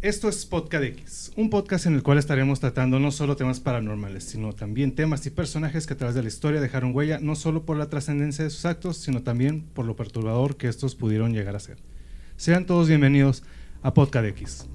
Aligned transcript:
Esto 0.00 0.28
es 0.28 0.46
Podcast 0.46 0.84
X, 0.84 1.32
un 1.34 1.50
podcast 1.50 1.86
en 1.86 1.94
el 1.96 2.04
cual 2.04 2.18
estaremos 2.18 2.60
tratando 2.60 3.00
no 3.00 3.10
solo 3.10 3.34
temas 3.34 3.58
paranormales, 3.58 4.22
sino 4.22 4.52
también 4.52 4.94
temas 4.94 5.26
y 5.26 5.30
personajes 5.30 5.88
que 5.88 5.94
a 5.94 5.96
través 5.96 6.14
de 6.14 6.22
la 6.22 6.28
historia 6.28 6.60
dejaron 6.60 6.94
huella 6.94 7.18
no 7.20 7.34
solo 7.34 7.64
por 7.64 7.76
la 7.76 7.88
trascendencia 7.90 8.44
de 8.44 8.50
sus 8.50 8.64
actos, 8.64 8.98
sino 8.98 9.24
también 9.24 9.62
por 9.74 9.86
lo 9.86 9.96
perturbador 9.96 10.56
que 10.56 10.68
estos 10.68 10.94
pudieron 10.94 11.32
llegar 11.32 11.56
a 11.56 11.60
ser. 11.60 11.78
Sean 12.36 12.64
todos 12.64 12.86
bienvenidos 12.86 13.42
a 13.82 13.92
Podcast 13.92 14.26
X. 14.26 14.68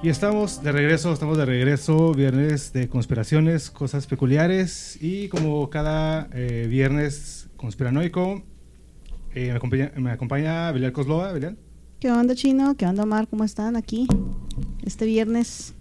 Y 0.00 0.10
estamos 0.10 0.62
de 0.62 0.70
regreso, 0.70 1.12
estamos 1.12 1.36
de 1.36 1.44
regreso, 1.44 2.14
viernes 2.14 2.72
de 2.72 2.88
conspiraciones, 2.88 3.68
cosas 3.68 4.06
peculiares 4.06 4.96
y 5.00 5.28
como 5.28 5.68
cada 5.70 6.28
eh, 6.32 6.66
viernes 6.68 7.48
conspiranoico, 7.56 8.42
eh, 9.34 9.48
me, 9.48 9.56
acompaña, 9.56 9.92
me 9.96 10.10
acompaña 10.12 10.70
Belial 10.70 10.92
Coslova, 10.92 11.32
Belial. 11.32 11.58
¿Qué 11.98 12.12
onda 12.12 12.36
Chino? 12.36 12.76
¿Qué 12.76 12.86
onda 12.86 13.02
Omar? 13.02 13.26
¿Cómo 13.26 13.42
están 13.42 13.74
aquí 13.74 14.06
este 14.84 15.04
viernes? 15.04 15.74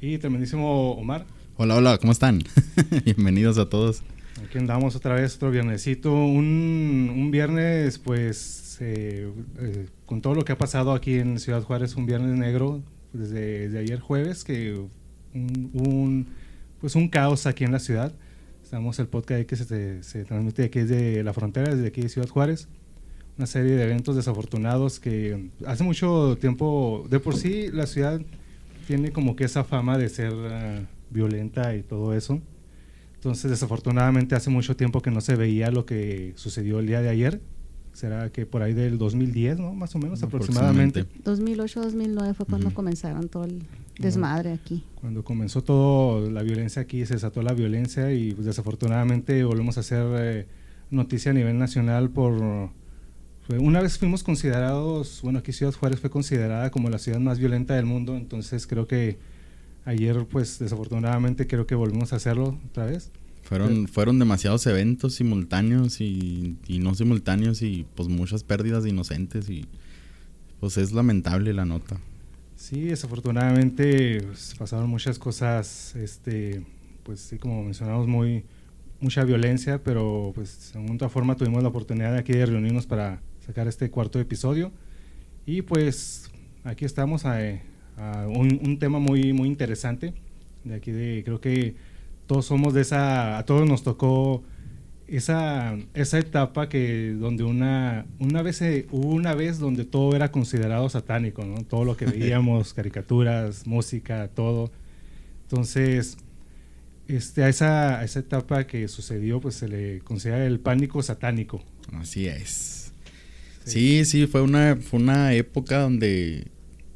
Y 0.00 0.18
tremendísimo 0.18 0.92
Omar. 0.92 1.26
Hola, 1.56 1.74
hola, 1.74 1.98
¿cómo 1.98 2.12
están? 2.12 2.44
Bienvenidos 3.04 3.58
a 3.58 3.68
todos. 3.68 4.04
Aquí 4.44 4.58
andamos 4.58 4.94
otra 4.94 5.14
vez, 5.14 5.34
otro 5.34 5.50
viernesito, 5.50 6.12
un, 6.12 7.12
un 7.12 7.30
viernes 7.32 7.98
pues 7.98 8.78
eh, 8.80 9.32
eh, 9.58 9.86
con 10.06 10.20
todo 10.20 10.34
lo 10.34 10.44
que 10.44 10.52
ha 10.52 10.58
pasado 10.58 10.92
aquí 10.92 11.14
en 11.14 11.38
Ciudad 11.38 11.62
Juárez, 11.62 11.96
un 11.96 12.06
viernes 12.06 12.38
negro, 12.38 12.82
desde, 13.12 13.78
ayer 13.78 14.00
jueves, 14.00 14.44
que 14.44 14.74
un, 15.34 15.70
un, 15.72 16.26
pues 16.80 16.94
un 16.94 17.08
caos 17.08 17.46
aquí 17.46 17.64
en 17.64 17.72
la 17.72 17.78
ciudad. 17.78 18.12
Estamos 18.62 18.98
el 18.98 19.06
podcast 19.06 19.44
que 19.44 19.56
se, 19.56 20.02
se 20.02 20.24
transmite 20.24 20.64
aquí 20.64 20.80
desde 20.80 21.22
la 21.22 21.32
frontera, 21.32 21.74
desde 21.74 21.88
aquí 21.88 22.00
de 22.00 22.08
Ciudad 22.08 22.28
Juárez. 22.28 22.68
Una 23.36 23.46
serie 23.46 23.72
de 23.72 23.82
eventos 23.82 24.16
desafortunados 24.16 25.00
que 25.00 25.50
hace 25.66 25.84
mucho 25.84 26.36
tiempo, 26.38 27.06
de 27.08 27.18
por 27.18 27.36
sí 27.36 27.68
la 27.72 27.86
ciudad 27.86 28.20
tiene 28.86 29.10
como 29.12 29.36
que 29.36 29.44
esa 29.44 29.64
fama 29.64 29.96
de 29.98 30.08
ser 30.08 30.32
uh, 30.32 30.86
violenta 31.10 31.74
y 31.74 31.82
todo 31.82 32.14
eso. 32.14 32.40
Entonces, 33.14 33.50
desafortunadamente, 33.50 34.34
hace 34.34 34.50
mucho 34.50 34.76
tiempo 34.76 35.00
que 35.00 35.10
no 35.10 35.20
se 35.20 35.36
veía 35.36 35.70
lo 35.70 35.86
que 35.86 36.32
sucedió 36.36 36.80
el 36.80 36.86
día 36.86 37.00
de 37.00 37.08
ayer. 37.08 37.40
Será 37.92 38.30
que 38.30 38.46
por 38.46 38.62
ahí 38.62 38.72
del 38.72 38.96
2010, 38.98 39.58
¿no? 39.58 39.74
Más 39.74 39.94
o 39.94 39.98
menos, 39.98 40.22
aproximadamente. 40.22 41.04
2008-2009 41.24 42.34
fue 42.34 42.46
cuando 42.46 42.68
uh 42.68 42.70
-huh. 42.70 42.74
comenzaron 42.74 43.28
todo 43.28 43.44
el 43.44 43.62
desmadre 43.98 44.50
bueno, 44.50 44.62
aquí. 44.64 44.84
Cuando 45.00 45.24
comenzó 45.24 45.62
todo 45.62 46.30
la 46.30 46.42
violencia 46.42 46.82
aquí, 46.82 47.04
se 47.04 47.14
desató 47.14 47.42
la 47.42 47.52
violencia 47.52 48.12
y 48.12 48.32
pues, 48.32 48.46
desafortunadamente 48.46 49.44
volvemos 49.44 49.76
a 49.76 49.80
hacer 49.80 50.06
eh, 50.18 50.46
noticia 50.90 51.30
a 51.30 51.34
nivel 51.34 51.58
nacional 51.58 52.10
por... 52.10 52.70
Fue, 53.46 53.58
una 53.58 53.80
vez 53.80 53.98
fuimos 53.98 54.22
considerados, 54.22 55.20
bueno, 55.22 55.40
aquí 55.40 55.52
Ciudad 55.52 55.72
Juárez 55.72 56.00
fue 56.00 56.10
considerada 56.10 56.70
como 56.70 56.88
la 56.90 56.98
ciudad 56.98 57.18
más 57.18 57.40
violenta 57.40 57.74
del 57.74 57.86
mundo, 57.86 58.16
entonces 58.16 58.68
creo 58.68 58.86
que 58.86 59.18
ayer, 59.84 60.26
pues 60.30 60.60
desafortunadamente 60.60 61.46
creo 61.46 61.66
que 61.66 61.74
volvimos 61.74 62.12
a 62.12 62.16
hacerlo 62.16 62.58
otra 62.70 62.86
vez. 62.86 63.10
Fueron, 63.42 63.88
fueron 63.88 64.18
demasiados 64.18 64.66
eventos 64.66 65.14
simultáneos 65.14 66.00
y, 66.00 66.56
y, 66.66 66.78
no 66.78 66.94
simultáneos 66.94 67.60
y 67.62 67.84
pues 67.94 68.08
muchas 68.08 68.44
pérdidas 68.44 68.84
de 68.84 68.90
inocentes 68.90 69.50
y 69.50 69.66
pues 70.60 70.78
es 70.78 70.92
lamentable 70.92 71.52
la 71.52 71.64
nota. 71.64 71.98
Sí, 72.56 72.82
desafortunadamente 72.82 74.22
pues, 74.22 74.54
pasaron 74.56 74.88
muchas 74.88 75.18
cosas, 75.18 75.96
este, 75.96 76.64
pues 77.02 77.20
sí, 77.20 77.36
como 77.36 77.62
mencionamos, 77.64 78.06
muy 78.06 78.44
mucha 79.00 79.24
violencia, 79.24 79.82
pero 79.82 80.30
pues 80.34 80.72
de 80.72 80.92
otra 80.94 81.08
forma 81.08 81.36
tuvimos 81.36 81.62
la 81.62 81.68
oportunidad 81.70 82.14
aquí 82.14 82.32
de 82.32 82.46
reunirnos 82.46 82.86
para 82.86 83.20
sacar 83.44 83.66
este 83.66 83.90
cuarto 83.90 84.20
episodio 84.20 84.70
y 85.44 85.62
pues 85.62 86.30
aquí 86.62 86.84
estamos 86.84 87.26
a, 87.26 87.38
a 87.96 88.28
un, 88.28 88.60
un, 88.64 88.78
tema 88.78 89.00
muy, 89.00 89.32
muy 89.32 89.48
interesante 89.48 90.14
de 90.62 90.74
aquí 90.76 90.92
de, 90.92 91.22
creo 91.24 91.40
que 91.40 91.74
todos 92.32 92.46
somos 92.46 92.72
de 92.72 92.80
esa, 92.80 93.36
a 93.36 93.44
todos 93.44 93.68
nos 93.68 93.82
tocó 93.82 94.42
esa, 95.06 95.76
esa 95.92 96.18
etapa 96.18 96.70
que 96.70 97.10
donde 97.10 97.44
una, 97.44 98.06
una 98.18 98.40
vez, 98.40 98.62
hubo 98.90 99.08
una 99.08 99.34
vez 99.34 99.58
donde 99.58 99.84
todo 99.84 100.16
era 100.16 100.32
considerado 100.32 100.88
satánico, 100.88 101.44
¿no? 101.44 101.62
Todo 101.64 101.84
lo 101.84 101.94
que 101.94 102.06
veíamos, 102.06 102.72
caricaturas, 102.72 103.66
música, 103.66 104.28
todo. 104.28 104.72
Entonces, 105.42 106.16
este, 107.06 107.44
a, 107.44 107.50
esa, 107.50 107.98
a 107.98 108.04
esa 108.04 108.20
etapa 108.20 108.66
que 108.66 108.88
sucedió, 108.88 109.38
pues 109.38 109.56
se 109.56 109.68
le 109.68 109.98
considera 109.98 110.46
el 110.46 110.58
pánico 110.58 111.02
satánico. 111.02 111.62
Así 111.92 112.28
es. 112.28 112.94
Sí, 113.66 114.06
sí, 114.06 114.22
sí 114.22 114.26
fue, 114.26 114.40
una, 114.40 114.76
fue 114.76 115.00
una 115.00 115.34
época 115.34 115.80
donde 115.80 116.46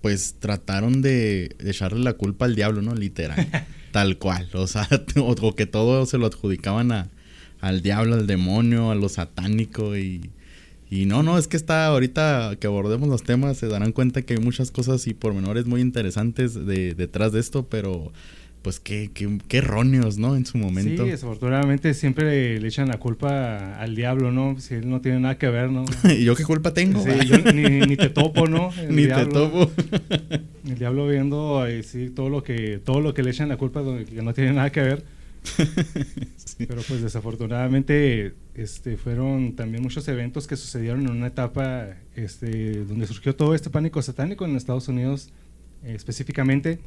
pues 0.00 0.36
trataron 0.41 1.02
de, 1.02 1.54
de 1.58 1.70
echarle 1.70 2.02
la 2.02 2.14
culpa 2.14 2.46
al 2.46 2.54
diablo, 2.54 2.80
¿no? 2.80 2.94
Literal. 2.94 3.46
tal 3.96 4.18
cual. 4.18 4.46
O 4.52 4.66
sea, 4.66 4.86
o, 5.16 5.54
que 5.54 5.64
todo 5.64 6.04
se 6.04 6.18
lo 6.18 6.26
adjudicaban 6.26 6.92
a, 6.92 7.08
al 7.62 7.80
diablo, 7.80 8.16
al 8.16 8.26
demonio, 8.26 8.90
a 8.90 8.94
lo 8.94 9.08
satánico 9.08 9.96
y, 9.96 10.28
y 10.90 11.06
no, 11.06 11.22
no, 11.22 11.38
es 11.38 11.48
que 11.48 11.56
está 11.56 11.86
ahorita 11.86 12.56
que 12.60 12.66
abordemos 12.66 13.08
los 13.08 13.22
temas 13.22 13.56
se 13.56 13.68
darán 13.68 13.92
cuenta 13.92 14.20
que 14.20 14.34
hay 14.34 14.40
muchas 14.40 14.70
cosas 14.70 15.06
y 15.06 15.14
pormenores 15.14 15.64
muy 15.64 15.80
interesantes 15.80 16.66
de, 16.66 16.94
detrás 16.94 17.32
de 17.32 17.40
esto, 17.40 17.68
pero 17.70 18.12
pues 18.66 18.81
qué, 18.81 19.12
qué, 19.15 19.38
qué, 19.47 19.59
erróneos, 19.59 20.19
¿no? 20.19 20.34
En 20.34 20.44
su 20.44 20.59
momento. 20.59 21.04
Sí, 21.04 21.10
desafortunadamente 21.10 21.94
siempre 21.94 22.59
le, 22.59 22.66
echan 22.66 22.88
la 22.88 22.99
culpa 22.99 23.78
al 23.78 23.94
diablo, 23.94 24.32
¿no? 24.32 24.59
Si 24.59 24.75
él 24.75 24.91
no 24.91 25.00
tiene 25.00 25.21
nada 25.21 25.38
que 25.38 25.49
ver, 25.49 25.71
¿no? 25.71 25.84
¿Y 26.10 26.25
yo 26.25 26.34
qué 26.34 26.43
culpa 26.43 26.75
tengo? 26.75 27.00
Sí, 27.00 27.10
yo 27.28 27.38
ni, 27.55 27.62
ni, 27.87 27.97
te 27.97 28.09
topo, 28.09 28.49
¿no? 28.49 28.72
El 28.76 28.97
ni 28.97 29.05
diablo, 29.05 29.28
te 29.28 29.32
topo. 29.32 29.71
el 30.66 30.78
diablo 30.81 31.06
viendo 31.06 31.65
sí, 31.84 32.10
todo 32.10 32.28
lo 32.28 32.43
que 32.43 32.81
todo 32.84 33.00
lo 33.00 33.15
que 33.15 33.22
le 33.22 33.31
echan 33.31 33.49
la 33.49 33.56
culpa 33.56 33.84
que 34.05 34.21
no 34.21 34.34
tiene 34.34 34.53
nada 34.53 34.72
que 34.72 34.81
ver. 34.81 35.05
sí. 36.37 36.66
Pero 36.66 36.82
pues 36.88 37.03
desafortunadamente 37.03 38.34
este, 38.56 38.97
fueron 38.97 39.55
también 39.55 39.81
muchos 39.81 40.09
eventos 40.09 40.49
que 40.49 40.56
sucedieron 40.56 41.03
en 41.03 41.12
una 41.12 41.28
etapa 41.28 41.91
este, 42.16 42.84
donde 42.84 43.06
surgió 43.06 43.37
todo 43.37 43.55
este 43.55 43.71
pánico 43.71 44.03
satánico 44.03 44.44
en 44.44 44.56
Estados 44.56 44.88
Unidos 44.88 45.28
eh, 45.84 45.94
específicamente. 45.94 46.81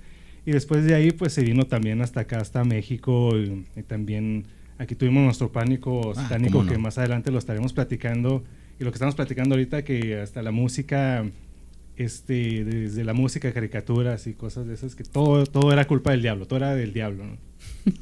Y 0.45 0.51
después 0.51 0.85
de 0.85 0.95
ahí, 0.95 1.11
pues 1.11 1.33
se 1.33 1.43
vino 1.43 1.65
también 1.65 2.01
hasta 2.01 2.21
acá, 2.21 2.37
hasta 2.39 2.63
México. 2.63 3.37
Y, 3.37 3.65
y 3.75 3.83
también 3.83 4.45
aquí 4.77 4.95
tuvimos 4.95 5.23
nuestro 5.23 5.51
pánico 5.51 6.11
Ah, 6.15 6.23
satánico, 6.23 6.63
no? 6.63 6.71
que 6.71 6.77
más 6.77 6.97
adelante 6.97 7.31
lo 7.31 7.37
estaremos 7.39 7.73
platicando. 7.73 8.43
Y 8.79 8.83
lo 8.83 8.91
que 8.91 8.95
estamos 8.95 9.15
platicando 9.15 9.55
ahorita, 9.55 9.83
que 9.83 10.19
hasta 10.19 10.41
la 10.41 10.51
música, 10.51 11.25
este, 11.97 12.63
desde 12.63 13.03
la 13.03 13.13
música, 13.13 13.51
caricaturas 13.51 14.25
y 14.27 14.33
cosas 14.33 14.67
de 14.67 14.73
esas, 14.73 14.95
que 14.95 15.03
todo, 15.03 15.45
todo 15.45 15.71
era 15.73 15.85
culpa 15.85 16.11
del 16.11 16.21
diablo, 16.21 16.47
todo 16.47 16.57
era 16.57 16.73
del 16.75 16.93
diablo. 16.93 17.25
¿no? 17.25 17.37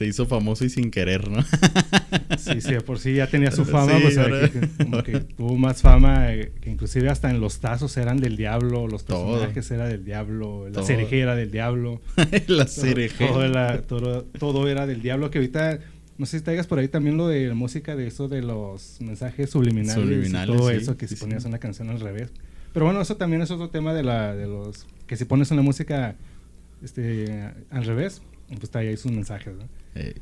Se 0.00 0.06
hizo 0.06 0.24
famoso 0.24 0.64
y 0.64 0.70
sin 0.70 0.90
querer, 0.90 1.28
¿no? 1.30 1.42
sí, 2.38 2.62
sí, 2.62 2.72
por 2.86 2.98
sí 2.98 3.16
ya 3.16 3.26
tenía 3.26 3.50
su 3.50 3.66
fama, 3.66 3.96
Sí, 3.96 4.02
pues, 4.04 4.16
ahora- 4.16 4.48
que, 4.48 4.60
como 4.82 5.02
que 5.02 5.20
tuvo 5.20 5.56
más 5.58 5.82
fama, 5.82 6.32
eh, 6.32 6.52
que 6.58 6.70
inclusive 6.70 7.10
hasta 7.10 7.28
en 7.28 7.38
los 7.38 7.60
tazos 7.60 7.94
eran 7.98 8.16
del 8.16 8.38
diablo, 8.38 8.88
los 8.88 9.04
Todo. 9.04 9.32
personajes 9.34 9.70
era 9.72 9.86
del 9.86 10.02
diablo, 10.06 10.64
la 10.68 10.72
Todo. 10.72 10.86
cereje 10.86 11.20
era 11.20 11.34
del 11.36 11.50
diablo. 11.50 12.00
la 12.46 12.64
Todo- 12.64 12.66
cereje. 12.66 13.26
Todo, 13.26 13.44
era, 13.44 13.82
todo, 13.82 14.22
todo 14.38 14.68
era 14.68 14.86
del 14.86 15.02
diablo, 15.02 15.30
que 15.30 15.36
ahorita, 15.36 15.80
no 16.16 16.24
sé 16.24 16.38
si 16.38 16.44
traigas 16.44 16.66
por 16.66 16.78
ahí 16.78 16.88
también 16.88 17.18
lo 17.18 17.28
de 17.28 17.48
la 17.48 17.54
música, 17.54 17.94
de 17.94 18.06
eso 18.06 18.26
de 18.26 18.40
los 18.40 19.02
mensajes 19.02 19.50
subliminales, 19.50 20.02
Subliminales, 20.02 20.54
y 20.54 20.58
todo 20.58 20.70
sí, 20.70 20.76
eso, 20.76 20.96
que 20.96 21.08
sí, 21.08 21.14
si 21.16 21.20
ponías 21.20 21.44
una 21.44 21.58
canción 21.58 21.90
al 21.90 22.00
revés. 22.00 22.30
Pero 22.72 22.86
bueno, 22.86 23.02
eso 23.02 23.18
también 23.18 23.42
es 23.42 23.50
otro 23.50 23.68
tema 23.68 23.92
de, 23.92 24.02
la, 24.02 24.34
de 24.34 24.46
los, 24.46 24.86
que 25.06 25.18
si 25.18 25.26
pones 25.26 25.50
una 25.50 25.60
música 25.60 26.14
este, 26.82 27.50
al 27.68 27.84
revés, 27.84 28.22
pues 28.48 28.70
trae 28.70 28.88
ahí 28.88 28.96
sus 28.96 29.12
mensajes, 29.12 29.54
¿no? 29.56 29.68
Eh, 29.94 30.14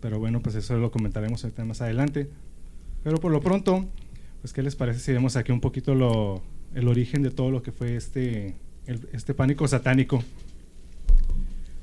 Pero 0.00 0.18
bueno, 0.18 0.40
pues 0.42 0.54
eso 0.54 0.76
lo 0.76 0.90
comentaremos 0.90 1.46
más 1.64 1.80
adelante. 1.80 2.28
Pero 3.02 3.18
por 3.18 3.32
lo 3.32 3.40
pronto, 3.40 3.86
pues 4.42 4.52
¿qué 4.52 4.62
les 4.62 4.76
parece 4.76 5.00
si 5.00 5.12
vemos 5.12 5.36
aquí 5.36 5.50
un 5.52 5.60
poquito 5.60 5.94
lo, 5.94 6.42
el 6.74 6.88
origen 6.88 7.22
de 7.22 7.30
todo 7.30 7.50
lo 7.50 7.62
que 7.62 7.72
fue 7.72 7.96
este, 7.96 8.54
el- 8.86 9.08
este 9.12 9.32
pánico 9.34 9.66
satánico? 9.66 10.22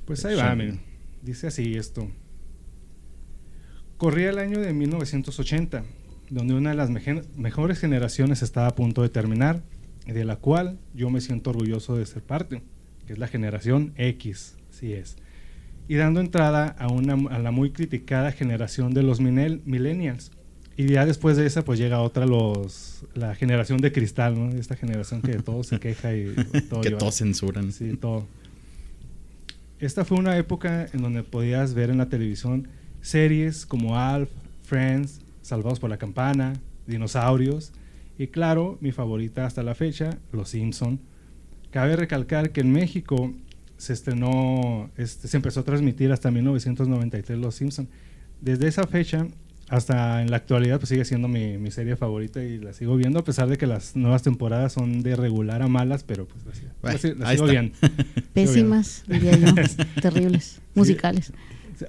Pues 0.06 0.24
ahí 0.26 0.36
va, 0.36 0.54
miren. 0.56 0.80
Dice 1.24 1.48
así 1.48 1.74
esto. 1.76 2.08
Corría 3.98 4.30
el 4.32 4.40
año 4.40 4.60
de 4.60 4.74
1980, 4.74 5.84
donde 6.30 6.54
una 6.56 6.72
de 6.72 6.76
las 6.76 6.90
meje- 6.90 7.22
mejores 7.36 7.80
generaciones 7.80 8.42
estaba 8.42 8.68
a 8.68 8.76
punto 8.76 9.02
de 9.04 9.10
terminar, 9.10 9.62
y 10.08 10.12
de 10.14 10.26
la 10.26 10.38
cual 10.38 10.80
yo 10.96 11.10
me 11.12 11.22
siento 11.22 11.52
orgulloso 11.52 11.96
de 11.96 12.06
ser 12.08 12.24
parte, 12.24 12.64
que 13.06 13.14
es 13.14 13.20
la 13.20 13.28
generación 13.28 13.94
X, 13.98 14.56
sí 14.72 14.94
es 14.94 15.18
y 15.88 15.96
dando 15.96 16.20
entrada 16.20 16.68
a, 16.80 16.88
una, 16.88 17.14
a 17.34 17.40
la 17.40 17.52
muy 17.52 17.72
criticada 17.72 18.32
generación 18.32 18.94
de 18.94 19.04
los 19.04 19.20
millennials, 19.20 20.32
Y 20.78 20.88
ya 20.88 21.06
después 21.06 21.38
de 21.38 21.46
esa, 21.46 21.64
pues 21.64 21.80
llega 21.80 22.02
otra, 22.02 22.26
los, 22.26 23.06
la 23.14 23.36
generación 23.36 23.82
de 23.82 23.92
cristal, 23.92 24.40
¿no? 24.40 24.58
Esta 24.58 24.76
generación 24.76 25.22
que 25.22 25.34
todo 25.36 25.64
se 25.64 25.80
queja 25.82 26.16
y 26.16 26.34
todo. 26.70 26.82
que 26.82 26.90
llora. 26.90 27.00
todos 27.00 27.18
censuran. 27.18 27.72
Sí, 27.72 27.98
todo. 27.98 28.26
Esta 29.80 30.06
fue 30.06 30.18
una 30.18 30.38
época 30.38 30.88
en 30.94 31.02
donde 31.02 31.24
podías 31.24 31.74
ver 31.74 31.90
en 31.90 31.98
la 31.98 32.08
televisión 32.08 32.68
series 33.02 33.66
como 33.66 33.98
Alf, 33.98 34.30
Friends, 34.64 35.22
Salvados 35.42 35.80
por 35.80 35.90
la 35.90 35.98
Campana, 35.98 36.54
Dinosaurios 36.86 37.74
y 38.18 38.28
claro, 38.28 38.78
mi 38.82 38.92
favorita 38.92 39.48
hasta 39.48 39.64
la 39.64 39.74
fecha, 39.74 40.20
Los 40.32 40.50
Simpson. 40.50 41.00
Cabe 41.72 41.96
recalcar 41.96 42.52
que 42.52 42.62
en 42.62 42.72
México 42.72 43.34
se 43.82 43.94
estrenó, 43.94 44.90
este, 44.98 45.28
se 45.28 45.38
empezó 45.38 45.62
a 45.62 45.64
transmitir 45.64 46.12
hasta 46.12 46.30
1993 46.32 47.40
Los 47.40 47.56
Simpson. 47.56 47.88
Desde 48.40 48.68
esa 48.68 48.86
fecha 48.86 49.28
hasta 49.70 50.22
en 50.22 50.30
la 50.30 50.38
actualidad 50.38 50.80
pues 50.80 50.90
sigue 50.90 51.06
siendo 51.06 51.28
mi, 51.30 51.58
mi 51.58 51.72
serie 51.72 51.96
favorita 51.96 52.44
y 52.44 52.58
la 52.60 52.74
sigo 52.74 52.98
viendo 52.98 53.20
a 53.20 53.24
pesar 53.24 53.48
de 53.48 53.58
que 53.58 53.66
las 53.66 53.96
nuevas 53.96 54.22
temporadas 54.22 54.74
son 54.74 55.02
de 55.02 55.16
regular 55.16 55.62
a 55.62 55.68
malas, 55.68 56.04
pero 56.04 56.28
pues 56.28 56.46
la, 56.46 56.52
sigo- 56.54 56.72
Bueno, 56.82 56.94
la 56.94 57.00
sigo- 57.00 57.16
la 57.20 57.30
ahí 57.30 57.38
sigo 57.38 57.48
viendo. 57.50 57.78
Pésimas, 58.34 59.04
diría 59.08 59.38
yo. 59.38 59.46
Terribles. 60.02 60.62
Musicales. 60.76 61.32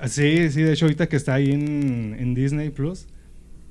Sí, 0.08 0.50
sí, 0.50 0.62
de 0.62 0.72
hecho 0.72 0.86
ahorita 0.86 1.08
que 1.08 1.16
está 1.16 1.34
ahí 1.34 1.50
en, 1.50 2.16
en 2.18 2.34
Disney 2.34 2.70
Plus, 2.70 3.06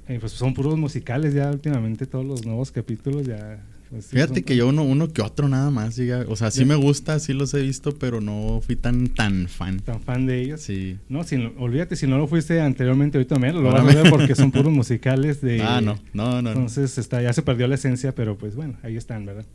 eh, 0.08 0.18
pues 0.20 0.34
son 0.34 0.54
puros 0.54 0.78
musicales 0.78 1.34
ya 1.34 1.50
últimamente 1.50 2.06
todos 2.06 2.26
los 2.26 2.46
nuevos 2.46 2.72
capítulos 2.72 3.26
ya. 3.26 3.64
Pues, 3.92 4.06
sí, 4.06 4.16
Fíjate 4.16 4.34
son- 4.36 4.44
que 4.44 4.56
yo 4.56 4.68
uno, 4.70 4.82
uno 4.84 5.08
que 5.10 5.22
otro 5.22 5.48
nada 5.48 5.70
más, 5.70 6.00
o 6.28 6.36
sea, 6.36 6.50
sí 6.50 6.66
me 6.66 6.74
gusta, 6.76 7.20
sí 7.20 7.34
los 7.34 7.54
he 7.54 7.62
visto, 7.62 7.92
pero 7.94 8.20
no 8.22 8.60
fui 8.66 8.76
tan 8.76 9.08
tan 9.10 9.48
fan. 9.48 9.80
tan 9.82 10.02
fan 10.02 10.26
de 10.26 10.42
ellos. 10.42 10.62
Sí. 10.62 10.98
No, 11.10 11.24
si, 11.24 11.36
olvídate, 11.58 11.96
si 11.96 12.08
no 12.08 12.18
lo 12.18 12.26
fuiste 12.28 12.60
anteriormente, 12.60 13.18
ahorita 13.20 13.38
menos, 13.38 13.62
lo 13.62 13.70
Ahora 13.70 13.84
vas 13.84 13.94
a 13.94 13.98
me- 13.98 14.02
ver 14.04 14.12
porque 14.12 14.34
son 14.34 14.52
puros 14.52 14.74
musicales 14.74 15.42
de... 15.42 15.62
Ah, 15.62 15.80
no, 15.82 16.00
no, 16.14 16.42
no. 16.42 16.50
Entonces 16.50 16.98
está, 16.98 17.22
ya 17.22 17.32
se 17.34 17.44
perdió 17.44 17.68
la 17.68 17.76
esencia, 17.76 18.16
pero 18.16 18.38
pues 18.38 18.56
bueno, 18.56 18.78
ahí 18.82 18.96
están, 18.98 19.26
¿verdad? 19.26 19.46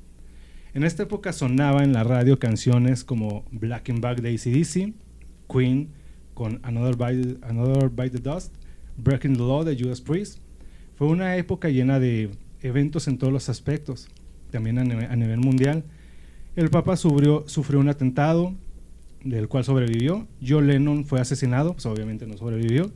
En 0.74 0.84
esta 0.84 1.04
época 1.04 1.32
sonaba 1.32 1.82
en 1.82 1.92
la 1.94 2.04
radio 2.04 2.38
canciones 2.38 3.02
como 3.02 3.44
Black 3.50 3.88
and 3.90 4.00
Back 4.00 4.20
de 4.20 4.34
ACDC, 4.34 4.92
Queen 5.50 5.88
con 6.34 6.60
Another 6.62 6.96
Bite, 6.96 7.38
Another 7.46 7.88
Bite 7.88 8.18
the 8.20 8.30
Dust, 8.30 8.52
Breaking 8.98 9.32
the 9.34 9.38
Law 9.38 9.64
de 9.64 9.74
Judas 9.74 10.02
Priest. 10.02 10.38
Fue 10.96 11.06
una 11.08 11.36
época 11.36 11.70
llena 11.70 11.98
de 11.98 12.30
eventos 12.60 13.08
en 13.08 13.16
todos 13.16 13.32
los 13.32 13.48
aspectos, 13.48 14.08
también 14.50 14.78
a, 14.78 14.84
nive- 14.84 15.10
a 15.10 15.16
nivel 15.16 15.38
mundial. 15.38 15.84
El 16.56 16.70
Papa 16.70 16.96
sufrió, 16.96 17.44
sufrió 17.46 17.80
un 17.80 17.88
atentado 17.88 18.54
del 19.24 19.48
cual 19.48 19.64
sobrevivió. 19.64 20.26
John 20.46 20.66
Lennon 20.66 21.04
fue 21.04 21.20
asesinado, 21.20 21.72
pues 21.74 21.86
obviamente 21.86 22.26
no 22.26 22.36
sobrevivió. 22.36 22.90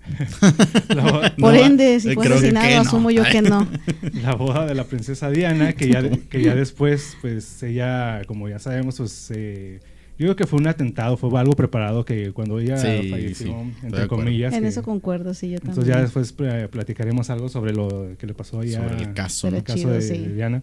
La 0.88 1.32
Por 1.38 1.52
No, 1.52 1.52
eh, 1.82 2.00
si 2.00 2.14
fue 2.14 2.26
asesinado, 2.26 2.74
no. 2.76 2.80
asumo 2.80 3.10
yo 3.10 3.22
que 3.24 3.42
no. 3.42 3.68
la 4.22 4.34
boda 4.34 4.66
de 4.66 4.74
la 4.74 4.84
princesa 4.84 5.30
Diana, 5.30 5.74
que 5.74 5.88
ya, 5.88 6.02
que 6.10 6.42
ya 6.42 6.54
después, 6.56 7.16
pues 7.20 7.62
ella, 7.62 8.22
como 8.26 8.48
ya 8.48 8.58
sabemos, 8.58 8.96
pues 8.96 9.30
eh, 9.34 9.80
yo 10.20 10.26
creo 10.26 10.36
que 10.36 10.46
fue 10.46 10.58
un 10.60 10.66
atentado, 10.68 11.16
fue 11.16 11.38
algo 11.40 11.54
preparado 11.54 12.04
que 12.04 12.32
cuando 12.32 12.58
ella 12.60 12.76
Sí, 12.76 13.08
falleció, 13.10 13.46
sí, 13.46 13.86
entre 13.86 14.06
comillas. 14.06 14.52
En 14.54 14.62
que- 14.62 14.68
eso 14.68 14.82
concuerdo, 14.82 15.32
sí, 15.34 15.50
yo 15.50 15.58
también. 15.58 15.70
entonces 15.72 15.94
ya 15.94 16.00
después 16.02 16.34
eh, 16.40 16.68
platicaremos 16.70 17.30
algo 17.30 17.48
sobre 17.48 17.72
lo 17.72 18.16
que 18.18 18.26
le 18.26 18.34
pasó 18.34 18.60
allá 18.60 18.82
Sobre 18.88 19.02
el 19.02 19.14
caso, 19.14 19.48
el 19.48 19.62
caso 19.62 19.78
chido, 19.78 19.90
de 19.92 20.02
sí. 20.02 20.18
Diana. 20.18 20.62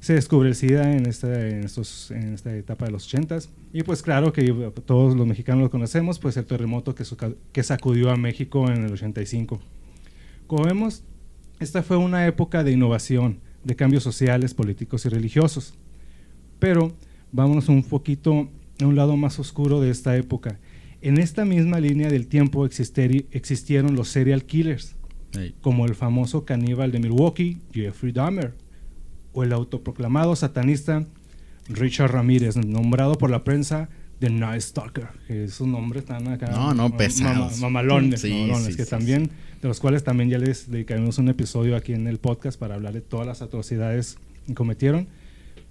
Se 0.00 0.14
descubre 0.14 0.48
el 0.48 0.54
SIDA 0.54 0.92
en 0.96 1.06
esta, 1.06 1.48
en, 1.48 1.64
estos, 1.64 2.12
en 2.12 2.32
esta 2.34 2.54
etapa 2.54 2.84
de 2.84 2.92
los 2.92 3.04
80 3.06 3.38
y 3.72 3.82
pues 3.82 4.00
claro 4.00 4.32
que 4.32 4.44
todos 4.86 5.16
los 5.16 5.26
mexicanos 5.26 5.62
lo 5.64 5.70
conocemos, 5.70 6.20
pues 6.20 6.36
el 6.36 6.44
terremoto 6.46 6.94
que, 6.94 7.02
que 7.50 7.62
sacudió 7.64 8.10
a 8.10 8.16
México 8.16 8.70
en 8.70 8.84
el 8.84 8.92
85. 8.92 9.58
Como 10.46 10.62
vemos, 10.62 11.02
esta 11.58 11.82
fue 11.82 11.96
una 11.96 12.24
época 12.28 12.62
de 12.62 12.70
innovación, 12.70 13.40
de 13.64 13.74
cambios 13.74 14.04
sociales, 14.04 14.54
políticos 14.54 15.04
y 15.04 15.08
religiosos. 15.08 15.74
Pero 16.60 16.92
vámonos 17.32 17.68
un 17.68 17.82
poquito 17.82 18.48
a 18.80 18.86
un 18.86 18.96
lado 18.96 19.16
más 19.16 19.38
oscuro 19.38 19.80
de 19.80 19.90
esta 19.90 20.16
época. 20.16 20.58
En 21.00 21.18
esta 21.18 21.44
misma 21.44 21.80
línea 21.80 22.08
del 22.08 22.26
tiempo 22.26 22.64
existieron 22.66 23.94
los 23.94 24.08
serial 24.08 24.44
killers, 24.44 24.96
como 25.60 25.86
el 25.86 25.94
famoso 25.94 26.44
caníbal 26.44 26.90
de 26.90 26.98
Milwaukee, 26.98 27.58
Jeffrey 27.72 28.12
Dahmer, 28.12 28.54
o 29.32 29.44
el 29.44 29.52
autoproclamado 29.52 30.34
satanista 30.34 31.06
Richard 31.68 32.12
Ramírez, 32.12 32.56
nombrado 32.56 33.16
por 33.18 33.30
la 33.30 33.44
prensa 33.44 33.88
The 34.18 34.30
Night 34.30 34.62
Stalker, 34.62 35.08
que 35.26 35.44
esos 35.44 35.66
nombres 35.68 36.02
están 36.02 36.26
acá. 36.28 36.50
No, 36.50 36.74
no, 36.74 36.96
pesados. 36.96 37.60
mamalones, 37.60 38.20
Sí, 38.20 38.30
mamalones, 38.30 38.72
sí, 38.72 38.76
que 38.76 38.84
sí, 38.84 38.90
también, 38.90 39.30
de 39.62 39.68
los 39.68 39.78
cuales 39.78 40.02
también 40.02 40.30
ya 40.30 40.38
les 40.38 40.70
dedicaremos 40.70 41.18
un 41.18 41.28
episodio 41.28 41.76
aquí 41.76 41.92
en 41.92 42.08
el 42.08 42.18
podcast 42.18 42.58
para 42.58 42.74
hablar 42.74 42.94
de 42.94 43.00
todas 43.00 43.26
las 43.26 43.42
atrocidades 43.42 44.18
que 44.46 44.54
cometieron. 44.54 45.06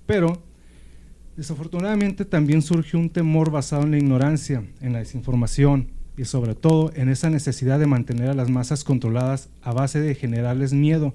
Pero, 0.05 0.41
desafortunadamente, 1.37 2.25
también 2.25 2.61
surgió 2.61 2.99
un 2.99 3.09
temor 3.09 3.51
basado 3.51 3.83
en 3.83 3.91
la 3.91 3.97
ignorancia, 3.97 4.63
en 4.81 4.91
la 4.91 4.99
desinformación 4.99 5.87
y 6.17 6.25
sobre 6.25 6.55
todo 6.55 6.91
en 6.95 7.09
esa 7.09 7.29
necesidad 7.29 7.79
de 7.79 7.85
mantener 7.85 8.29
a 8.29 8.33
las 8.33 8.49
masas 8.49 8.83
controladas 8.83 9.49
a 9.61 9.71
base 9.71 10.01
de 10.01 10.15
generarles 10.15 10.73
miedo 10.73 11.13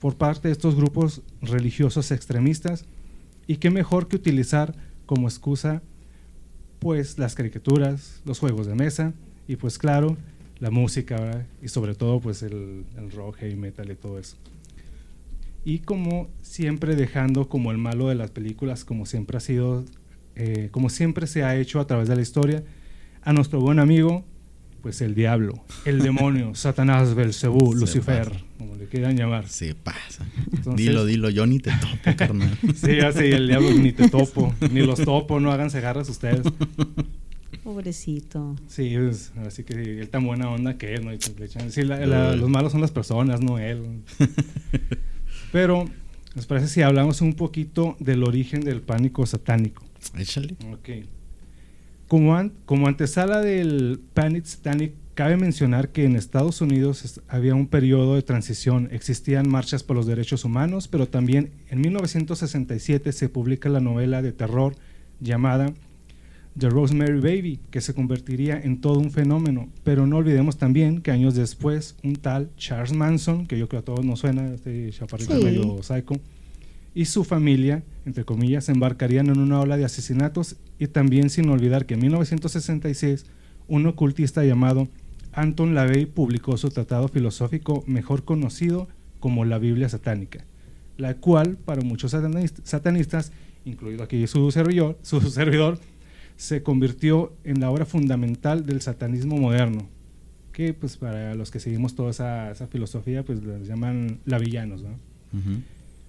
por 0.00 0.16
parte 0.16 0.48
de 0.48 0.52
estos 0.52 0.74
grupos 0.74 1.22
religiosos 1.40 2.10
extremistas 2.10 2.84
y 3.46 3.56
qué 3.56 3.70
mejor 3.70 4.08
que 4.08 4.16
utilizar 4.16 4.74
como 5.06 5.28
excusa 5.28 5.82
pues 6.80 7.18
las 7.18 7.34
caricaturas, 7.34 8.20
los 8.24 8.40
juegos 8.40 8.66
de 8.66 8.74
mesa 8.74 9.12
y 9.46 9.54
pues 9.56 9.78
claro 9.78 10.16
la 10.58 10.70
música 10.70 11.46
y 11.62 11.68
sobre 11.68 11.94
todo 11.94 12.20
pues 12.20 12.42
el, 12.42 12.84
el 12.98 13.10
rock, 13.12 13.36
heavy 13.36 13.56
metal 13.56 13.90
y 13.90 13.94
todo 13.94 14.18
eso. 14.18 14.36
Y 15.64 15.80
como 15.80 16.30
siempre 16.40 16.96
dejando 16.96 17.48
como 17.48 17.70
el 17.70 17.78
malo 17.78 18.08
de 18.08 18.14
las 18.14 18.30
películas, 18.30 18.84
como 18.84 19.04
siempre 19.06 19.36
ha 19.36 19.40
sido, 19.40 19.84
eh, 20.36 20.68
como 20.70 20.88
siempre 20.90 21.26
se 21.26 21.42
ha 21.44 21.56
hecho 21.56 21.80
a 21.80 21.86
través 21.86 22.08
de 22.08 22.16
la 22.16 22.22
historia, 22.22 22.62
a 23.22 23.32
nuestro 23.32 23.60
buen 23.60 23.78
amigo, 23.78 24.24
pues 24.82 25.02
el 25.02 25.14
diablo, 25.14 25.62
el 25.84 25.98
demonio, 26.02 26.54
Satanás, 26.54 27.14
Belcebú, 27.14 27.74
Lucifer, 27.74 28.30
pasa. 28.30 28.44
como 28.58 28.76
le 28.76 28.86
quieran 28.86 29.16
llamar. 29.18 29.46
Se 29.48 29.74
pasa. 29.74 30.24
Entonces- 30.50 30.76
dilo, 30.76 31.04
dilo, 31.04 31.28
yo 31.28 31.46
ni 31.46 31.58
te 31.58 31.70
topo, 31.72 32.10
carnal. 32.16 32.56
Sí, 32.74 32.96
ya 32.96 33.12
sé, 33.12 33.28
el 33.30 33.46
diablo 33.48 33.70
ni 33.74 33.92
te 33.92 34.08
topo, 34.08 34.54
ni 34.72 34.80
los 34.80 35.00
topo, 35.04 35.38
no 35.40 35.52
háganse 35.52 35.82
garras 35.82 36.08
ustedes. 36.08 36.40
Pobrecito. 37.62 38.56
Sí, 38.68 38.94
es- 38.94 39.32
así 39.46 39.64
que 39.64 39.74
él 39.74 40.08
tan 40.08 40.24
buena 40.24 40.48
onda 40.48 40.78
que 40.78 40.94
es, 40.94 41.04
¿no? 41.04 41.12
Y 41.12 41.18
pues 41.18 41.52
sí, 41.68 41.82
la- 41.82 42.06
la- 42.06 42.34
los 42.34 42.48
malos 42.48 42.72
son 42.72 42.80
las 42.80 42.90
personas, 42.92 43.42
no 43.42 43.58
él. 43.58 43.82
Pero, 45.52 45.84
¿les 46.34 46.46
parece 46.46 46.68
si 46.68 46.82
hablamos 46.82 47.20
un 47.20 47.34
poquito 47.34 47.96
del 48.00 48.22
origen 48.24 48.60
del 48.60 48.80
pánico 48.82 49.26
satánico? 49.26 49.84
Échale. 50.16 50.54
Ok. 50.72 50.88
Como, 52.08 52.34
an- 52.36 52.52
como 52.64 52.88
antesala 52.88 53.40
del 53.40 54.00
Panic 54.14 54.44
Satanic, 54.44 54.92
cabe 55.14 55.36
mencionar 55.36 55.90
que 55.90 56.04
en 56.04 56.16
Estados 56.16 56.60
Unidos 56.60 57.20
había 57.28 57.54
un 57.54 57.66
periodo 57.66 58.14
de 58.14 58.22
transición. 58.22 58.88
Existían 58.90 59.48
marchas 59.48 59.82
por 59.82 59.96
los 59.96 60.06
derechos 60.06 60.44
humanos, 60.44 60.88
pero 60.88 61.08
también 61.08 61.50
en 61.68 61.80
1967 61.80 63.12
se 63.12 63.28
publica 63.28 63.68
la 63.68 63.80
novela 63.80 64.22
de 64.22 64.32
terror 64.32 64.74
llamada 65.20 65.72
The 66.58 66.68
Rosemary 66.68 67.20
Baby, 67.20 67.60
que 67.70 67.80
se 67.80 67.94
convertiría 67.94 68.60
en 68.60 68.80
todo 68.80 68.98
un 68.98 69.10
fenómeno. 69.10 69.68
Pero 69.84 70.06
no 70.06 70.16
olvidemos 70.16 70.58
también 70.58 71.00
que 71.00 71.10
años 71.10 71.34
después, 71.34 71.96
un 72.02 72.16
tal 72.16 72.50
Charles 72.56 72.92
Manson, 72.92 73.46
que 73.46 73.58
yo 73.58 73.68
creo 73.68 73.80
a 73.80 73.84
todos 73.84 74.04
nos 74.04 74.20
suena, 74.20 74.52
este 74.52 74.90
chaparrito 74.90 75.36
Sí. 75.38 75.44
medio 75.44 75.82
psycho, 75.82 76.14
y 76.94 77.04
su 77.04 77.22
familia, 77.24 77.84
entre 78.04 78.24
comillas, 78.24 78.68
embarcarían 78.68 79.28
en 79.28 79.38
una 79.38 79.60
ola 79.60 79.76
de 79.76 79.84
asesinatos 79.84 80.56
y 80.78 80.88
también 80.88 81.30
sin 81.30 81.48
olvidar 81.48 81.86
que 81.86 81.94
en 81.94 82.00
1966 82.00 83.26
un 83.68 83.86
ocultista 83.86 84.44
llamado 84.44 84.88
Anton 85.32 85.76
LaVey 85.76 86.06
publicó 86.06 86.56
su 86.56 86.70
tratado 86.70 87.06
filosófico 87.06 87.84
mejor 87.86 88.24
conocido 88.24 88.88
como 89.20 89.44
la 89.44 89.58
Biblia 89.58 89.88
satánica, 89.88 90.44
la 90.98 91.14
cual 91.14 91.56
para 91.64 91.82
muchos 91.82 92.12
satanist- 92.12 92.60
satanistas, 92.64 93.30
incluido 93.64 94.02
aquí 94.02 94.26
su 94.26 94.50
servidor, 94.50 94.98
su 95.02 95.20
servidor, 95.30 95.78
se 96.40 96.62
convirtió 96.62 97.34
en 97.44 97.60
la 97.60 97.70
obra 97.70 97.84
fundamental 97.84 98.64
del 98.64 98.80
satanismo 98.80 99.36
moderno, 99.36 99.86
que 100.52 100.72
pues 100.72 100.96
para 100.96 101.34
los 101.34 101.50
que 101.50 101.60
seguimos 101.60 101.94
toda 101.94 102.10
esa, 102.12 102.50
esa 102.50 102.66
filosofía 102.66 103.22
pues 103.22 103.44
les 103.44 103.68
llaman 103.68 104.20
lavillanos, 104.24 104.80
¿no? 104.82 104.88
Ujú. 105.38 105.60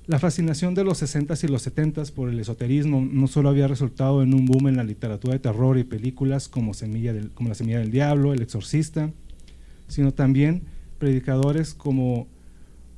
La 0.07 0.19
fascinación 0.19 0.73
de 0.73 0.85
los 0.85 1.03
60s 1.03 1.43
y 1.43 1.47
los 1.51 1.67
70s 1.67 2.11
por 2.13 2.29
el 2.29 2.39
esoterismo 2.39 3.05
no 3.11 3.27
solo 3.27 3.50
había 3.50 3.67
resultado 3.67 4.23
en 4.23 4.33
un 4.33 4.45
boom 4.45 4.69
en 4.69 4.77
la 4.77 4.85
literatura 4.85 5.33
de 5.33 5.39
terror 5.39 5.77
y 5.77 5.83
películas 5.83 6.47
como, 6.47 6.73
Semilla 6.73 7.11
del- 7.11 7.31
como 7.31 7.50
La 7.50 7.55
Semilla 7.55 7.79
del 7.79 7.91
Diablo, 7.91 8.33
El 8.33 8.41
Exorcista, 8.41 9.11
sino 9.89 10.13
también 10.13 10.61
predicadores 10.97 11.73
como 11.73 12.27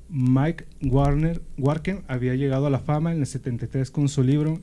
Mike 0.09 0.65
Warner, 0.83 1.41
Warken 1.57 2.03
había 2.07 2.35
llegado 2.35 2.67
a 2.67 2.69
la 2.69 2.79
fama 2.79 3.11
en 3.11 3.21
el 3.21 3.25
73 3.25 3.89
con 3.89 4.07
su 4.07 4.21
libro 4.21 4.59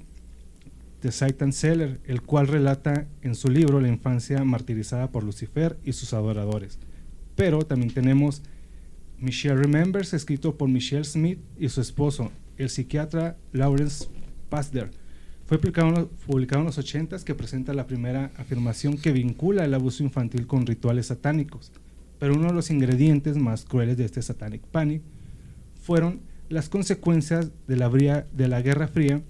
The 1.00 1.12
Satan 1.12 1.52
Seller, 1.52 2.00
el 2.04 2.22
cual 2.22 2.46
relata 2.46 3.06
en 3.22 3.34
su 3.34 3.48
libro 3.48 3.80
la 3.80 3.88
infancia 3.88 4.44
martirizada 4.44 5.10
por 5.10 5.24
Lucifer 5.24 5.78
y 5.84 5.92
sus 5.92 6.12
adoradores. 6.12 6.78
Pero 7.36 7.62
también 7.62 7.92
tenemos 7.92 8.42
Michelle 9.18 9.56
Remembers, 9.56 10.14
escrito 10.14 10.56
por 10.56 10.68
Michelle 10.68 11.04
Smith 11.04 11.38
y 11.58 11.68
su 11.68 11.80
esposo, 11.80 12.30
el 12.56 12.70
psiquiatra 12.70 13.36
Lawrence 13.52 14.08
Pasder. 14.48 14.90
Fue 15.46 15.58
publicado, 15.58 16.08
publicado 16.26 16.60
en 16.60 16.66
los 16.66 16.78
80 16.78 17.18
que 17.24 17.34
presenta 17.34 17.74
la 17.74 17.86
primera 17.86 18.30
afirmación 18.36 18.96
que 18.96 19.12
vincula 19.12 19.64
el 19.64 19.74
abuso 19.74 20.02
infantil 20.02 20.46
con 20.46 20.66
rituales 20.66 21.06
satánicos. 21.06 21.72
Pero 22.18 22.34
uno 22.34 22.48
de 22.48 22.54
los 22.54 22.70
ingredientes 22.70 23.36
más 23.36 23.64
crueles 23.64 23.96
de 23.96 24.04
este 24.04 24.22
Satanic 24.22 24.62
Panic 24.62 25.02
fueron 25.82 26.20
las 26.50 26.68
consecuencias 26.68 27.50
de 27.66 27.76
la, 27.76 27.88
de 27.88 28.48
la 28.48 28.60
Guerra 28.60 28.88
Fría, 28.88 29.22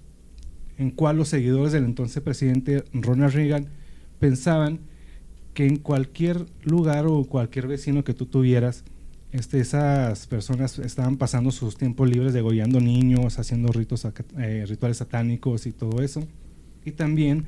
en 0.77 0.91
cual 0.91 1.17
los 1.17 1.29
seguidores 1.29 1.71
del 1.73 1.85
entonces 1.85 2.21
presidente 2.21 2.83
Ronald 2.93 3.33
Reagan 3.33 3.67
pensaban 4.19 4.79
que 5.53 5.65
en 5.65 5.77
cualquier 5.77 6.45
lugar 6.63 7.05
o 7.07 7.23
cualquier 7.25 7.67
vecino 7.67 8.03
que 8.03 8.13
tú 8.13 8.25
tuvieras, 8.25 8.83
este, 9.31 9.59
esas 9.59 10.27
personas 10.27 10.79
estaban 10.79 11.17
pasando 11.17 11.51
sus 11.51 11.77
tiempos 11.77 12.09
libres 12.09 12.33
degollando 12.33 12.79
niños, 12.79 13.39
haciendo 13.39 13.71
ritos, 13.71 14.05
eh, 14.37 14.65
rituales 14.67 14.97
satánicos 14.97 15.65
y 15.65 15.71
todo 15.71 16.01
eso. 16.01 16.27
Y 16.85 16.91
también, 16.91 17.45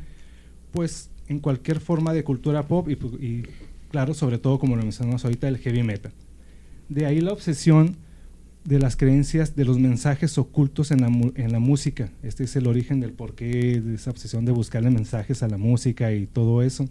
pues, 0.72 1.10
en 1.28 1.40
cualquier 1.40 1.80
forma 1.80 2.14
de 2.14 2.24
cultura 2.24 2.68
pop 2.68 2.90
y, 2.90 2.94
y 2.94 3.44
claro, 3.90 4.14
sobre 4.14 4.38
todo, 4.38 4.60
como 4.60 4.76
lo 4.76 4.84
mencionamos 4.84 5.24
ahorita, 5.26 5.48
el 5.48 5.58
heavy 5.58 5.84
metal. 5.84 6.14
De 6.90 7.06
ahí 7.06 7.22
la 7.22 7.34
obsesión 7.34 7.98
de 8.64 8.80
las 8.80 8.96
creencias, 8.96 9.56
de 9.56 9.66
los 9.66 9.78
mensajes 9.78 10.38
ocultos 10.38 10.92
en 10.92 11.02
la, 11.02 11.08
en 11.08 11.52
la 11.52 11.60
música. 11.60 12.10
Este 12.22 12.46
es 12.46 12.56
el 12.56 12.68
origen 12.68 13.00
del 13.00 13.12
porqué 13.12 13.82
de 13.82 13.96
esa 13.96 14.12
obsesión 14.12 14.46
de 14.46 14.52
buscarle 14.52 14.90
mensajes 14.90 15.44
a 15.44 15.48
la 15.48 15.58
música 15.58 16.14
y 16.14 16.28
todo 16.28 16.62
eso. 16.62 16.88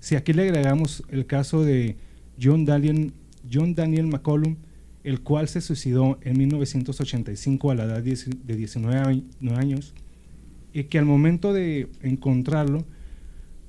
Si 0.00 0.16
aquí 0.16 0.32
le 0.32 0.42
agregamos 0.42 1.02
el 1.08 1.26
caso 1.26 1.64
de 1.64 1.96
John 2.40 2.64
Daniel, 2.64 3.12
John 3.50 3.74
Daniel 3.74 4.06
McCollum, 4.06 4.56
el 5.02 5.20
cual 5.20 5.48
se 5.48 5.60
suicidó 5.60 6.18
en 6.22 6.38
1985 6.38 7.70
a 7.70 7.74
la 7.74 7.84
edad 7.84 8.02
de 8.02 8.56
19 8.56 9.22
años, 9.56 9.94
y 10.72 10.84
que 10.84 10.98
al 10.98 11.06
momento 11.06 11.52
de 11.52 11.88
encontrarlo, 12.02 12.84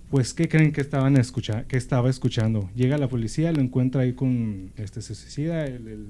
pues, 0.10 0.34
¿qué 0.34 0.50
creen 0.50 0.72
que, 0.72 0.82
estaban 0.82 1.18
escucha 1.18 1.66
que 1.68 1.78
estaba 1.78 2.10
escuchando? 2.10 2.70
Llega 2.76 2.98
la 2.98 3.08
policía, 3.08 3.52
lo 3.52 3.62
encuentra 3.62 4.02
ahí 4.02 4.14
con, 4.14 4.72
este, 4.76 5.02
se 5.02 5.16
suicida, 5.16 5.66
el, 5.66 5.88
el, 5.88 6.06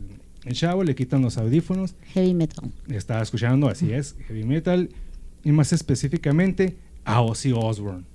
chavo, 0.51 0.83
le 0.83 0.95
quitan 0.95 1.21
los 1.21 1.37
audífonos. 1.37 1.95
Heavy 2.13 2.33
metal. 2.33 2.71
Estaba 2.87 3.21
escuchando, 3.21 3.67
así 3.67 3.91
es, 3.91 4.15
heavy 4.27 4.43
metal, 4.43 4.89
y 5.43 5.51
más 5.51 5.73
específicamente 5.73 6.77
a 7.05 7.21
Ozzy 7.21 7.51
Osbourne. 7.51 8.05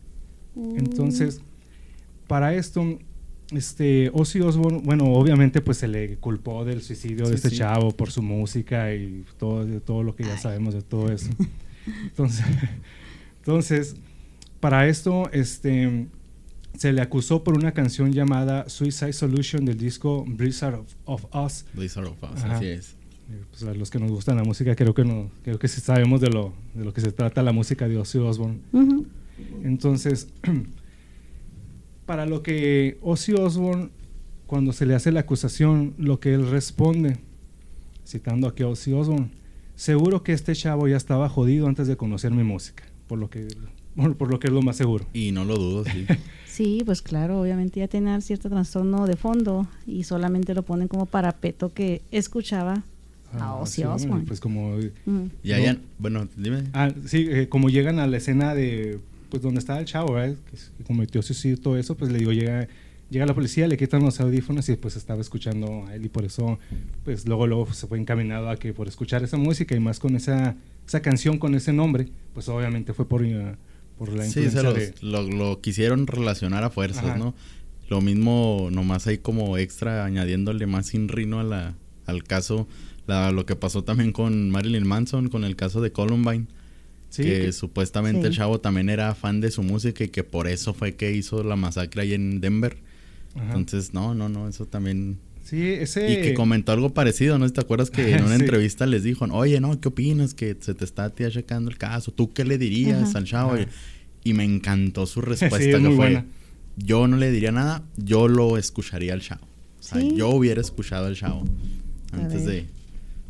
Mm. 0.54 0.78
Entonces, 0.78 1.40
para 2.26 2.54
esto, 2.54 2.98
este, 3.50 4.10
Ozzy 4.12 4.40
Osbourne, 4.40 4.80
bueno, 4.84 5.04
obviamente 5.12 5.60
pues 5.60 5.78
se 5.78 5.88
le 5.88 6.16
culpó 6.16 6.64
del 6.64 6.82
suicidio 6.82 7.28
de 7.28 7.34
este 7.34 7.50
chavo 7.50 7.90
por 7.90 8.10
su 8.10 8.22
música 8.22 8.94
y 8.94 9.24
todo, 9.38 9.66
todo 9.80 10.02
lo 10.02 10.16
que 10.16 10.24
ya 10.24 10.38
sabemos 10.38 10.74
de 10.74 10.82
todo 10.82 11.10
eso. 11.12 11.30
Entonces, 12.04 12.46
entonces, 13.38 13.96
para 14.58 14.88
esto, 14.88 15.30
este, 15.32 16.06
se 16.76 16.92
le 16.92 17.00
acusó 17.00 17.44
por 17.44 17.56
una 17.56 17.72
canción 17.72 18.12
llamada 18.12 18.68
Suicide 18.68 19.12
Solution 19.12 19.64
del 19.64 19.78
disco 19.78 20.24
Blizzard 20.26 20.80
of, 21.04 21.24
Us. 21.34 21.64
Blizzard 21.72 22.06
of 22.06 22.22
Us, 22.22 22.44
así 22.44 22.66
es. 22.66 22.96
Eh, 23.30 23.42
pues 23.50 23.62
a 23.62 23.72
los 23.72 23.90
que 23.90 23.98
nos 23.98 24.10
gustan 24.10 24.36
la 24.36 24.44
música, 24.44 24.74
creo 24.74 24.92
que 24.92 25.04
no, 25.04 25.30
creo 25.42 25.58
que 25.58 25.68
sí 25.68 25.80
sabemos 25.80 26.20
de 26.20 26.28
lo, 26.28 26.52
de 26.74 26.84
lo 26.84 26.92
que 26.92 27.00
se 27.00 27.12
trata 27.12 27.42
la 27.42 27.52
música 27.52 27.88
de 27.88 27.96
Ozzy 27.96 28.18
Osbourne. 28.18 28.60
Entonces, 29.62 30.28
para 32.06 32.26
lo 32.26 32.42
que 32.42 32.98
Ozzy 33.02 33.32
Osbourne, 33.32 33.90
cuando 34.46 34.72
se 34.72 34.84
le 34.84 34.94
hace 34.94 35.10
la 35.10 35.20
acusación, 35.20 35.94
lo 35.96 36.20
que 36.20 36.34
él 36.34 36.50
responde, 36.50 37.18
citando 38.06 38.46
aquí 38.48 38.62
a 38.62 38.68
Ozzy 38.68 38.92
Osbourne, 38.92 39.30
seguro 39.74 40.22
que 40.22 40.32
este 40.32 40.54
chavo 40.54 40.86
ya 40.86 40.96
estaba 40.96 41.28
jodido 41.28 41.66
antes 41.66 41.86
de 41.86 41.96
conocer 41.96 42.32
mi 42.32 42.42
música, 42.42 42.84
por 43.06 43.18
lo 43.18 43.30
que, 43.30 43.48
por, 44.18 44.30
lo, 44.30 44.38
que 44.38 44.48
es 44.48 44.52
lo 44.52 44.60
más 44.60 44.76
seguro. 44.76 45.06
Y 45.14 45.32
no 45.32 45.44
lo 45.44 45.56
dudo, 45.56 45.84
sí. 45.84 46.06
sí, 46.54 46.82
pues 46.86 47.02
claro, 47.02 47.40
obviamente 47.40 47.80
ya 47.80 47.88
tenía 47.88 48.20
cierto 48.20 48.48
trastorno 48.48 49.06
de 49.06 49.16
fondo 49.16 49.66
y 49.86 50.04
solamente 50.04 50.54
lo 50.54 50.62
ponen 50.62 50.88
como 50.88 51.06
parapeto 51.06 51.72
que 51.72 52.02
escuchaba 52.10 52.84
a 53.32 53.48
ah, 53.48 53.54
Ozzy 53.56 53.84
Osbourne. 53.84 54.24
Pues 54.26 54.40
como... 54.40 54.78
Ya, 55.42 55.58
ya, 55.58 55.76
bueno, 55.98 56.28
dime. 56.36 56.64
Ah, 56.72 56.90
sí, 57.06 57.26
eh, 57.28 57.48
como 57.48 57.68
llegan 57.68 57.98
a 57.98 58.06
la 58.06 58.16
escena 58.16 58.54
de 58.54 59.00
pues 59.30 59.42
donde 59.42 59.58
estaba 59.58 59.80
el 59.80 59.84
chavo, 59.84 60.14
que 60.14 60.84
cometió 60.86 61.20
suicidio 61.20 61.56
y 61.56 61.60
todo 61.60 61.76
eso, 61.76 61.96
pues 61.96 62.12
le 62.12 62.18
digo, 62.20 62.30
llega, 62.30 62.68
llega 63.10 63.26
la 63.26 63.34
policía, 63.34 63.66
le 63.66 63.76
quitan 63.76 64.00
los 64.04 64.20
audífonos 64.20 64.68
y 64.68 64.76
pues 64.76 64.94
estaba 64.94 65.20
escuchando 65.20 65.86
a 65.88 65.94
él 65.96 66.04
y 66.04 66.08
por 66.08 66.24
eso, 66.24 66.60
pues 67.04 67.26
luego, 67.26 67.48
luego 67.48 67.72
se 67.72 67.88
fue 67.88 67.98
encaminado 67.98 68.48
a 68.48 68.56
que 68.56 68.72
por 68.72 68.86
escuchar 68.86 69.24
esa 69.24 69.36
música 69.36 69.74
y 69.74 69.80
más 69.80 69.98
con 69.98 70.14
esa, 70.14 70.54
esa 70.86 71.02
canción 71.02 71.38
con 71.38 71.56
ese 71.56 71.72
nombre, 71.72 72.10
pues 72.32 72.48
obviamente 72.48 72.92
fue 72.92 73.08
por, 73.08 73.22
uh, 73.22 73.56
por 73.98 74.12
la 74.12 74.26
influencia 74.26 74.60
sí, 74.60 74.66
de... 74.66 74.94
lo, 75.00 75.22
lo, 75.22 75.60
quisieron 75.60 76.06
relacionar 76.06 76.64
a 76.64 76.70
fuerzas, 76.70 77.18
¿no? 77.18 77.34
Lo 77.88 78.00
mismo, 78.00 78.68
nomás 78.70 79.06
ahí 79.06 79.18
como 79.18 79.58
extra 79.58 80.04
añadiéndole 80.04 80.66
más 80.66 80.86
sin 80.86 81.08
rino 81.08 81.40
a 81.40 81.44
la, 81.44 81.74
al 82.06 82.24
caso, 82.24 82.66
la, 83.06 83.30
lo 83.30 83.46
que 83.46 83.56
pasó 83.56 83.84
también 83.84 84.12
con 84.12 84.50
Marilyn 84.50 84.86
Manson, 84.86 85.28
con 85.28 85.44
el 85.44 85.56
caso 85.56 85.80
de 85.80 85.92
Columbine 85.92 86.46
que, 87.22 87.52
supuestamente 87.52 88.26
el 88.26 88.34
chavo 88.34 88.60
también 88.60 88.88
era 88.88 89.14
fan 89.14 89.40
de 89.40 89.50
su 89.50 89.62
música 89.62 90.04
y 90.04 90.08
que 90.08 90.24
por 90.24 90.48
eso 90.48 90.74
fue 90.74 90.94
que 90.94 91.12
hizo 91.12 91.42
la 91.44 91.56
masacre 91.56 92.02
ahí 92.02 92.14
en 92.14 92.40
Denver. 92.40 92.76
Entonces, 93.36 93.94
no, 93.94 94.14
no, 94.14 94.28
no, 94.28 94.48
eso 94.48 94.66
también... 94.66 95.18
Sí, 95.44 95.62
ese... 95.62 96.10
Y 96.10 96.16
que 96.22 96.34
comentó 96.34 96.72
algo 96.72 96.94
parecido, 96.94 97.38
¿no? 97.38 97.48
¿Te 97.50 97.60
acuerdas 97.60 97.90
que 97.90 98.14
en 98.14 98.24
una 98.24 98.34
entrevista 98.34 98.86
les 98.86 99.02
dijo, 99.02 99.26
oye, 99.26 99.60
no, 99.60 99.78
¿qué 99.78 99.88
opinas? 99.88 100.32
Que 100.32 100.56
se 100.58 100.74
te 100.74 100.84
está 100.84 101.10
tía 101.10 101.30
checando 101.30 101.70
el 101.70 101.76
caso. 101.76 102.12
¿Tú 102.12 102.32
qué 102.32 102.44
le 102.44 102.58
dirías 102.58 103.14
al 103.14 103.24
chavo? 103.24 103.54
Y, 104.24 104.32
me 104.32 104.44
encantó 104.44 105.06
su 105.06 105.20
respuesta 105.22 105.78
que 105.78 105.90
fue, 105.90 106.24
yo 106.78 107.06
no 107.06 107.18
le 107.18 107.30
diría 107.30 107.52
nada, 107.52 107.82
yo 107.96 108.26
lo 108.26 108.56
escucharía 108.56 109.12
al 109.12 109.20
chavo. 109.20 109.46
O 109.78 109.82
sea, 109.82 110.00
yo 110.00 110.30
hubiera 110.30 110.62
escuchado 110.62 111.06
al 111.06 111.14
chavo 111.14 111.44
antes 112.10 112.46
de 112.46 112.66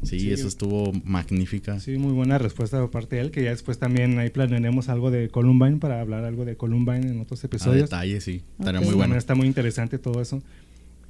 Sí, 0.04 0.30
eso 0.30 0.48
estuvo 0.48 0.92
magnífica. 1.04 1.80
Sí, 1.80 1.96
muy 1.98 2.12
buena 2.12 2.38
respuesta 2.38 2.78
por 2.80 2.90
parte 2.90 3.16
de 3.16 3.22
él, 3.22 3.30
que 3.30 3.42
ya 3.42 3.50
después 3.50 3.78
también 3.78 4.18
ahí 4.18 4.30
planearemos 4.30 4.88
algo 4.88 5.10
de 5.10 5.28
Columbine 5.28 5.78
para 5.78 6.00
hablar 6.00 6.24
algo 6.24 6.44
de 6.44 6.56
Columbine 6.56 7.10
en 7.10 7.20
otros 7.20 7.42
episodios. 7.44 7.92
A 7.92 7.96
detalle, 7.96 8.20
sí. 8.20 8.42
Estaría 8.58 8.80
muy 8.80 8.94
bueno. 8.94 9.16
Está 9.16 9.34
muy 9.34 9.46
interesante 9.46 9.98
todo 9.98 10.20
eso. 10.20 10.42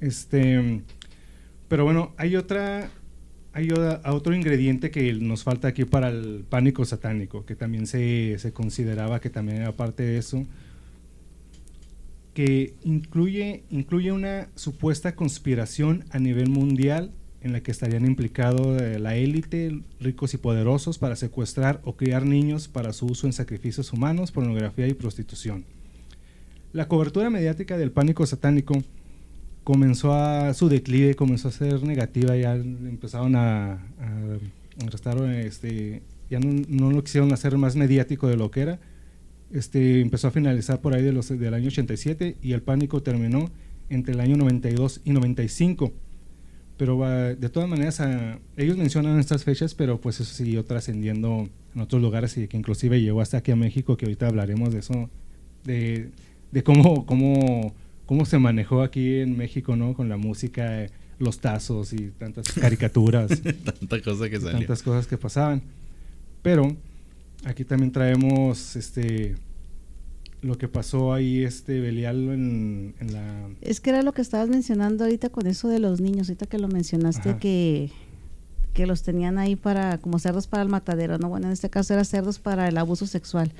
Este, 0.00 0.82
pero 1.68 1.84
bueno, 1.84 2.12
hay 2.16 2.36
otra 2.36 2.90
hay 3.54 3.70
otro 3.70 4.34
ingrediente 4.34 4.90
que 4.90 5.12
nos 5.12 5.44
falta 5.44 5.68
aquí 5.68 5.84
para 5.84 6.08
el 6.08 6.44
pánico 6.48 6.84
satánico, 6.84 7.46
que 7.46 7.54
también 7.54 7.86
se, 7.86 8.36
se 8.40 8.52
consideraba 8.52 9.20
que 9.20 9.30
también 9.30 9.58
era 9.58 9.70
parte 9.70 10.02
de 10.02 10.18
eso, 10.18 10.44
que 12.34 12.74
incluye, 12.82 13.62
incluye 13.70 14.10
una 14.10 14.48
supuesta 14.56 15.14
conspiración 15.14 16.04
a 16.10 16.18
nivel 16.18 16.50
mundial 16.50 17.12
en 17.42 17.52
la 17.52 17.60
que 17.60 17.70
estarían 17.70 18.06
implicados 18.06 18.82
eh, 18.82 18.98
la 18.98 19.14
élite, 19.14 19.82
ricos 20.00 20.34
y 20.34 20.38
poderosos, 20.38 20.98
para 20.98 21.14
secuestrar 21.14 21.80
o 21.84 21.94
criar 21.94 22.26
niños 22.26 22.66
para 22.66 22.92
su 22.92 23.06
uso 23.06 23.28
en 23.28 23.32
sacrificios 23.32 23.92
humanos, 23.92 24.32
pornografía 24.32 24.88
y 24.88 24.94
prostitución. 24.94 25.64
La 26.72 26.88
cobertura 26.88 27.30
mediática 27.30 27.76
del 27.76 27.92
pánico 27.92 28.26
satánico 28.26 28.82
comenzó 29.64 30.14
a 30.14 30.54
su 30.54 30.68
declive, 30.68 31.14
comenzó 31.14 31.48
a 31.48 31.52
ser 31.52 31.82
negativa, 31.82 32.36
ya 32.36 32.54
empezaron 32.54 33.34
a, 33.36 33.72
a, 33.72 34.38
este, 35.44 36.02
ya 36.30 36.38
no, 36.40 36.90
lo 36.90 37.02
quisieron 37.02 37.32
hacer 37.32 37.56
más 37.58 37.74
mediático 37.74 38.28
de 38.28 38.36
lo 38.36 38.50
que 38.50 38.60
era. 38.60 38.78
Este, 39.52 40.00
empezó 40.00 40.28
a 40.28 40.30
finalizar 40.30 40.80
por 40.80 40.94
ahí 40.94 41.02
de 41.02 41.12
los, 41.12 41.28
del 41.28 41.54
año 41.54 41.68
87 41.68 42.36
y 42.42 42.52
el 42.52 42.62
pánico 42.62 43.02
terminó 43.02 43.50
entre 43.88 44.14
el 44.14 44.20
año 44.20 44.36
92 44.36 45.00
y 45.04 45.10
95 45.12 45.92
pero 46.76 46.98
de 47.36 47.48
todas 47.50 47.68
maneras, 47.68 48.02
ellos 48.56 48.76
mencionan 48.76 49.20
estas 49.20 49.44
fechas, 49.44 49.74
pero 49.74 50.00
pues 50.00 50.20
eso 50.20 50.34
siguió 50.34 50.64
trascendiendo 50.64 51.48
en 51.74 51.80
otros 51.80 52.02
lugares 52.02 52.36
y 52.36 52.48
que 52.48 52.56
inclusive 52.56 53.00
llegó 53.00 53.20
hasta 53.20 53.38
aquí 53.38 53.52
a 53.52 53.56
México, 53.56 53.96
que 53.96 54.06
ahorita 54.06 54.26
hablaremos 54.26 54.72
de 54.72 54.80
eso, 54.80 55.08
de, 55.62 56.10
de 56.50 56.62
cómo, 56.64 57.06
cómo, 57.06 57.74
cómo 58.06 58.24
se 58.24 58.38
manejó 58.38 58.82
aquí 58.82 59.16
en 59.16 59.36
México, 59.36 59.76
¿no? 59.76 59.94
Con 59.94 60.08
la 60.08 60.16
música, 60.16 60.86
los 61.18 61.38
tazos 61.38 61.92
y 61.92 62.10
tantas 62.10 62.52
caricaturas. 62.52 63.42
Tanta 63.64 64.00
cosa 64.02 64.28
que 64.28 64.40
salía. 64.40 64.58
Tantas 64.58 64.82
cosas 64.82 65.06
que 65.06 65.18
pasaban. 65.18 65.62
Pero 66.42 66.76
aquí 67.44 67.64
también 67.64 67.92
traemos 67.92 68.76
este 68.76 69.34
lo 70.44 70.58
que 70.58 70.68
pasó 70.68 71.14
ahí 71.14 71.42
este 71.42 71.80
Belial 71.80 72.16
en, 72.28 72.94
la... 73.10 73.48
Es 73.62 73.80
que 73.80 73.88
era 73.88 74.02
lo 74.02 74.12
que 74.12 74.20
estabas 74.20 74.50
mencionando 74.50 75.04
ahorita 75.04 75.30
con 75.30 75.46
eso 75.46 75.68
de 75.68 75.78
los 75.78 76.02
niños, 76.02 76.28
ahorita 76.28 76.44
que 76.44 76.58
lo 76.58 76.68
mencionaste 76.68 77.38
que, 77.38 77.90
que 78.74 78.86
los 78.86 79.02
tenían 79.02 79.38
ahí 79.38 79.56
para 79.56 79.96
como 79.96 80.18
cerdos 80.18 80.46
para 80.46 80.62
el 80.62 80.68
matadero, 80.68 81.16
¿no? 81.16 81.30
Bueno, 81.30 81.46
en 81.46 81.54
este 81.54 81.70
caso 81.70 81.94
era 81.94 82.04
cerdos 82.04 82.38
para 82.38 82.68
el 82.68 82.76
abuso 82.76 83.06
sexual. 83.06 83.52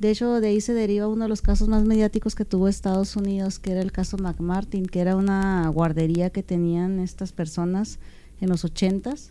De 0.00 0.10
hecho, 0.10 0.40
de 0.40 0.48
ahí 0.48 0.62
se 0.62 0.72
deriva 0.72 1.08
uno 1.08 1.24
de 1.24 1.28
los 1.28 1.42
casos 1.42 1.68
más 1.68 1.84
mediáticos 1.84 2.34
que 2.34 2.46
tuvo 2.46 2.68
Estados 2.68 3.16
Unidos, 3.16 3.58
que 3.58 3.72
era 3.72 3.82
el 3.82 3.92
caso 3.92 4.16
McMartin, 4.16 4.86
que 4.86 5.00
era 5.00 5.14
una 5.14 5.68
guardería 5.68 6.30
que 6.30 6.42
tenían 6.42 7.00
estas 7.00 7.32
personas 7.32 7.98
en 8.40 8.48
los 8.48 8.64
80s. 8.64 9.30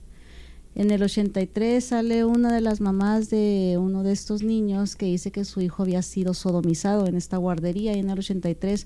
En 0.76 0.92
el 0.92 1.02
83 1.02 1.84
sale 1.84 2.24
una 2.24 2.54
de 2.54 2.62
las 2.62 2.82
mamás 2.82 3.32
de 3.32 3.78
uno 3.80 4.04
de 4.04 4.12
estos 4.12 4.44
niños 4.44 4.96
que 4.96 5.08
dice 5.08 5.32
que 5.32 5.44
su 5.44 5.60
hijo 5.60 5.82
había 5.82 6.04
sido 6.04 6.36
sodomizado 6.36 7.08
en 7.08 7.16
esta 7.16 7.38
guardería. 7.38 7.96
Y 7.96 8.00
en 8.00 8.12
el 8.12 8.20
83 8.20 8.86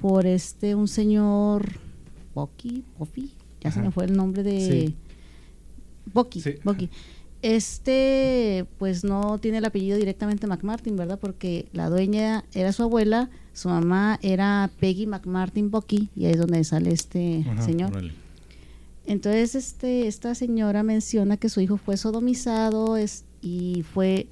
por 0.00 0.26
este 0.26 0.74
un 0.74 0.88
señor 0.88 1.74
Boki, 2.34 2.82
Bofi, 2.98 3.30
ya 3.60 3.70
se 3.70 3.80
me 3.80 3.92
fue 3.92 4.06
el 4.06 4.16
nombre 4.16 4.42
de 4.42 4.60
sí. 4.60 4.96
Boki, 6.12 6.42
Este, 7.42 8.66
pues 8.78 9.02
no 9.02 9.38
tiene 9.38 9.58
el 9.58 9.64
apellido 9.64 9.96
directamente 9.96 10.46
McMartin, 10.46 10.96
¿verdad? 10.96 11.18
Porque 11.18 11.68
la 11.72 11.88
dueña 11.88 12.44
era 12.52 12.72
su 12.72 12.82
abuela, 12.82 13.30
su 13.54 13.70
mamá 13.70 14.18
era 14.22 14.70
Peggy 14.78 15.06
McMartin 15.06 15.70
Boki, 15.70 16.10
y 16.14 16.26
ahí 16.26 16.32
es 16.32 16.38
donde 16.38 16.62
sale 16.64 16.92
este 16.92 17.46
señor. 17.64 17.92
Entonces, 19.06 19.54
este, 19.54 20.06
esta 20.06 20.34
señora 20.34 20.82
menciona 20.82 21.38
que 21.38 21.48
su 21.48 21.60
hijo 21.60 21.78
fue 21.78 21.96
sodomizado 21.96 22.96
y 23.40 23.84
fue 23.84 24.28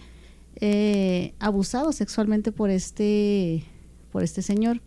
eh, 0.61 1.35
abusado 1.39 1.93
sexualmente 1.93 2.53
por 2.53 2.69
este, 2.69 3.65
por 4.13 4.23
este 4.23 4.43
señor. 4.43 4.83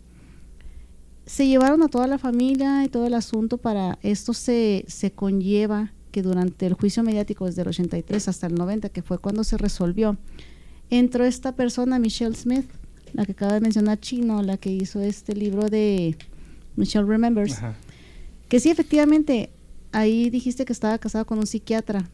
Se 1.26 1.46
llevaron 1.46 1.82
a 1.82 1.88
toda 1.88 2.06
la 2.06 2.18
familia 2.18 2.84
y 2.84 2.88
todo 2.88 3.06
el 3.06 3.14
asunto 3.14 3.58
para 3.58 3.98
esto 4.02 4.32
se, 4.32 4.84
se 4.86 5.10
conlleva 5.12 5.92
que 6.12 6.22
durante 6.22 6.66
el 6.66 6.74
juicio 6.74 7.02
mediático 7.02 7.46
desde 7.46 7.62
el 7.62 7.68
83 7.68 8.28
hasta 8.28 8.46
el 8.46 8.54
90, 8.54 8.90
que 8.90 9.02
fue 9.02 9.18
cuando 9.18 9.42
se 9.42 9.56
resolvió, 9.56 10.16
entró 10.90 11.24
esta 11.24 11.56
persona, 11.56 11.98
Michelle 11.98 12.36
Smith, 12.36 12.66
la 13.14 13.26
que 13.26 13.32
acaba 13.32 13.54
de 13.54 13.60
mencionar 13.60 13.98
Chino, 13.98 14.42
la 14.42 14.58
que 14.58 14.70
hizo 14.70 15.00
este 15.00 15.34
libro 15.34 15.68
de 15.68 16.16
Michelle 16.76 17.06
Remembers, 17.06 17.58
que 18.48 18.60
sí, 18.60 18.70
efectivamente, 18.70 19.50
ahí 19.90 20.30
dijiste 20.30 20.64
que 20.64 20.72
estaba 20.72 20.98
casada 20.98 21.24
con 21.24 21.38
un 21.38 21.46
psiquiatra, 21.46 22.08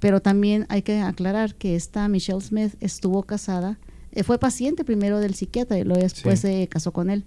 pero 0.00 0.20
también 0.20 0.66
hay 0.68 0.82
que 0.82 0.98
aclarar 0.98 1.54
que 1.54 1.76
esta 1.76 2.08
Michelle 2.08 2.40
Smith 2.40 2.74
estuvo 2.80 3.22
casada, 3.22 3.78
eh, 4.12 4.22
fue 4.22 4.38
paciente 4.38 4.84
primero 4.84 5.20
del 5.20 5.34
psiquiatra 5.34 5.78
y 5.78 5.84
luego 5.84 6.02
después 6.02 6.40
se 6.40 6.68
casó 6.68 6.92
con 6.92 7.10
él. 7.10 7.24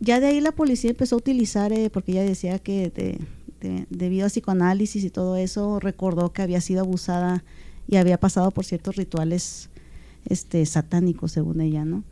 Ya 0.00 0.20
de 0.20 0.26
ahí 0.26 0.40
la 0.40 0.52
policía 0.52 0.90
empezó 0.90 1.14
a 1.14 1.18
utilizar, 1.18 1.72
eh, 1.72 1.88
porque 1.88 2.12
ella 2.12 2.24
decía 2.24 2.58
que 2.58 2.92
debido 3.90 4.26
a 4.26 4.28
psicoanálisis 4.28 5.04
y 5.04 5.10
todo 5.10 5.36
eso, 5.36 5.80
recordó 5.80 6.32
que 6.32 6.42
había 6.42 6.60
sido 6.60 6.80
abusada 6.80 7.44
y 7.88 7.96
había 7.96 8.18
pasado 8.18 8.50
por 8.50 8.64
ciertos 8.64 8.96
rituales 8.96 9.70
este 10.24 10.64
satánicos, 10.66 11.32
según 11.32 11.60
ella, 11.60 11.84
¿no? 11.84 12.04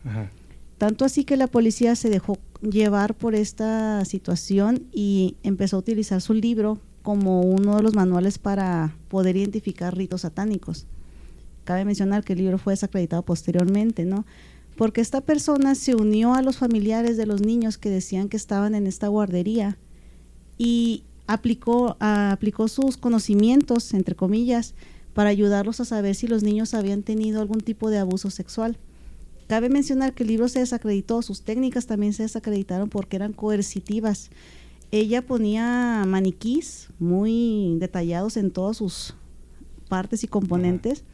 Tanto 0.79 1.05
así 1.05 1.25
que 1.25 1.37
la 1.37 1.47
policía 1.47 1.95
se 1.95 2.11
dejó 2.11 2.39
llevar 2.63 3.15
por 3.15 3.35
esta 3.35 4.05
situación 4.05 4.87
y 4.93 5.37
empezó 5.43 5.77
a 5.77 5.81
utilizar 5.81 6.21
su 6.21 6.35
libro 6.35 6.79
como 7.03 7.43
uno 7.43 7.77
de 7.77 7.83
los 7.83 7.95
manuales 7.95 8.39
para 8.39 8.95
poder 9.09 9.37
identificar 9.37 9.97
ritos 9.97 10.23
satánicos. 10.23 10.87
Cabe 11.65 11.85
mencionar 11.85 12.25
que 12.25 12.33
el 12.33 12.41
libro 12.41 12.59
fue 12.59 12.73
desacreditado 12.73 13.23
posteriormente, 13.23 14.05
¿no? 14.05 14.25
Porque 14.77 15.01
esta 15.01 15.21
persona 15.21 15.75
se 15.75 15.95
unió 15.95 16.35
a 16.35 16.43
los 16.43 16.57
familiares 16.57 17.17
de 17.17 17.27
los 17.27 17.43
niños 17.43 17.77
que 17.77 17.91
decían 17.91 18.29
que 18.29 18.37
estaban 18.37 18.75
en 18.75 18.87
esta 18.87 19.09
guardería 19.09 19.79
y 20.57 21.05
aplicó, 21.31 21.97
aplicó 22.01 22.67
sus 22.67 22.97
conocimientos, 22.97 23.95
entre 23.95 24.17
comillas, 24.17 24.75
para 25.15 25.31
ayudarlos 25.31 25.79
a 25.79 25.85
saber 25.85 26.17
si 26.17 26.27
los 26.27 26.43
niños 26.43 26.75
habían 26.75 27.03
tenido 27.05 27.41
algún 27.41 27.61
tipo 27.61 27.89
de 27.89 27.99
abuso 27.99 28.31
sexual. 28.31 28.79
Cabe 29.47 29.69
mencionar 29.69 30.13
que 30.13 30.25
el 30.25 30.29
libro 30.29 30.49
se 30.49 30.59
desacreditó, 30.59 31.23
sus 31.23 31.43
técnicas 31.43 31.87
también 31.87 32.13
se 32.15 32.25
desacreditaron 32.25 32.89
porque 32.89 33.17
eran 33.17 33.33
coercitivas. 33.33 34.31
Ella 34.91 35.23
ponía 35.23 36.05
maniquís 36.05 36.89
muy 36.99 37.77
detallados 37.79 38.37
en 38.37 38.51
todas 38.51 38.77
sus 38.77 39.15
partes 39.89 40.25
y 40.25 40.29
componentes 40.29 41.05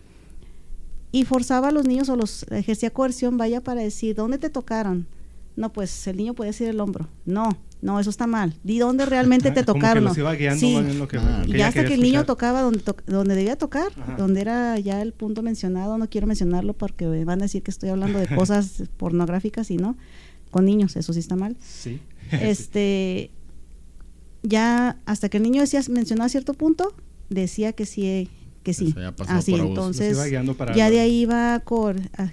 y 1.12 1.24
forzaba 1.24 1.68
a 1.68 1.72
los 1.72 1.86
niños 1.86 2.08
o 2.08 2.16
los 2.16 2.44
ejercía 2.50 2.90
coerción, 2.90 3.36
vaya 3.36 3.62
para 3.62 3.82
decir, 3.82 4.16
¿dónde 4.16 4.38
te 4.38 4.48
tocaron? 4.48 5.06
No, 5.56 5.72
pues 5.72 6.06
el 6.06 6.18
niño 6.18 6.34
puede 6.34 6.50
decir 6.50 6.68
el 6.68 6.78
hombro. 6.80 7.08
No, 7.24 7.48
no, 7.80 8.00
eso 8.00 8.10
está 8.10 8.26
mal. 8.26 8.54
Di 8.62 8.78
dónde 8.78 9.06
realmente 9.06 9.50
te 9.50 9.62
tocaron. 9.62 10.04
y 11.46 11.60
hasta 11.60 11.84
que 11.84 11.94
el 11.94 12.00
niño 12.00 12.24
tocaba 12.24 12.62
donde, 12.62 12.82
donde 13.06 13.34
debía 13.34 13.56
tocar, 13.56 13.92
donde 14.16 14.40
era 14.42 14.78
ya 14.78 15.00
el 15.00 15.12
punto 15.12 15.42
mencionado, 15.42 15.96
no 15.96 16.08
quiero 16.08 16.26
mencionarlo 16.26 16.74
porque 16.74 17.24
van 17.24 17.40
a 17.40 17.44
decir 17.44 17.62
que 17.62 17.70
estoy 17.70 17.88
hablando 17.88 18.18
de 18.18 18.28
cosas 18.28 18.84
pornográficas 18.96 19.70
y 19.70 19.76
no, 19.76 19.96
con 20.50 20.64
niños, 20.64 20.96
eso 20.96 21.12
sí 21.12 21.20
está 21.20 21.36
mal. 21.36 21.56
Sí. 21.60 22.00
Este, 22.32 23.30
ya 24.42 24.98
hasta 25.06 25.28
que 25.28 25.36
el 25.36 25.42
niño 25.42 25.60
decía, 25.60 25.80
mencionó 25.88 26.24
a 26.24 26.28
cierto 26.28 26.54
punto, 26.54 26.94
decía 27.30 27.72
que 27.72 27.86
sí, 27.86 28.28
que 28.62 28.74
sí. 28.74 28.94
Así, 29.28 29.54
entonces, 29.54 30.18
ya 30.74 30.90
de 30.90 31.00
ahí 31.00 31.20
iba 31.20 31.62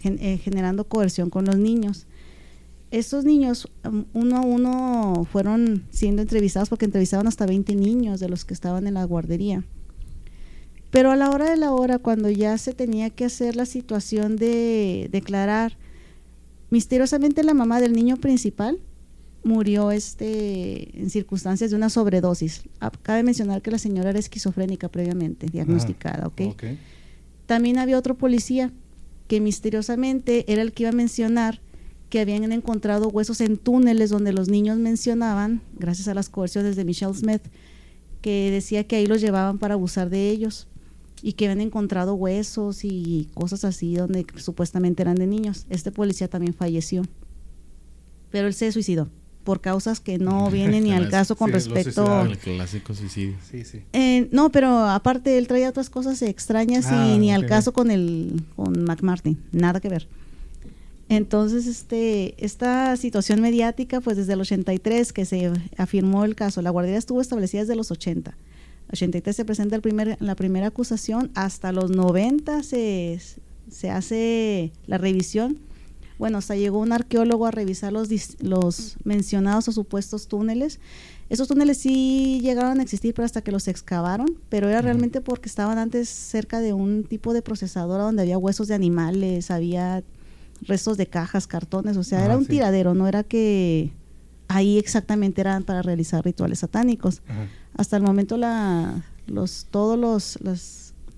eh, 0.04 0.38
generando 0.44 0.86
coerción 0.86 1.30
con 1.30 1.46
los 1.46 1.58
niños 1.58 2.08
estos 2.94 3.26
niños 3.26 3.68
um, 3.84 4.06
uno 4.14 4.38
a 4.38 4.42
uno 4.42 5.28
fueron 5.32 5.84
siendo 5.90 6.22
entrevistados 6.22 6.70
porque 6.70 6.86
entrevistaban 6.86 7.26
hasta 7.28 7.48
20 7.48 7.76
niños 7.76 8.20
de 8.20 8.30
los 8.30 8.46
que 8.46 8.54
estaban 8.54 8.86
en 8.86 8.94
la 8.94 9.04
guardería. 9.04 9.64
Pero 10.92 11.10
a 11.10 11.16
la 11.16 11.32
hora 11.32 11.50
de 11.50 11.58
la 11.58 11.72
hora, 11.72 11.98
cuando 11.98 12.30
ya 12.30 12.56
se 12.60 12.72
tenía 12.72 13.10
que 13.10 13.26
hacer 13.26 13.56
la 13.56 13.66
situación 13.66 14.36
de 14.36 15.10
declarar, 15.12 15.76
misteriosamente 16.70 17.44
la 17.44 17.56
mamá 17.56 17.82
del 17.82 17.94
niño 17.94 18.18
principal 18.18 18.80
murió 19.44 19.90
este 19.90 21.00
en 21.00 21.10
circunstancias 21.10 21.72
de 21.72 21.76
una 21.76 21.90
sobredosis. 21.90 22.62
Ah, 22.80 22.92
cabe 23.02 23.24
mencionar 23.24 23.64
que 23.64 23.72
la 23.72 23.80
señora 23.80 24.12
era 24.12 24.20
esquizofrénica 24.20 24.88
previamente 24.88 25.48
diagnosticada, 25.48 26.32
También 27.48 27.80
había 27.80 27.98
otro 27.98 28.16
policía 28.16 28.72
que 29.28 29.42
misteriosamente 29.42 30.52
era 30.54 30.62
el 30.62 30.74
que 30.74 30.84
iba 30.84 30.92
a 30.92 30.96
mencionar 30.96 31.60
que 32.14 32.20
habían 32.20 32.52
encontrado 32.52 33.08
huesos 33.08 33.42
en 33.42 33.58
túneles 33.58 34.12
donde 34.12 34.34
los 34.34 34.48
niños 34.48 34.78
mencionaban, 34.78 35.64
gracias 35.80 36.08
a 36.08 36.14
las 36.14 36.30
coerciones 36.30 36.76
de 36.76 36.86
Michelle 36.86 37.16
Smith, 37.16 37.42
que 38.22 38.52
decía 38.52 38.84
que 38.84 38.98
ahí 38.98 39.08
los 39.08 39.20
llevaban 39.20 39.58
para 39.58 39.74
abusar 39.74 40.12
de 40.12 40.30
ellos 40.30 40.68
y 41.24 41.34
que 41.34 41.46
habían 41.46 41.62
encontrado 41.62 42.14
huesos 42.14 42.86
y 42.86 43.30
cosas 43.34 43.66
así 43.66 43.96
donde 43.96 44.28
supuestamente 44.36 45.02
eran 45.02 45.16
de 45.16 45.26
niños. 45.26 45.66
Este 45.72 45.92
policía 45.92 46.28
también 46.28 46.54
falleció, 46.54 47.02
pero 48.30 48.46
él 48.46 48.54
se 48.54 48.72
suicidó 48.72 49.10
por 49.44 49.60
causas 49.60 50.00
que 50.00 50.20
no 50.20 50.48
vienen 50.52 50.84
ni 50.84 50.94
al 50.94 51.10
caso 51.10 51.36
con 51.36 51.52
respecto 51.52 52.22
el 52.22 52.38
clásico 52.38 52.94
suicidio. 52.94 53.38
Sí, 53.50 53.66
sí. 53.66 53.82
Eh, 53.92 54.28
no, 54.32 54.52
pero 54.52 54.86
aparte 54.86 55.40
él 55.40 55.48
traía 55.48 55.68
otras 55.68 55.90
cosas 55.90 56.22
extrañas 56.22 56.86
y 56.92 56.94
ah, 56.94 57.18
ni 57.18 57.34
al 57.34 57.48
caso 57.48 57.74
con 57.74 57.90
el 57.90 58.44
con 58.56 58.84
McMartin, 58.84 59.40
nada 59.52 59.80
que 59.80 59.90
ver. 59.90 60.08
Entonces, 61.10 61.68
este, 61.68 62.34
esta 62.44 62.96
situación 62.98 63.42
mediática, 63.42 64.02
pues 64.02 64.18
desde 64.18 64.34
el 64.34 64.42
83 64.42 65.14
que 65.14 65.26
se 65.26 65.52
afirmó 65.78 66.26
el 66.26 66.36
caso, 66.36 66.62
la 66.62 66.70
guardería 66.70 66.98
estuvo 66.98 67.22
establecida 67.22 67.62
desde 67.62 67.76
los 67.76 67.92
80. 67.92 68.36
83 68.92 69.36
se 69.36 69.46
presenta 69.46 69.76
el 69.76 69.82
primer, 69.82 70.18
la 70.20 70.36
primera 70.36 70.68
acusación, 70.68 71.32
hasta 71.36 71.72
los 71.72 71.92
90 71.92 72.64
se, 72.64 73.20
se 73.70 73.90
hace 73.90 74.72
la 74.88 74.98
revisión. 74.98 75.58
Bueno, 76.20 76.38
hasta 76.38 76.56
llegó 76.56 76.80
un 76.80 76.94
arqueólogo 76.94 77.48
a 77.48 77.52
revisar 77.52 77.92
los, 77.92 78.10
los 78.40 78.96
mencionados 79.04 79.68
o 79.68 79.72
supuestos 79.72 80.28
túneles. 80.28 80.80
Esos 81.30 81.48
túneles 81.48 81.80
sí 81.80 82.40
llegaron 82.42 82.80
a 82.80 82.84
existir, 82.84 83.14
pero 83.14 83.26
hasta 83.26 83.42
que 83.42 83.52
los 83.52 83.68
excavaron, 83.68 84.28
pero 84.50 84.70
era 84.70 84.82
realmente 84.82 85.22
porque 85.22 85.50
estaban 85.50 85.80
antes 85.80 86.08
cerca 86.08 86.62
de 86.62 86.74
un 86.74 87.04
tipo 87.04 87.34
de 87.34 87.42
procesadora 87.42 88.04
donde 88.04 88.22
había 88.22 88.38
huesos 88.38 88.68
de 88.68 88.76
animales, 88.76 89.50
había 89.50 90.04
restos 90.66 90.98
de 90.98 91.08
cajas, 91.08 91.48
cartones, 91.48 91.98
o 91.98 92.04
sea, 92.04 92.24
era 92.24 92.38
un 92.38 92.46
tiradero, 92.46 92.94
no 92.94 93.08
era 93.08 93.24
que 93.24 93.92
ahí 94.48 94.78
exactamente 94.78 95.42
eran 95.42 95.64
para 95.64 95.82
realizar 95.82 96.24
rituales 96.24 96.60
satánicos. 96.60 97.22
Hasta 97.76 97.98
el 97.98 98.04
momento 98.04 98.38
la, 98.38 99.04
los, 99.28 99.68
todos 99.72 99.98
los, 99.98 100.40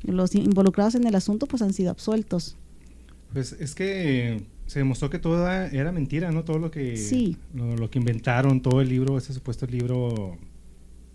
los, 0.03 0.35
involucrados 0.35 0.95
en 0.95 1.05
el 1.05 1.15
asunto 1.15 1.45
pues 1.45 1.61
han 1.61 1.73
sido 1.73 1.91
absueltos. 1.91 2.57
Pues 3.33 3.53
es 3.53 3.75
que 3.75 4.43
se 4.65 4.79
demostró 4.79 5.09
que 5.09 5.19
todo 5.19 5.49
era 5.49 5.91
mentira, 5.91 6.31
¿no? 6.31 6.43
Todo 6.43 6.59
lo 6.59 6.71
que, 6.71 6.97
sí. 6.97 7.37
lo, 7.53 7.89
que 7.89 7.99
inventaron, 7.99 8.61
todo 8.61 8.81
el 8.81 8.89
libro, 8.89 9.17
ese 9.17 9.33
supuesto 9.33 9.65
libro 9.67 10.37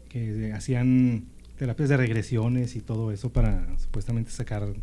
que 0.09 0.53
hacían 0.53 1.25
terapias 1.57 1.89
de 1.89 1.97
regresiones 1.97 2.77
y 2.77 2.81
todo 2.81 3.13
eso 3.13 3.33
para 3.33 3.67
supuestamente 3.79 4.31
sacar 4.31 4.75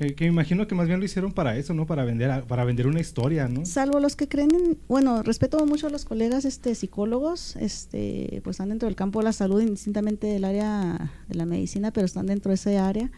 que, 0.00 0.24
me 0.24 0.26
imagino 0.28 0.66
que 0.66 0.74
más 0.74 0.86
bien 0.86 0.98
lo 0.98 1.04
hicieron 1.04 1.32
para 1.32 1.56
eso, 1.58 1.74
¿no? 1.74 1.86
Para 1.86 2.04
vender, 2.04 2.44
para 2.44 2.64
vender 2.64 2.86
una 2.86 3.00
historia, 3.00 3.48
¿no? 3.48 3.66
Salvo 3.66 4.00
los 4.00 4.16
que 4.16 4.28
creen 4.28 4.54
en, 4.54 4.78
bueno, 4.88 5.22
respeto 5.22 5.64
mucho 5.66 5.88
a 5.88 5.90
los 5.90 6.06
colegas 6.06 6.46
este, 6.46 6.74
psicólogos, 6.74 7.56
este, 7.56 8.40
pues 8.42 8.54
están 8.54 8.70
dentro 8.70 8.88
del 8.88 8.96
campo 8.96 9.20
de 9.20 9.24
la 9.24 9.32
salud, 9.32 9.60
indistintamente 9.60 10.26
del 10.26 10.44
área 10.44 11.12
de 11.28 11.34
la 11.34 11.44
medicina, 11.44 11.92
pero 11.92 12.06
están 12.06 12.26
dentro 12.26 12.48
de 12.48 12.54
ese 12.54 12.78
área. 12.78 13.10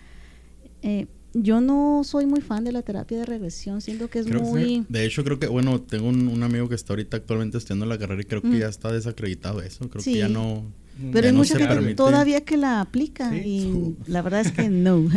Eh, 0.82 1.06
yo 1.34 1.60
no 1.60 2.02
soy 2.04 2.26
muy 2.26 2.40
fan 2.40 2.64
de 2.64 2.72
la 2.72 2.82
terapia 2.82 3.18
de 3.18 3.26
regresión, 3.26 3.80
siento 3.80 4.10
que 4.10 4.18
es 4.18 4.26
muy... 4.26 4.84
de 4.88 5.06
hecho, 5.06 5.22
creo 5.24 5.38
que, 5.38 5.46
bueno, 5.46 5.80
tengo 5.80 6.08
un, 6.08 6.42
amigo 6.42 6.68
que 6.68 6.74
está 6.74 6.94
ahorita 6.94 7.16
actualmente 7.16 7.58
estudiando 7.58 7.86
la 7.86 7.96
carrera 7.96 8.20
y 8.20 8.24
creo 8.24 8.42
que 8.42 8.48
mm. 8.48 8.58
ya 8.58 8.68
está 8.68 8.92
desacreditado 8.92 9.62
eso, 9.62 9.88
creo 9.88 10.02
que 10.02 10.14
ya 10.14 10.28
no 10.28 10.64
Pero 11.12 11.26
hay 11.26 11.32
mucha 11.32 11.58
gente 11.58 11.94
todavía 11.94 12.42
que 12.42 12.56
la 12.56 12.80
aplica 12.80 13.34
y 13.36 13.96
la 14.06 14.22
verdad 14.22 14.40
es 14.40 14.52
que 14.52 14.68
no. 14.68 15.08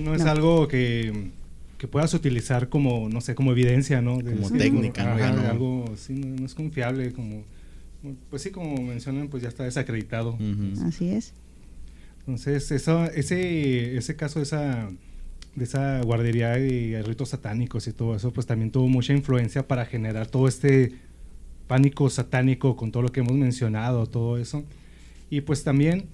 no 0.00 0.14
es 0.14 0.22
algo 0.22 0.68
que, 0.68 1.30
que, 1.78 1.88
puedas 1.88 2.14
utilizar 2.14 2.68
como, 2.68 3.08
no 3.08 3.20
sé, 3.20 3.34
como 3.34 3.52
evidencia, 3.52 4.00
¿no? 4.00 4.20
como 4.20 4.50
técnica, 4.50 5.14
¿no? 5.14 5.48
Algo, 5.48 5.94
sí, 5.96 6.14
no, 6.14 6.46
es 6.46 6.54
confiable, 6.54 7.12
como, 7.12 7.42
pues 8.30 8.42
sí, 8.42 8.50
como 8.50 8.80
mencionan, 8.80 9.28
pues 9.28 9.42
ya 9.42 9.48
está 9.48 9.64
desacreditado. 9.64 10.38
Así 10.84 11.10
es. 11.10 11.32
Entonces, 12.20 12.70
eso, 12.70 13.04
ese, 13.06 13.96
ese 13.96 14.16
caso, 14.16 14.40
esa 14.40 14.88
de 15.54 15.64
esa 15.64 16.00
guardería 16.02 16.50
de 16.50 17.02
ritos 17.06 17.28
satánicos 17.30 17.86
y 17.86 17.92
todo 17.92 18.16
eso, 18.16 18.32
pues 18.32 18.46
también 18.46 18.70
tuvo 18.70 18.88
mucha 18.88 19.12
influencia 19.12 19.66
para 19.66 19.86
generar 19.86 20.26
todo 20.26 20.48
este 20.48 20.94
pánico 21.66 22.10
satánico 22.10 22.76
con 22.76 22.90
todo 22.90 23.04
lo 23.04 23.12
que 23.12 23.20
hemos 23.20 23.34
mencionado, 23.34 24.06
todo 24.06 24.38
eso. 24.38 24.64
Y 25.34 25.40
pues 25.40 25.64
también 25.64 26.04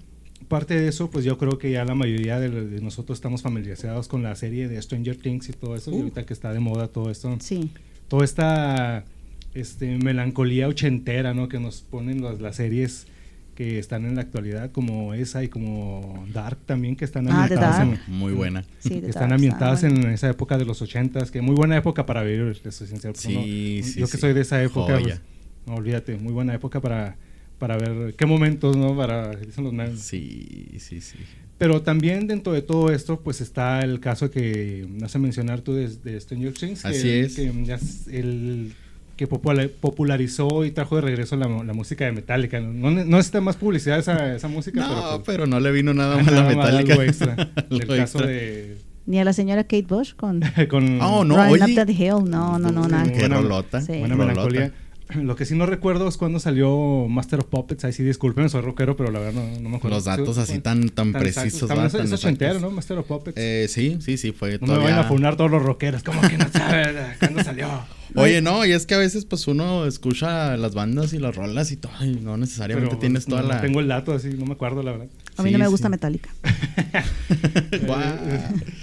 parte 0.47 0.79
de 0.79 0.87
eso, 0.87 1.11
pues 1.11 1.23
yo 1.23 1.37
creo 1.37 1.59
que 1.59 1.69
ya 1.69 1.85
la 1.85 1.93
mayoría 1.93 2.39
de, 2.39 2.49
nosotros 2.81 3.19
estamos 3.19 3.43
familiarizados 3.43 4.07
con 4.07 4.23
la 4.23 4.35
serie 4.35 4.67
de 4.67 4.81
Stranger 4.81 5.15
Things 5.15 5.49
y 5.49 5.53
todo 5.53 5.75
eso, 5.75 5.91
y 5.91 5.93
uh. 5.93 5.97
ahorita 5.99 6.25
que 6.25 6.33
está 6.33 6.51
de 6.51 6.59
moda 6.59 6.87
todo 6.87 7.11
esto. 7.11 7.37
Sí. 7.39 7.69
Toda 8.07 8.25
esta 8.25 9.05
este, 9.53 9.95
melancolía 9.97 10.67
ochentera, 10.67 11.35
¿no? 11.35 11.49
Que 11.49 11.59
nos 11.59 11.81
ponen 11.81 12.23
las, 12.23 12.41
las 12.41 12.55
series 12.55 13.05
que 13.53 13.77
están 13.77 14.05
en 14.05 14.15
la 14.15 14.21
actualidad, 14.21 14.71
como 14.71 15.13
esa 15.13 15.43
y 15.43 15.49
como 15.49 16.25
Dark 16.33 16.57
también, 16.65 16.95
que 16.95 17.05
están 17.05 17.27
ah, 17.27 17.43
ambientadas 17.43 17.79
en, 17.81 17.99
muy 18.07 18.33
buena. 18.33 18.65
que 18.81 19.07
están 19.07 19.31
ambientadas 19.33 19.83
en 19.83 20.03
esa 20.09 20.31
época 20.31 20.57
de 20.57 20.65
los 20.65 20.81
ochentas, 20.81 21.29
que 21.29 21.41
muy 21.41 21.53
buena 21.53 21.77
época 21.77 22.07
para 22.07 22.23
vivir, 22.23 22.59
eso 22.65 22.87
sincero. 22.87 23.13
Sí, 23.15 23.81
sí, 23.83 23.99
yo 23.99 24.07
que 24.07 24.17
soy 24.17 24.33
de 24.33 24.41
esa 24.41 24.63
época, 24.63 24.97
pues, 24.99 25.21
no 25.67 25.75
olvídate, 25.75 26.17
muy 26.17 26.33
buena 26.33 26.55
época 26.55 26.81
para, 26.81 27.17
para 27.61 27.77
ver 27.77 28.15
qué 28.15 28.25
momentos, 28.25 28.75
¿no? 28.75 28.97
Para, 28.97 29.29
dicen 29.35 29.63
los 29.63 29.99
Sí, 29.99 30.71
sí, 30.79 30.99
sí. 30.99 31.19
Pero 31.59 31.83
también 31.83 32.25
dentro 32.25 32.53
de 32.53 32.63
todo 32.63 32.91
esto, 32.91 33.19
pues 33.19 33.39
está 33.39 33.81
el 33.81 33.99
caso 33.99 34.31
que 34.31 34.87
hace 35.03 35.19
mencionar 35.19 35.61
tú 35.61 35.75
de, 35.75 35.87
de 35.87 36.19
Stranger 36.19 36.53
Things. 36.53 36.83
Así 36.85 37.07
es. 37.07 37.35
Que 37.35 37.53
ya 37.63 37.77
el 38.11 38.73
que 39.15 39.27
popularizó 39.27 40.65
y 40.65 40.71
trajo 40.71 40.95
de 40.95 41.01
regreso 41.01 41.35
la, 41.35 41.47
música 41.47 42.05
de 42.05 42.13
Metallica. 42.13 42.59
No, 42.59 42.89
no 42.89 43.19
está 43.19 43.41
más 43.41 43.57
publicidad 43.57 43.99
esa, 43.99 44.35
esa 44.35 44.47
música. 44.47 44.81
No, 44.81 45.17
pues 45.17 45.21
pero, 45.27 45.45
no 45.45 45.59
le 45.59 45.71
vino 45.71 45.93
nada 45.93 46.17
mal 46.23 46.35
a 46.35 46.43
Metallica. 46.43 46.93
Algo 46.93 47.03
extra. 47.03 47.51
el 47.69 47.85
caso 47.85 48.25
de... 48.25 48.79
Ni 49.05 49.19
a 49.19 49.23
la 49.23 49.33
señora 49.33 49.65
Kate 49.65 49.85
Bush 49.87 50.15
con... 50.15 50.41
con 50.67 50.99
oh, 51.03 51.23
no, 51.23 51.35
oye. 51.47 51.63
Up 51.63 51.75
that 51.75 51.89
hill. 51.89 52.27
No, 52.27 52.57
no, 52.57 52.71
no, 52.71 52.87
nada. 52.87 53.11
Qué 53.11 53.27
rolota. 53.27 53.81
Sí. 53.81 53.99
Buena 53.99 54.15
melancolía. 54.15 54.71
Lo 55.15 55.35
que 55.35 55.45
sí 55.45 55.55
no 55.55 55.65
recuerdo 55.65 56.07
es 56.07 56.17
cuando 56.17 56.39
salió 56.39 57.07
Master 57.09 57.39
of 57.39 57.45
Puppets. 57.45 57.85
Ahí 57.85 57.93
sí, 57.93 58.03
disculpen, 58.03 58.49
soy 58.49 58.61
rockero, 58.61 58.95
pero 58.95 59.11
la 59.11 59.19
verdad 59.19 59.41
no, 59.41 59.59
no 59.59 59.69
me 59.69 59.77
acuerdo. 59.77 59.97
Los 59.97 60.05
datos 60.05 60.37
así 60.37 60.59
tan, 60.59 60.89
tan, 60.89 61.13
precisos. 61.13 61.67
También 61.67 62.05
es 62.05 62.11
ochentero, 62.11 62.59
¿no? 62.59 62.71
Master 62.71 62.97
of 62.99 63.07
Puppets. 63.07 63.37
Eh, 63.37 63.67
sí, 63.69 63.97
sí, 64.01 64.17
sí, 64.17 64.31
fue 64.31 64.59
No 64.59 64.73
me 64.73 64.79
vayan 64.79 64.99
a 64.99 65.03
funar 65.05 65.35
todos 65.35 65.51
los 65.51 65.61
rockeros. 65.61 66.03
¿Cómo 66.03 66.21
que 66.21 66.37
no 66.37 66.49
saben 66.51 66.95
cuándo 67.19 67.43
salió? 67.43 67.67
Oye, 68.15 68.41
no, 68.41 68.65
y 68.65 68.71
es 68.71 68.85
que 68.85 68.95
a 68.95 68.97
veces 68.97 69.25
pues 69.25 69.47
uno 69.47 69.85
escucha 69.85 70.57
las 70.57 70.73
bandas 70.73 71.13
y 71.13 71.19
las 71.19 71.35
rolas 71.35 71.71
y 71.71 71.77
todo, 71.77 71.93
y 72.01 72.15
no 72.15 72.35
necesariamente 72.35 72.95
tienes 72.97 73.25
toda 73.25 73.41
la... 73.41 73.61
tengo 73.61 73.79
el 73.79 73.87
dato 73.87 74.11
así, 74.11 74.29
no 74.37 74.45
me 74.45 74.53
acuerdo 74.53 74.83
la 74.83 74.91
verdad. 74.91 75.07
A 75.37 75.43
mí 75.43 75.51
no 75.51 75.59
me 75.59 75.67
gusta 75.67 75.89
Metallica. 75.89 76.29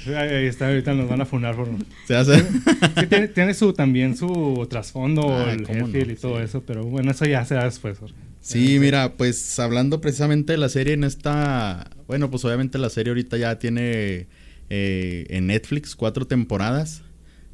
Ahí 0.06 0.46
está, 0.46 0.68
ahorita 0.68 0.94
nos 0.94 1.08
van 1.08 1.20
a 1.20 1.26
funar 1.26 1.54
por... 1.54 1.68
¿Se 2.06 2.16
hace? 2.16 2.38
sí, 2.40 3.06
tiene, 3.34 3.54
su, 3.54 3.72
también 3.72 4.16
su 4.16 4.66
trasfondo, 4.68 5.36
ah, 5.36 5.52
el 5.52 5.66
jefe 5.66 6.10
y 6.10 6.14
todo 6.16 6.40
eso, 6.40 6.62
pero 6.62 6.84
bueno, 6.84 7.10
eso 7.10 7.26
ya 7.26 7.44
se 7.44 7.54
da 7.54 7.64
después. 7.64 7.98
Sí, 8.40 8.78
mira, 8.80 9.12
pues 9.14 9.58
hablando 9.58 10.00
precisamente 10.00 10.52
de 10.52 10.58
la 10.58 10.68
serie 10.68 10.94
en 10.94 11.04
esta... 11.04 11.90
Bueno, 12.06 12.30
pues 12.30 12.44
obviamente 12.44 12.78
la 12.78 12.88
serie 12.88 13.10
ahorita 13.10 13.36
ya 13.36 13.58
tiene 13.58 14.26
eh, 14.70 15.26
en 15.28 15.46
Netflix 15.48 15.94
cuatro 15.94 16.26
temporadas 16.26 17.02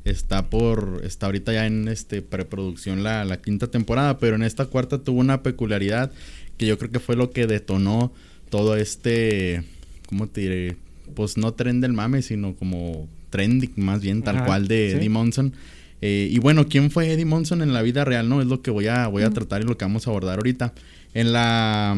está 0.04 0.50
por 0.50 1.00
está 1.02 1.26
ahorita 1.26 1.52
ya 1.52 1.66
en 1.66 1.88
este 1.88 2.20
preproducción 2.20 3.02
la, 3.02 3.24
la, 3.24 3.40
quinta 3.40 3.68
temporada 3.68 4.18
pero 4.18 4.36
en 4.36 4.42
esta 4.42 4.66
cuarta 4.66 5.02
tuvo 5.02 5.20
una 5.20 5.42
peculiaridad 5.42 6.12
que 6.58 6.66
yo 6.66 6.78
creo 6.78 6.90
que 6.90 7.00
fue 7.00 7.16
lo 7.16 7.30
que 7.30 7.46
detonó 7.46 8.12
todo 8.54 8.76
este 8.76 9.64
cómo 10.06 10.28
te 10.28 10.42
diré 10.42 10.76
pues 11.16 11.36
no 11.36 11.54
tren 11.54 11.80
del 11.80 11.92
mame 11.92 12.22
sino 12.22 12.54
como 12.54 13.08
trending 13.30 13.72
más 13.74 14.00
bien 14.00 14.22
tal 14.22 14.44
cual 14.44 14.68
de 14.68 14.92
Eddie 14.92 15.08
Monson. 15.08 15.52
Eh, 16.00 16.28
y 16.30 16.38
bueno 16.38 16.68
quién 16.68 16.92
fue 16.92 17.10
Eddie 17.10 17.24
Monson 17.24 17.62
en 17.62 17.72
la 17.72 17.82
vida 17.82 18.04
real 18.04 18.28
no 18.28 18.40
es 18.40 18.46
lo 18.46 18.62
que 18.62 18.70
voy 18.70 18.86
a 18.86 19.08
voy 19.08 19.24
a 19.24 19.30
tratar 19.30 19.62
y 19.62 19.64
lo 19.64 19.76
que 19.76 19.84
vamos 19.84 20.06
a 20.06 20.10
abordar 20.10 20.38
ahorita. 20.38 20.72
En 21.14 21.32
la 21.32 21.96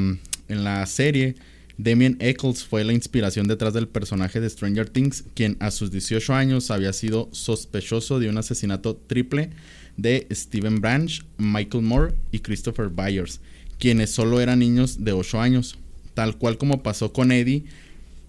en 0.48 0.64
la 0.64 0.86
serie 0.86 1.34
Damien 1.76 2.16
Eccles 2.20 2.64
fue 2.64 2.84
la 2.84 2.94
inspiración 2.94 3.48
detrás 3.48 3.74
del 3.74 3.86
personaje 3.86 4.40
de 4.40 4.48
Stranger 4.48 4.88
Things, 4.88 5.24
quien 5.34 5.58
a 5.60 5.70
sus 5.70 5.90
18 5.90 6.32
años 6.32 6.70
había 6.70 6.94
sido 6.94 7.28
sospechoso 7.32 8.18
de 8.18 8.30
un 8.30 8.38
asesinato 8.38 8.96
triple 8.96 9.50
de 9.98 10.26
Steven 10.32 10.80
Branch, 10.80 11.22
Michael 11.36 11.84
Moore 11.84 12.14
y 12.32 12.38
Christopher 12.38 12.88
Byers, 12.88 13.40
quienes 13.78 14.08
solo 14.08 14.40
eran 14.40 14.60
niños 14.60 15.04
de 15.04 15.12
8 15.12 15.38
años. 15.38 15.78
Tal 16.16 16.38
cual 16.38 16.56
como 16.56 16.82
pasó 16.82 17.12
con 17.12 17.30
Eddie, 17.30 17.64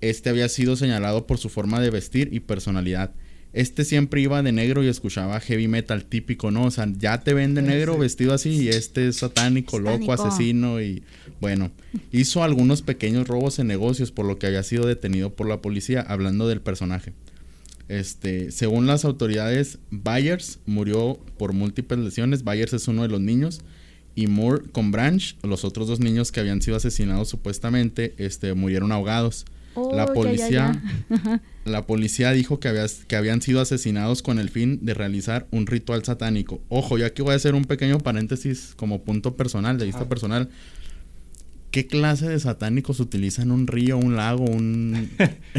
este 0.02 0.30
había 0.30 0.50
sido 0.50 0.76
señalado 0.76 1.26
por 1.26 1.38
su 1.38 1.48
forma 1.48 1.80
de 1.80 1.90
vestir 1.90 2.28
y 2.34 2.42
personalidad. 2.42 3.12
Este 3.54 3.86
siempre 3.86 4.20
iba 4.20 4.44
de 4.44 4.52
negro 4.52 4.84
y 4.84 4.90
escuchaba 4.90 5.40
heavy 5.40 5.70
metal 5.70 6.04
típico, 6.04 6.52
¿no? 6.52 6.66
O 6.66 6.72
sea, 6.72 6.86
ya 6.98 7.22
te 7.22 7.34
ven 7.34 7.56
de 7.56 7.62
negro 7.62 7.98
vestido 7.98 8.34
así 8.34 8.50
y 8.50 8.68
este 8.68 9.08
es 9.08 9.16
satánico, 9.16 9.80
loco, 9.80 10.12
asesino 10.12 10.82
y 10.82 11.02
bueno, 11.40 11.72
hizo 12.12 12.44
algunos 12.44 12.82
pequeños 12.82 13.26
robos 13.26 13.58
en 13.58 13.68
negocios 13.68 14.12
por 14.12 14.26
lo 14.26 14.38
que 14.38 14.48
había 14.48 14.64
sido 14.64 14.86
detenido 14.86 15.34
por 15.34 15.48
la 15.48 15.62
policía, 15.62 16.02
hablando 16.02 16.50
del 16.50 16.60
personaje. 16.60 17.14
Este, 17.88 18.52
según 18.52 18.86
las 18.86 19.06
autoridades, 19.06 19.80
Byers 19.92 20.60
murió 20.66 21.22
por 21.38 21.54
múltiples 21.54 22.02
lesiones. 22.02 22.44
Byers 22.44 22.74
es 22.74 22.90
uno 22.90 23.04
de 23.04 23.08
los 23.08 23.22
niños 23.22 23.62
y 24.18 24.26
Moore 24.26 24.64
con 24.72 24.92
Branch, 24.92 25.38
los 25.44 25.64
otros 25.64 25.88
dos 25.88 26.00
niños 26.00 26.32
que 26.32 26.40
habían 26.40 26.62
sido 26.62 26.76
asesinados 26.76 27.30
supuestamente, 27.30 28.16
este, 28.18 28.54
murieron 28.56 28.92
ahogados 28.92 29.46
la 29.94 30.06
oh, 30.06 30.14
policía, 30.14 30.82
la 31.66 31.86
policía 31.86 32.32
dijo 32.32 32.60
que, 32.60 32.74
que 33.08 33.16
habían 33.16 33.44
sido 33.44 33.62
asesinados 33.62 34.24
con 34.24 34.40
el 34.40 34.50
fin 34.50 34.80
de 34.82 34.96
realizar 34.96 35.46
un 35.52 35.68
ritual 35.68 36.04
satánico. 36.04 36.62
Ojo, 36.68 36.98
ya 36.98 37.08
aquí 37.08 37.22
voy 37.22 37.34
a 37.34 37.36
hacer 37.36 37.54
un 37.54 37.66
pequeño 37.66 38.00
paréntesis 38.00 38.74
como 38.76 39.04
punto 39.04 39.36
personal, 39.36 39.78
de 39.78 39.86
vista 39.86 40.10
personal. 40.10 40.50
¿Qué 41.78 41.86
clase 41.86 42.28
de 42.28 42.40
satánicos 42.40 43.00
utilizan 43.00 43.52
un 43.52 43.68
río, 43.68 44.00
un 44.00 44.16
lago, 44.16 44.46
un... 44.46 45.12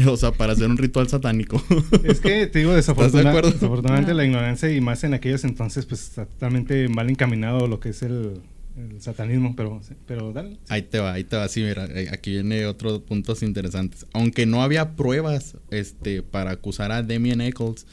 o 0.05 0.17
sea, 0.17 0.33
para 0.33 0.51
hacer 0.51 0.69
un 0.69 0.75
ritual 0.75 1.07
satánico? 1.07 1.63
es 2.03 2.19
que, 2.19 2.45
te 2.47 2.59
digo, 2.59 2.73
desafortunadamente 2.73 4.13
la 4.13 4.25
ignorancia 4.25 4.69
y 4.69 4.81
más 4.81 5.01
en 5.05 5.13
aquellos 5.13 5.45
entonces, 5.45 5.85
pues 5.85 6.03
está 6.03 6.25
totalmente 6.25 6.89
mal 6.89 7.09
encaminado 7.09 7.69
lo 7.69 7.79
que 7.79 7.91
es 7.91 8.01
el, 8.01 8.41
el 8.75 9.01
satanismo, 9.01 9.55
pero, 9.55 9.79
pero 10.07 10.33
dale. 10.33 10.57
Ahí 10.67 10.81
te 10.81 10.99
va, 10.99 11.13
ahí 11.13 11.23
te 11.23 11.37
va, 11.37 11.47
sí, 11.47 11.61
mira, 11.61 11.85
eh, 11.85 12.09
aquí 12.11 12.31
viene 12.31 12.65
otros 12.65 12.99
puntos 12.99 13.41
interesantes. 13.41 14.05
Aunque 14.11 14.45
no 14.45 14.61
había 14.61 14.97
pruebas 14.97 15.55
este, 15.71 16.21
para 16.21 16.51
acusar 16.51 16.91
a 16.91 17.01
Damien 17.01 17.39
Eccles, 17.39 17.87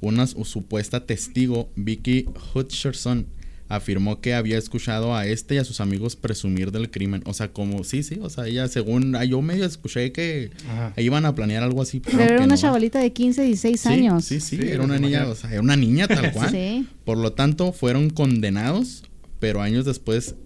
una 0.00 0.28
supuesta 0.28 1.06
testigo, 1.06 1.68
Vicky 1.74 2.26
Hutcherson, 2.54 3.26
afirmó 3.68 4.20
que 4.20 4.34
había 4.34 4.58
escuchado 4.58 5.16
a 5.16 5.26
este 5.26 5.54
y 5.56 5.58
a 5.58 5.64
sus 5.64 5.80
amigos 5.80 6.16
presumir 6.16 6.70
del 6.70 6.90
crimen. 6.90 7.22
O 7.24 7.34
sea, 7.34 7.52
como, 7.52 7.84
sí, 7.84 8.02
sí, 8.02 8.18
o 8.20 8.30
sea, 8.30 8.46
ella 8.46 8.68
según, 8.68 9.16
ah, 9.16 9.24
yo 9.24 9.40
medio 9.42 9.64
escuché 9.64 10.12
que 10.12 10.50
iban 10.96 11.24
a 11.24 11.34
planear 11.34 11.62
algo 11.62 11.82
así. 11.82 12.00
Pero, 12.00 12.20
era 12.20 12.44
una 12.44 12.56
chavalita 12.56 12.98
de 12.98 13.12
15, 13.12 13.42
16 13.42 13.86
años. 13.86 14.24
Sí, 14.24 14.40
sí, 14.40 14.58
era 14.60 14.82
una 14.82 14.98
niña, 14.98 15.26
o 15.26 15.34
sea, 15.34 15.50
era 15.50 15.60
una 15.60 15.76
niña 15.76 16.06
tal 16.08 16.32
cual. 16.34 16.50
sí. 16.50 16.86
Por 17.04 17.18
lo 17.18 17.32
tanto, 17.32 17.72
fueron 17.72 18.10
condenados 18.10 19.04
pero 19.44 19.60
años 19.60 19.84
después 19.84 20.36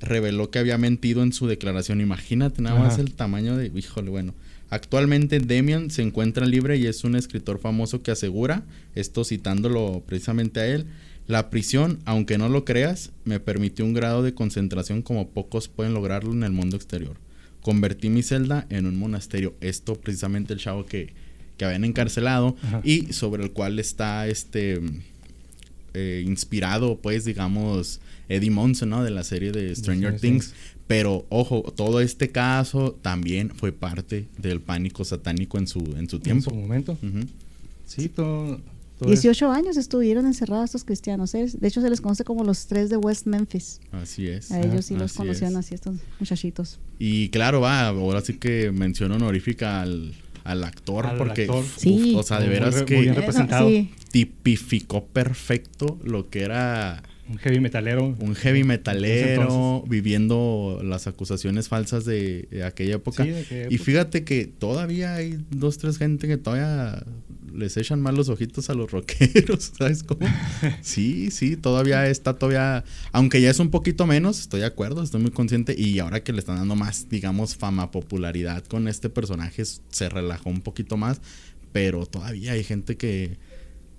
reveló 0.00 0.50
que 0.50 0.58
había 0.58 0.78
mentido 0.78 1.22
en 1.22 1.32
su 1.32 1.46
declaración. 1.46 2.00
Imagínate 2.00 2.60
nada 2.60 2.76
más 2.76 2.98
el 2.98 3.14
tamaño 3.14 3.56
de, 3.56 3.70
híjole, 3.72 4.10
bueno. 4.10 4.34
Actualmente 4.68 5.38
Demian 5.38 5.92
se 5.92 6.02
encuentra 6.02 6.44
libre 6.44 6.76
y 6.76 6.86
es 6.86 7.04
un 7.04 7.14
escritor 7.14 7.60
famoso 7.60 8.02
que 8.02 8.10
asegura, 8.10 8.64
esto 8.96 9.22
citándolo 9.24 10.02
precisamente 10.04 10.58
a 10.58 10.66
él, 10.66 10.86
la 11.28 11.50
prisión, 11.50 12.00
aunque 12.06 12.38
no 12.38 12.48
lo 12.48 12.64
creas, 12.64 13.12
me 13.24 13.38
permitió 13.38 13.84
un 13.84 13.92
grado 13.92 14.22
de 14.22 14.32
concentración 14.34 15.02
como 15.02 15.28
pocos 15.28 15.68
pueden 15.68 15.92
lograrlo 15.92 16.32
en 16.32 16.42
el 16.42 16.52
mundo 16.52 16.76
exterior. 16.76 17.16
Convertí 17.60 18.08
mi 18.08 18.22
celda 18.22 18.66
en 18.70 18.86
un 18.86 18.98
monasterio. 18.98 19.54
Esto 19.60 19.94
precisamente 19.94 20.54
el 20.54 20.58
chavo 20.58 20.86
que, 20.86 21.12
que 21.58 21.66
habían 21.66 21.84
encarcelado 21.84 22.56
y 22.82 23.12
sobre 23.12 23.44
el 23.44 23.52
cual 23.52 23.78
está 23.78 24.26
este 24.26 24.80
eh, 25.92 26.24
inspirado, 26.26 26.96
pues, 26.96 27.26
digamos, 27.26 28.00
Eddie 28.30 28.50
Monson, 28.50 28.88
¿no? 28.88 29.04
De 29.04 29.10
la 29.10 29.22
serie 29.22 29.52
de 29.52 29.76
Stranger 29.76 30.18
Things. 30.18 30.54
Pero, 30.86 31.26
ojo, 31.28 31.60
todo 31.76 32.00
este 32.00 32.30
caso 32.30 32.98
también 33.02 33.50
fue 33.50 33.72
parte 33.72 34.26
del 34.38 34.62
pánico 34.62 35.04
satánico 35.04 35.58
en 35.58 35.66
su, 35.66 35.80
en 35.98 36.08
su 36.08 36.20
tiempo. 36.20 36.50
En 36.50 36.56
su 36.56 36.62
momento. 36.62 36.98
Sí, 37.84 38.08
todo, 38.08 38.60
18 39.06 39.50
años 39.50 39.76
estuvieron 39.76 40.26
encerrados 40.26 40.66
estos 40.66 40.84
cristianos. 40.84 41.34
¿eh? 41.34 41.46
De 41.58 41.68
hecho, 41.68 41.80
se 41.80 41.88
les 41.90 42.00
conoce 42.00 42.24
como 42.24 42.44
los 42.44 42.66
tres 42.66 42.90
de 42.90 42.96
West 42.96 43.26
Memphis. 43.26 43.80
Así 43.92 44.26
es. 44.28 44.50
A 44.50 44.60
ellos 44.60 44.84
sí 44.86 44.94
Así 44.94 44.96
los 44.96 45.12
conocían 45.12 45.52
es. 45.52 45.56
así, 45.58 45.74
estos 45.74 45.96
muchachitos. 46.18 46.78
Y 46.98 47.28
claro, 47.30 47.60
va, 47.60 47.86
ahora 47.88 48.20
sí 48.20 48.34
que 48.34 48.72
mención 48.72 49.12
honorífica 49.12 49.82
al, 49.82 50.14
al 50.44 50.64
actor, 50.64 51.06
Al 51.06 51.16
porque, 51.18 51.42
actor. 51.42 51.64
uf, 51.64 51.76
Sí. 51.78 52.14
o 52.16 52.22
sea, 52.22 52.40
de 52.40 52.48
veras 52.48 52.74
muy 52.74 52.84
que 52.86 52.98
Eh, 53.08 53.12
representado. 53.14 53.68
sí. 53.68 53.90
tipificó 54.10 55.04
perfecto 55.06 55.98
lo 56.02 56.28
que 56.30 56.40
era 56.42 57.02
Un 57.30 57.36
heavy 57.38 57.60
metalero. 57.60 58.16
un 58.18 58.34
heavy 58.34 58.64
metalero 58.64 59.84
viviendo 59.86 60.80
las 60.82 61.06
acusaciones 61.06 61.68
falsas 61.68 62.04
de, 62.04 62.48
de 62.50 62.64
aquella 62.64 62.96
época. 62.96 63.22
Sí, 63.24 63.30
de 63.30 63.40
aquella 63.40 63.62
Y 63.70 63.74
época. 63.74 63.84
fíjate 63.84 64.24
que 64.24 64.46
todavía 64.46 65.14
hay 65.14 65.38
dos, 65.50 65.78
tres 65.78 65.98
gente 65.98 66.26
que 66.26 66.36
todavía 66.38 67.04
les 67.54 67.76
echan 67.76 68.00
mal 68.00 68.14
los 68.14 68.28
ojitos 68.28 68.70
a 68.70 68.74
los 68.74 68.90
rockeros, 68.90 69.72
¿sabes 69.78 70.02
cómo? 70.02 70.26
Sí, 70.82 71.30
sí, 71.30 71.56
todavía 71.56 72.06
está 72.08 72.38
todavía, 72.38 72.84
aunque 73.12 73.40
ya 73.40 73.50
es 73.50 73.58
un 73.58 73.70
poquito 73.70 74.06
menos, 74.06 74.40
estoy 74.40 74.60
de 74.60 74.66
acuerdo, 74.66 75.02
estoy 75.02 75.20
muy 75.20 75.30
consciente 75.30 75.74
y 75.78 75.98
ahora 75.98 76.22
que 76.22 76.32
le 76.32 76.38
están 76.40 76.56
dando 76.56 76.74
más, 76.76 77.08
digamos, 77.08 77.56
fama, 77.56 77.90
popularidad 77.90 78.64
con 78.64 78.88
este 78.88 79.08
personaje, 79.10 79.64
se 79.64 80.08
relajó 80.08 80.50
un 80.50 80.60
poquito 80.60 80.96
más, 80.96 81.20
pero 81.72 82.06
todavía 82.06 82.52
hay 82.52 82.64
gente 82.64 82.96
que 82.96 83.38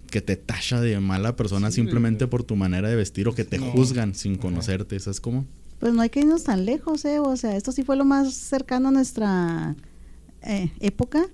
que 0.09 0.21
te 0.21 0.35
tacha 0.37 0.81
de 0.81 0.99
mala 0.99 1.35
persona 1.35 1.69
Sí, 1.69 1.75
simplemente 1.75 2.25
por 2.25 2.43
tu 2.43 2.55
manera 2.55 2.89
de 2.89 2.95
vestir 2.95 3.27
o 3.27 3.35
que 3.35 3.45
te 3.45 3.59
No. 3.59 3.65
juzgan 3.65 4.15
sin 4.15 4.37
conocerte, 4.37 4.99
¿sabes 4.99 5.21
cómo? 5.21 5.45
Pues 5.79 5.93
no 5.93 6.01
hay 6.01 6.09
que 6.09 6.21
irnos 6.21 6.43
tan 6.45 6.65
lejos, 6.65 7.05
¿eh? 7.05 7.19
O 7.19 7.37
sea, 7.37 7.55
esto 7.55 7.71
sí 7.71 7.83
fue 7.83 7.95
lo 7.95 8.05
más 8.05 8.33
cercano 8.33 8.87
a 8.89 8.91
nuestra 8.91 9.75
eh, 10.41 10.71
época. 10.79 11.27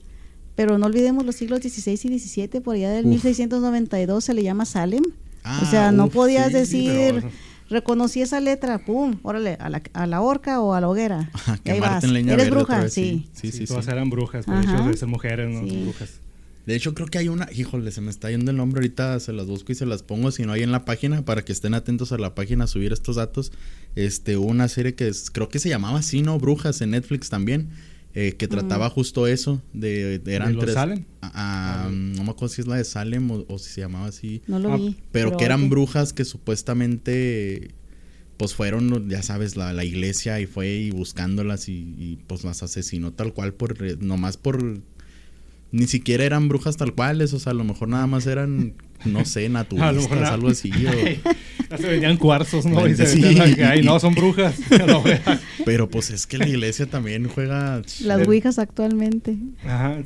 Pero 0.55 0.77
no 0.77 0.85
olvidemos 0.85 1.25
los 1.25 1.35
siglos 1.35 1.59
XVI 1.61 1.99
y 2.03 2.19
XVII, 2.19 2.61
por 2.61 2.75
allá 2.75 2.91
del 2.91 3.05
Uf. 3.05 3.11
1692 3.11 4.23
se 4.23 4.33
le 4.33 4.43
llama 4.43 4.65
Salem. 4.65 5.03
o 5.03 5.11
Ah, 5.43 5.67
sea, 5.69 5.91
no 5.91 6.05
uf, 6.05 6.13
podías 6.13 6.47
sí, 6.47 6.53
decir, 6.53 6.91
pero- 7.15 7.29
reconocí 7.69 8.21
esa 8.21 8.39
letra, 8.39 8.77
pum, 8.85 9.17
órale, 9.23 9.57
a 9.59 9.69
la, 9.69 9.81
a 9.93 10.07
la 10.07 10.21
horca 10.21 10.61
o 10.61 10.73
a 10.73 10.81
la 10.81 10.87
hoguera. 10.89 11.29
Ahí 11.65 11.79
vas. 11.79 12.03
leña 12.03 12.33
Eres 12.33 12.49
bruja, 12.49 12.79
vez, 12.83 12.93
sí. 12.93 13.27
Sí, 13.33 13.51
sí, 13.51 13.57
sí. 13.59 13.65
todas 13.65 13.87
eran 13.87 14.09
brujas, 14.09 14.45
de 14.45 14.59
hecho 14.61 14.71
deben 14.71 14.97
ser 14.97 15.07
mujeres, 15.07 15.49
no 15.49 15.61
brujas. 15.83 16.09
De 16.65 16.75
hecho, 16.75 16.95
creo 16.95 17.05
que 17.05 17.19
hay 17.19 17.27
una. 17.27 17.47
Híjole, 17.51 17.91
se 17.91 18.01
me 18.01 18.09
está 18.09 18.31
yendo 18.31 18.49
el 18.49 18.57
nombre 18.57 18.79
ahorita. 18.79 19.19
Se 19.19 19.31
las 19.33 19.45
busco 19.45 19.71
y 19.71 19.75
se 19.75 19.85
las 19.85 20.01
pongo. 20.01 20.31
Si 20.31 20.41
no 20.47 20.53
hay 20.53 20.63
en 20.63 20.71
la 20.71 20.83
página, 20.83 21.23
para 21.23 21.45
que 21.45 21.51
estén 21.51 21.75
atentos 21.75 22.11
a 22.11 22.17
la 22.17 22.33
página 22.33 22.63
a 22.63 22.67
subir 22.67 22.91
estos 22.91 23.17
datos. 23.17 23.51
Este, 23.95 24.35
una 24.37 24.67
serie 24.67 24.95
que 24.95 25.07
es- 25.07 25.29
creo 25.29 25.47
que 25.47 25.59
se 25.59 25.69
llamaba 25.69 25.99
así, 25.99 26.23
¿no? 26.23 26.39
Brujas 26.39 26.81
en 26.81 26.89
Netflix 26.89 27.29
también. 27.29 27.69
Eh, 28.15 28.31
que 28.37 28.47
trataba 28.47 28.89
justo 28.89 29.27
eso. 29.27 29.61
De, 29.73 30.19
de- 30.19 30.33
eran 30.35 30.53
¿De 30.53 30.59
tres. 30.61 30.73
Salem? 30.73 31.03
Ah, 31.21 31.31
ah, 31.35 31.89
no 31.91 32.23
me 32.23 32.29
acuerdo 32.31 32.47
si 32.55 32.61
es 32.61 32.67
la 32.67 32.77
de 32.77 32.85
Salem 32.85 33.29
o, 33.29 33.45
o 33.47 33.59
si 33.59 33.69
se 33.71 33.81
llamaba 33.81 34.07
así. 34.07 34.41
No 34.47 34.57
lo 34.59 34.71
Ah, 34.73 34.77
vi. 34.77 34.95
Pero, 35.11 35.35
que 35.37 35.45
eran 35.45 35.69
brujas 35.69 36.13
que 36.13 36.23
supuestamente. 36.25 37.69
Pues 38.37 38.53
fueron, 38.53 39.09
ya 39.09 39.23
sabes, 39.23 39.55
la, 39.55 39.71
la 39.71 39.85
iglesia 39.85 40.41
y 40.41 40.45
fue 40.45 40.67
y 40.75 40.91
buscándolas 40.91 41.69
y, 41.69 41.73
y, 41.97 42.19
pues 42.27 42.43
las 42.43 42.63
asesinó 42.63 43.13
tal 43.13 43.33
cual 43.33 43.53
por 43.53 43.81
eh, 43.81 43.95
nomás 44.01 44.35
por 44.35 44.81
ni 45.71 45.87
siquiera 45.87 46.25
eran 46.25 46.49
brujas 46.49 46.75
tal 46.75 46.93
cuales, 46.93 47.33
o 47.33 47.39
sea, 47.39 47.51
a 47.51 47.55
lo 47.55 47.63
mejor 47.63 47.87
nada 47.87 48.07
más 48.07 48.27
eran, 48.27 48.73
no 49.05 49.23
sé, 49.23 49.47
nada. 50.19 50.33
algo 50.33 50.49
así. 50.49 50.69
o- 50.85 50.91
se 51.77 51.87
vendían 51.87 52.17
cuarzos, 52.17 52.65
¿no? 52.65 52.87
Y 52.87 52.95
se 52.95 53.05
Sí. 53.07 53.39
acá, 53.39 53.75
y 53.75 53.81
no, 53.83 53.99
son 53.99 54.13
brujas. 54.15 54.55
No, 54.87 55.03
pero 55.65 55.89
pues 55.89 56.09
es 56.11 56.27
que 56.27 56.37
la 56.37 56.47
iglesia 56.47 56.85
también 56.85 57.27
juega 57.27 57.81
Las 58.01 58.27
Ouijas 58.27 58.59
actualmente. 58.59 59.37
Ajá. 59.65 59.97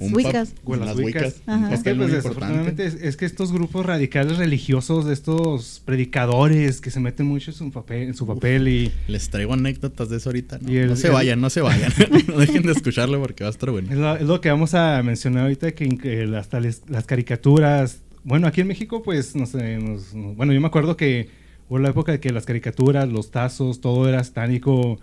Con 0.63 0.79
las 0.79 0.95
un 0.95 1.09
Es 1.09 1.13
que 1.15 1.31
papel 1.77 1.97
pues 1.97 2.11
desafortunadamente 2.11 2.85
es, 2.85 2.93
es 2.95 3.17
que 3.17 3.25
estos 3.25 3.51
grupos 3.51 3.85
radicales 3.85 4.37
religiosos, 4.37 5.07
estos 5.09 5.81
predicadores 5.85 6.81
que 6.81 6.91
se 6.91 6.99
meten 6.99 7.25
mucho 7.25 7.51
en 7.51 7.57
su 7.57 7.71
papel, 7.71 8.03
en 8.09 8.13
su 8.15 8.25
papel 8.27 8.67
y 8.67 8.91
Les 9.07 9.29
traigo 9.29 9.53
anécdotas 9.53 10.09
de 10.09 10.17
eso 10.17 10.29
ahorita. 10.29 10.59
No, 10.61 10.71
Y 10.71 10.77
el- 10.77 10.87
No 10.89 10.95
se 10.95 11.07
el- 11.07 11.13
vayan, 11.13 11.41
no 11.41 11.49
se 11.49 11.61
vayan. 11.61 11.91
no 12.27 12.37
dejen 12.37 12.63
de 12.63 12.71
escucharlo 12.71 13.19
porque 13.19 13.43
va 13.43 13.49
a 13.49 13.51
estar 13.51 13.69
bueno. 13.71 13.89
es 13.91 13.97
lo, 13.97 14.15
es 14.15 14.23
lo 14.23 14.41
que 14.41 14.49
vamos 14.49 14.73
a 14.73 15.01
mencionar 15.03 15.43
ahorita, 15.43 15.71
que, 15.71 15.89
que 15.97 16.25
las, 16.25 16.49
tales- 16.49 16.81
las 16.87 17.05
caricaturas, 17.05 17.99
bueno, 18.23 18.47
aquí 18.47 18.61
en 18.61 18.67
México 18.67 19.01
pues, 19.03 19.35
no 19.35 19.45
sé, 19.45 19.77
nos- 19.77 20.13
bueno, 20.13 20.53
yo 20.53 20.61
me 20.61 20.67
acuerdo 20.67 20.95
que 20.97 21.29
hubo 21.69 21.79
la 21.79 21.89
época 21.89 22.11
de 22.11 22.19
que 22.19 22.31
las 22.31 22.45
caricaturas, 22.45 23.07
los 23.07 23.31
tazos, 23.31 23.79
todo 23.81 24.07
era 24.09 24.23
satánico. 24.23 24.99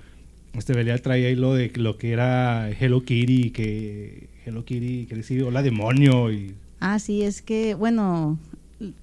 Este 0.55 0.72
Belial 0.72 1.00
traía 1.02 1.29
ahí 1.29 1.35
lo 1.37 1.55
de 1.55 1.70
lo 1.76 1.96
que 1.98 2.11
era 2.12 2.70
Hello 2.70 3.05
Kitty, 3.05 3.50
que 3.50 4.29
Hello 4.44 4.64
Kitty, 4.64 5.07
que 5.07 5.14
decía 5.16 5.44
hola 5.46 5.62
demonio 5.62 6.33
y 6.33 6.55
Ah, 6.81 6.98
sí, 6.98 7.22
es 7.22 7.40
que, 7.40 7.74
bueno, 7.74 8.38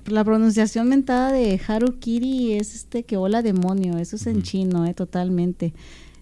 la 0.06 0.24
pronunciación 0.24 0.88
mentada 0.90 1.32
de 1.32 1.60
Harukiri 1.68 2.54
es 2.54 2.76
este 2.76 3.04
que 3.04 3.18
hola 3.18 3.42
demonio, 3.42 3.98
eso 3.98 4.16
es 4.16 4.28
en 4.28 4.44
chino, 4.44 4.86
eh, 4.86 4.94
totalmente. 4.94 5.74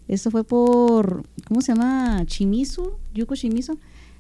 Eso 0.07 0.31
fue 0.31 0.43
por, 0.45 1.23
¿cómo 1.47 1.61
se 1.61 1.73
llama? 1.73 2.23
Chimizu, 2.25 2.91
Yuko 3.13 3.35
Shimizu, 3.35 3.77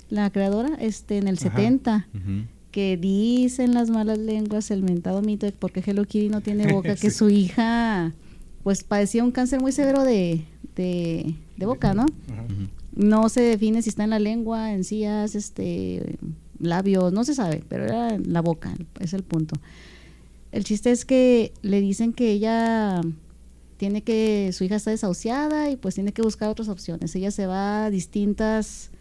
la 0.09 0.29
creadora, 0.29 0.75
este, 0.79 1.17
en 1.17 1.27
el 1.29 1.35
Ajá. 1.35 1.49
70, 1.51 2.07
Ujú. 2.13 2.45
Que 2.71 2.97
dicen 2.97 3.73
las 3.73 3.89
malas 3.89 4.17
lenguas 4.17 4.71
el 4.71 4.83
mentado 4.83 5.21
mito 5.21 5.45
de 5.45 5.51
porque 5.51 5.83
Hello 5.85 6.05
Kitty 6.05 6.29
no 6.29 6.41
tiene 6.41 6.71
boca, 6.73 6.95
que 6.95 7.11
su 7.11 7.29
hija, 7.29 8.13
pues 8.63 8.83
padecía 8.83 9.23
un 9.23 9.31
cáncer 9.31 9.61
muy 9.61 9.71
severo 9.71 10.03
de, 10.03 10.45
de, 10.75 11.35
de 11.57 11.65
boca, 11.65 11.93
¿no? 11.93 12.05
Ajá. 12.31 12.45
No 12.93 13.29
se 13.29 13.41
define 13.41 13.81
si 13.81 13.89
está 13.89 14.03
en 14.03 14.09
la 14.09 14.19
lengua, 14.19 14.73
encías, 14.73 15.35
este, 15.35 16.17
labios, 16.59 17.13
no 17.13 17.23
se 17.23 17.33
sabe, 17.33 17.63
pero 17.67 17.85
era 17.85 18.15
en 18.15 18.33
la 18.33 18.41
boca, 18.41 18.73
es 18.99 19.13
el 19.13 19.23
punto. 19.23 19.55
El 20.51 20.65
chiste 20.65 20.91
es 20.91 21.05
que 21.05 21.53
le 21.61 21.79
dicen 21.79 22.11
que 22.11 22.31
ella 22.31 23.01
tiene 23.77 24.03
que, 24.03 24.51
su 24.53 24.65
hija 24.65 24.75
está 24.75 24.91
desahuciada 24.91 25.71
y 25.71 25.77
pues 25.77 25.95
tiene 25.95 26.11
que 26.11 26.21
buscar 26.21 26.49
otras 26.49 26.67
opciones. 26.67 27.15
Ella 27.15 27.31
se 27.31 27.47
va 27.47 27.85
a 27.85 27.89
distintas 27.89 28.91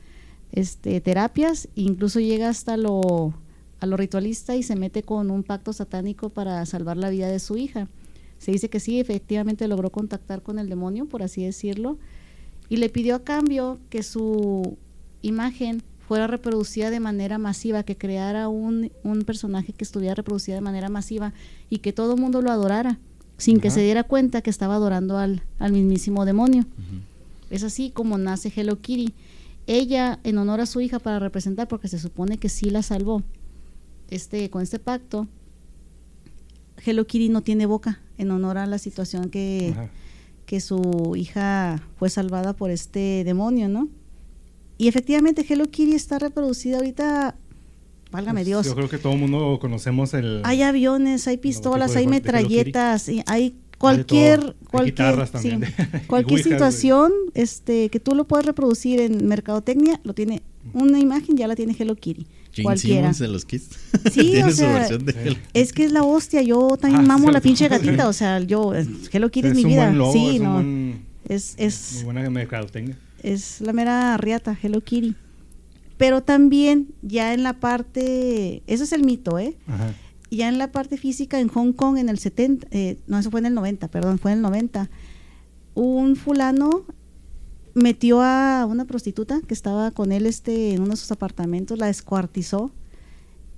este, 0.52 1.00
terapias, 1.00 1.68
incluso 1.74 2.20
llega 2.20 2.48
hasta 2.48 2.76
lo, 2.76 3.34
a 3.80 3.86
lo 3.86 3.96
ritualista 3.96 4.56
y 4.56 4.62
se 4.62 4.76
mete 4.76 5.02
con 5.02 5.30
un 5.30 5.42
pacto 5.42 5.72
satánico 5.72 6.28
para 6.28 6.64
salvar 6.66 6.96
la 6.96 7.10
vida 7.10 7.28
de 7.28 7.38
su 7.38 7.56
hija. 7.56 7.88
Se 8.38 8.52
dice 8.52 8.70
que 8.70 8.80
sí, 8.80 9.00
efectivamente 9.00 9.68
logró 9.68 9.90
contactar 9.90 10.42
con 10.42 10.58
el 10.58 10.68
demonio, 10.68 11.06
por 11.06 11.22
así 11.22 11.44
decirlo, 11.44 11.98
y 12.68 12.76
le 12.76 12.88
pidió 12.88 13.16
a 13.16 13.24
cambio 13.24 13.78
que 13.90 14.02
su 14.02 14.76
imagen 15.22 15.82
fuera 16.06 16.26
reproducida 16.26 16.90
de 16.90 17.00
manera 17.00 17.38
masiva, 17.38 17.82
que 17.82 17.96
creara 17.96 18.48
un, 18.48 18.90
un 19.04 19.22
personaje 19.22 19.72
que 19.72 19.84
estuviera 19.84 20.14
reproducida 20.14 20.56
de 20.56 20.60
manera 20.60 20.88
masiva 20.88 21.32
y 21.68 21.78
que 21.78 21.92
todo 21.92 22.14
el 22.14 22.20
mundo 22.20 22.42
lo 22.42 22.50
adorara, 22.50 22.98
sin 23.36 23.60
que 23.60 23.70
se 23.70 23.80
diera 23.80 24.04
cuenta 24.04 24.42
que 24.42 24.50
estaba 24.50 24.74
adorando 24.74 25.18
al, 25.18 25.42
al 25.58 25.72
mismísimo 25.72 26.24
demonio. 26.24 26.64
Es 27.50 27.62
así 27.62 27.90
como 27.90 28.18
nace 28.18 28.52
Hello 28.54 28.80
Kitty. 28.80 29.14
Ella, 29.66 30.18
en 30.24 30.38
honor 30.38 30.60
a 30.60 30.66
su 30.66 30.80
hija, 30.80 30.98
para 30.98 31.18
representar, 31.18 31.68
porque 31.68 31.88
se 31.88 31.98
supone 31.98 32.38
que 32.38 32.48
sí 32.48 32.70
la 32.70 32.82
salvó, 32.82 33.22
este, 34.10 34.50
con 34.50 34.62
este 34.62 34.78
pacto, 34.78 35.26
Hello 36.84 37.06
Kitty 37.06 37.28
no 37.28 37.42
tiene 37.42 37.66
boca, 37.66 38.00
en 38.18 38.30
honor 38.30 38.58
a 38.58 38.66
la 38.66 38.78
situación 38.78 39.30
que, 39.30 39.70
Ajá. 39.72 39.90
que 40.46 40.60
su 40.60 41.14
hija 41.16 41.82
fue 41.96 42.10
salvada 42.10 42.54
por 42.54 42.70
este 42.70 43.22
demonio, 43.24 43.68
¿no? 43.68 43.88
Y 44.78 44.88
efectivamente 44.88 45.44
Hello 45.48 45.70
Kitty 45.70 45.94
está 45.94 46.18
reproducida 46.18 46.78
ahorita, 46.78 47.36
válgame 48.10 48.40
Pues, 48.40 48.46
Dios. 48.46 48.66
Yo 48.66 48.74
creo 48.74 48.88
que 48.88 48.98
todo 48.98 49.12
el 49.12 49.18
mundo 49.18 49.58
conocemos 49.60 50.14
el. 50.14 50.40
Hay 50.44 50.62
aviones, 50.62 51.28
hay 51.28 51.36
pistolas, 51.36 51.92
de 51.92 52.00
hay 52.00 52.06
metralletas, 52.06 53.08
y 53.10 53.22
hay 53.26 53.56
cualquier, 53.80 54.56
cualquier, 54.70 54.94
guitarras 54.94 55.30
sí, 55.40 55.58
cualquier 56.06 56.42
situación, 56.42 57.12
este, 57.34 57.88
que 57.88 57.98
tú 57.98 58.14
lo 58.14 58.24
puedes 58.26 58.46
reproducir 58.46 59.00
en 59.00 59.26
mercadotecnia, 59.26 60.00
lo 60.04 60.14
tiene 60.14 60.42
una 60.74 60.98
imagen 60.98 61.36
ya 61.36 61.48
la 61.48 61.56
tiene 61.56 61.74
Hello 61.78 61.96
Kitty, 61.96 62.26
Gene 62.52 62.64
cualquiera. 62.64 63.00
Simmons 63.00 63.18
de 63.18 63.28
los 63.28 63.44
Kids. 63.44 63.68
Sí, 64.12 64.20
Tiene 64.32 64.44
o 64.44 64.50
su 64.50 64.56
sea, 64.56 64.72
versión 64.72 65.04
de 65.04 65.36
Es 65.54 65.72
que 65.72 65.84
es 65.84 65.92
la 65.92 66.02
hostia, 66.02 66.42
yo 66.42 66.76
también 66.76 67.02
Ah, 67.04 67.06
mamo 67.06 67.28
sí. 67.28 67.32
la 67.32 67.40
pinche 67.40 67.68
gatita, 67.68 68.08
o 68.08 68.12
sea, 68.12 68.40
yo 68.40 68.74
eh, 68.74 68.86
Hello 69.12 69.30
Kitty 69.30 69.48
es, 69.48 69.54
mi 69.54 69.64
un 69.64 69.70
vida. 69.70 69.84
buen 69.86 69.98
logo, 69.98 70.12
sí, 70.12 70.26
es 70.28 70.40
un 70.40 70.44
no. 70.44 70.52
buen- 70.54 71.04
Es 71.28 71.54
es 71.58 71.92
muy 71.96 72.04
buena 72.04 72.28
mercadotecnia. 72.30 72.98
es 73.22 73.60
la 73.60 73.72
mera 73.72 74.16
riata, 74.16 74.56
Hello 74.60 74.80
Kitty. 74.80 75.14
Pero 75.96 76.22
también 76.22 76.88
ya 77.02 77.34
en 77.34 77.42
la 77.42 77.60
parte, 77.60 78.62
eso 78.66 78.84
es 78.84 78.92
el 78.92 79.04
mito, 79.04 79.38
¿eh? 79.38 79.54
Ajá. 79.66 79.92
ya 80.30 80.48
en 80.48 80.58
la 80.58 80.72
parte 80.72 80.96
física 80.96 81.38
en 81.40 81.48
Hong 81.48 81.72
Kong 81.72 81.98
en 81.98 82.08
el 82.08 82.18
70, 82.18 82.66
eh, 82.70 82.98
no, 83.06 83.18
eso 83.18 83.30
fue 83.30 83.40
en 83.40 83.46
el 83.46 83.54
90, 83.54 83.88
perdón, 83.88 84.18
fue 84.18 84.30
en 84.32 84.38
el 84.38 84.42
90, 84.42 84.88
un 85.74 86.16
fulano 86.16 86.84
metió 87.74 88.20
a 88.22 88.66
una 88.68 88.84
prostituta 88.84 89.40
que 89.46 89.54
estaba 89.54 89.90
con 89.90 90.12
él 90.12 90.26
este, 90.26 90.72
en 90.74 90.82
uno 90.82 90.90
de 90.92 90.96
sus 90.96 91.10
apartamentos, 91.12 91.78
la 91.78 91.86
descuartizó 91.86 92.72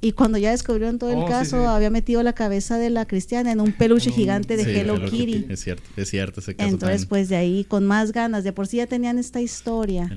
Y 0.04 0.12
cuando 0.12 0.36
ya 0.36 0.50
descubrieron 0.50 0.98
todo 0.98 1.10
el 1.10 1.18
Oh, 1.18 1.26
caso, 1.26 1.60
sí. 1.60 1.64
había 1.64 1.88
metido 1.88 2.24
la 2.24 2.32
cabeza 2.32 2.76
de 2.76 2.90
la 2.90 3.06
cristiana 3.06 3.52
en 3.52 3.60
un 3.60 3.70
peluche 3.70 4.06
En 4.08 4.12
un- 4.14 4.18
gigante 4.18 4.56
de 4.56 4.64
Sí, 4.64 4.70
Hello, 4.70 4.96
Hello 4.96 5.08
Kitty. 5.08 5.46
Es 5.48 5.60
cierto, 5.62 5.88
es 5.96 6.10
cierto 6.10 6.40
ese 6.40 6.56
caso 6.56 6.68
Entonces, 6.68 7.02
también. 7.02 7.08
pues 7.08 7.28
de 7.28 7.36
ahí, 7.36 7.62
con 7.62 7.86
más 7.86 8.10
ganas, 8.10 8.42
de 8.42 8.52
por 8.52 8.66
sí 8.66 8.78
ya 8.78 8.88
tenían 8.88 9.16
esta 9.18 9.40
historia. 9.40 10.10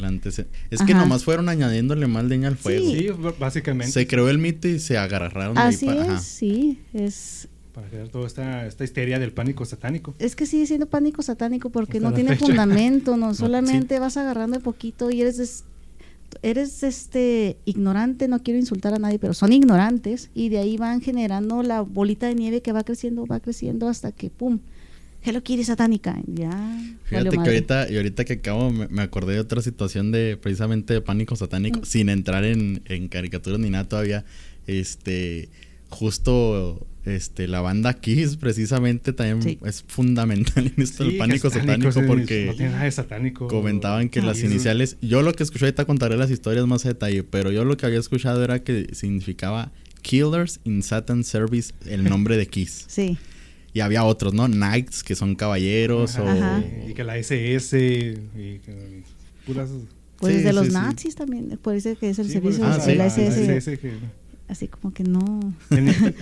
Es 0.72 0.82
que 0.82 0.94
nomás 0.96 1.24
fueron 1.24 1.50
añadiéndole 1.50 2.08
más 2.08 2.26
leña 2.26 2.48
al 2.48 2.58
fuego. 2.58 2.84
Sí, 2.90 3.10
básicamente. 3.40 3.92
Se 3.94 4.08
creó 4.08 4.28
el 4.28 4.40
mito 4.40 4.68
y 4.68 4.80
se 4.80 4.98
agarraron 4.98 5.54
de 5.54 5.62
ahí 5.62 5.76
Así 5.76 5.86
para- 5.86 6.16
es, 6.16 6.22
sí, 6.24 6.80
es... 6.92 7.48
Para 7.76 7.88
crear 7.90 8.08
toda 8.08 8.26
esta, 8.26 8.66
esta 8.66 8.84
histeria 8.86 9.20
del 9.20 9.34
pánico 9.34 9.66
satánico. 9.66 10.16
Es 10.18 10.36
que 10.36 10.46
sigue 10.46 10.66
siendo 10.66 10.86
pánico 10.88 11.22
satánico 11.22 11.70
porque 11.70 11.98
Hasta 11.98 12.10
no 12.10 12.16
tiene 12.16 12.30
fecha. 12.32 12.46
fundamento, 12.46 13.18
no, 13.18 13.34
solamente 13.36 14.00
vas 14.00 14.16
agarrando 14.18 14.58
de 14.58 14.64
poquito 14.64 15.12
y 15.12 15.22
eres 15.22 15.38
des- 15.38 15.66
eres 16.42 16.84
este 16.84 17.58
ignorante, 17.66 18.28
no 18.28 18.42
quiero 18.44 18.60
insultar 18.60 18.94
a 18.94 19.00
nadie, 19.00 19.20
pero 19.20 19.34
son 19.34 19.54
ignorantes 19.54 20.30
y 20.34 20.50
de 20.50 20.58
ahí 20.58 20.76
van 20.78 21.02
generando 21.02 21.64
la 21.64 21.82
bolita 21.82 22.28
de 22.28 22.36
nieve 22.36 22.62
que 22.62 22.72
va 22.72 22.84
creciendo, 22.84 23.26
va 23.26 23.40
creciendo 23.40 23.88
hasta 23.88 24.12
que 24.12 24.30
pum, 24.30 24.60
Hello 25.24 25.42
Kitty 25.42 25.64
satánica, 25.64 26.18
ya. 26.28 26.52
Fíjate 27.06 27.30
que 27.30 27.38
madre. 27.38 27.52
ahorita, 27.52 27.92
y 27.92 27.98
ahorita 27.98 28.26
que 28.26 28.34
acabo, 28.34 28.72
me, 28.72 28.88
me 28.90 29.02
acordé 29.02 29.34
de 29.34 29.40
otra 29.40 29.62
situación 29.62 30.12
de 30.12 30.38
precisamente 30.42 30.94
de 30.94 31.02
pánico 31.02 31.36
satánico, 31.36 31.80
Mm. 31.80 31.86
sin 31.86 32.10
entrar 32.10 32.44
en, 32.46 32.82
en 32.86 33.08
caricaturas 33.08 33.60
ni 33.60 33.70
nada 33.70 33.86
todavía. 33.90 34.24
Este, 34.68 35.50
justo 35.90 36.86
este, 37.06 37.48
la 37.48 37.62
banda 37.62 37.94
Kiss 37.94 38.36
precisamente 38.38 39.14
también 39.14 39.42
Sí. 39.42 39.60
es 39.64 39.84
fundamental 39.88 40.72
en 40.76 40.82
esto 40.82 41.04
del 41.04 41.14
Sí, 41.14 41.18
pánico 41.20 41.50
satánico 41.52 41.92
sí, 41.92 42.00
porque 42.08 42.46
No 42.48 42.56
tiene 42.56 42.72
nada 42.72 42.86
de 42.86 42.92
satánico. 42.92 43.48
comentaban 43.48 44.10
que 44.10 44.20
Ah, 44.22 44.26
las 44.26 44.42
iniciales, 44.42 44.98
yo 45.02 45.22
lo 45.22 45.32
que 45.34 45.44
escuché 45.44 45.66
ahorita 45.66 45.86
contaré 45.86 46.18
las 46.18 46.32
historias 46.32 46.66
más 46.66 46.84
a 46.86 46.90
detalle, 46.90 47.24
pero 47.24 47.52
yo 47.52 47.64
lo 47.64 47.78
que 47.78 47.86
había 47.86 48.00
escuchado 48.00 48.44
era 48.44 48.64
que 48.64 48.88
significaba 48.94 49.72
Killers 50.02 50.60
in 50.64 50.82
Satan 50.84 51.24
Service, 51.24 51.74
el 51.86 52.04
nombre 52.04 52.38
de 52.38 52.48
Kiss. 52.48 52.86
Sí, 52.90 53.18
Y 53.74 53.82
había 53.82 54.04
otros, 54.06 54.34
¿no? 54.34 54.48
Knights, 54.48 55.04
que 55.04 55.16
son 55.16 55.36
caballeros, 55.36 56.18
o... 56.18 56.28
Ajá. 56.28 56.64
Y 56.88 56.94
que 56.94 57.04
la 57.04 57.18
SS. 57.18 57.78
Y 58.36 58.60
que 58.60 59.04
puras. 59.46 59.70
pues 60.18 60.38
Sí, 60.38 60.42
de 60.44 60.54
los 60.54 60.66
sí, 60.68 60.72
sí. 60.72 60.78
nazis 60.78 61.16
también, 61.16 61.60
parece 61.62 61.96
que 61.98 62.10
es 62.10 62.18
el 62.20 62.26
sí, 62.28 62.32
servicio 62.34 62.62
pues, 62.64 62.74
Ah, 62.74 62.78
de 62.86 62.92
sí. 62.94 62.98
la 62.98 63.04
Ah, 63.04 63.08
SS, 63.08 63.48
la 63.48 63.54
SS 63.58 63.78
que- 63.80 63.92
así 64.48 64.68
como 64.68 64.94
que 64.94 65.04
no. 65.04 65.54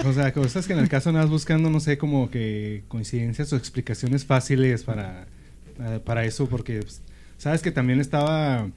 o 0.06 0.14
sea, 0.14 0.34
cosas 0.34 0.68
que 0.68 0.74
en 0.74 0.80
el 0.80 0.90
caso 0.90 1.12
nada 1.12 1.26
más 1.26 1.32
buscando, 1.32 1.70
no 1.70 1.80
sé, 1.80 1.98
como 1.98 2.30
que 2.30 2.84
coincidencias 2.88 3.52
o 3.54 3.58
explicaciones 3.58 4.26
fáciles 4.26 4.84
para, 4.84 5.28
para 6.06 6.26
eso, 6.26 6.48
porque 6.48 6.80
pues, 6.82 7.02
sabes 7.38 7.62
que 7.62 7.72
también 7.72 8.00
estaba. 8.00 8.70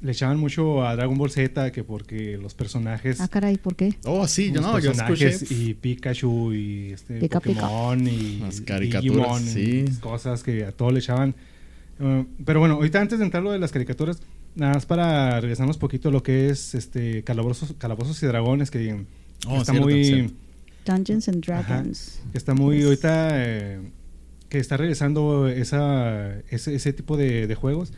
Le 0.00 0.12
echaban 0.12 0.38
mucho 0.38 0.86
a 0.86 0.94
Dragon 0.96 1.16
Ball 1.16 1.30
Z 1.30 1.72
que 1.72 1.82
porque 1.82 2.36
los 2.36 2.52
personajes. 2.52 3.22
Ah, 3.22 3.28
caray, 3.28 3.56
¿por 3.56 3.74
qué? 3.74 3.94
Oh, 4.04 4.28
sí, 4.28 4.52
yo 4.52 4.60
no, 4.60 4.78
yo 4.78 4.90
personajes 4.90 5.42
escuché. 5.42 5.62
y 5.62 5.74
Pikachu 5.74 6.52
y 6.52 6.92
este 6.92 7.20
Pica, 7.20 7.40
pica. 7.40 7.62
Pokémon 7.62 8.06
y 8.06 8.38
Las 8.40 8.60
caricaturas, 8.60 9.02
Digimon 9.02 9.42
sí. 9.42 9.84
y 9.88 10.00
cosas 10.00 10.42
que 10.42 10.66
a 10.66 10.72
todos 10.72 10.92
le 10.92 10.98
echaban. 10.98 11.34
Uh, 12.00 12.24
pero 12.44 12.60
bueno, 12.60 12.74
ahorita 12.74 13.00
antes 13.00 13.18
de 13.18 13.24
entrar 13.24 13.42
lo 13.42 13.52
de 13.52 13.58
las 13.58 13.72
caricaturas, 13.72 14.20
nada 14.54 14.74
más 14.74 14.86
para 14.86 15.40
regresarnos 15.40 15.76
un 15.76 15.80
poquito 15.80 16.08
a 16.08 16.12
lo 16.12 16.22
que 16.22 16.48
es 16.50 16.74
este 16.74 17.22
calabozos, 17.24 17.74
calabozos 17.78 18.22
y 18.22 18.26
dragones 18.26 18.70
que, 18.70 18.78
que 18.78 19.04
Oh, 19.48 19.58
está 19.58 19.72
cierto, 19.72 19.88
muy 19.88 20.04
cierto. 20.04 20.34
Dungeons 20.86 21.28
and 21.28 21.50
Ajá. 21.50 21.62
Dragons. 21.74 22.20
que 22.32 22.38
está 22.38 22.54
muy 22.54 22.76
Yes. 22.76 22.84
ahorita 22.86 23.28
eh, 23.44 23.80
que 24.48 24.58
está 24.58 24.76
regresando 24.76 25.48
esa 25.48 26.38
ese, 26.50 26.74
ese 26.74 26.92
tipo 26.92 27.16
de, 27.16 27.46
de 27.46 27.54
juegos 27.54 27.92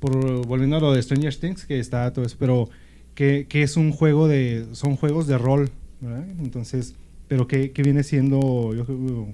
por 0.00 0.46
volviendo 0.46 0.76
a 0.76 0.80
lo 0.80 0.92
de 0.92 1.02
Stranger 1.02 1.34
Things 1.36 1.66
que 1.66 1.78
está 1.78 2.12
todo 2.12 2.24
eso 2.24 2.36
pero 2.38 2.68
que, 3.14 3.46
que 3.48 3.62
es 3.62 3.76
un 3.76 3.92
juego 3.92 4.28
de 4.28 4.66
son 4.72 4.96
juegos 4.96 5.26
de 5.26 5.36
rol 5.38 5.70
¿verdad? 6.00 6.24
entonces 6.40 6.94
pero 7.28 7.46
que, 7.46 7.72
que 7.72 7.82
viene 7.82 8.02
siendo 8.02 8.74
yo 8.74 8.84
creo 8.86 9.28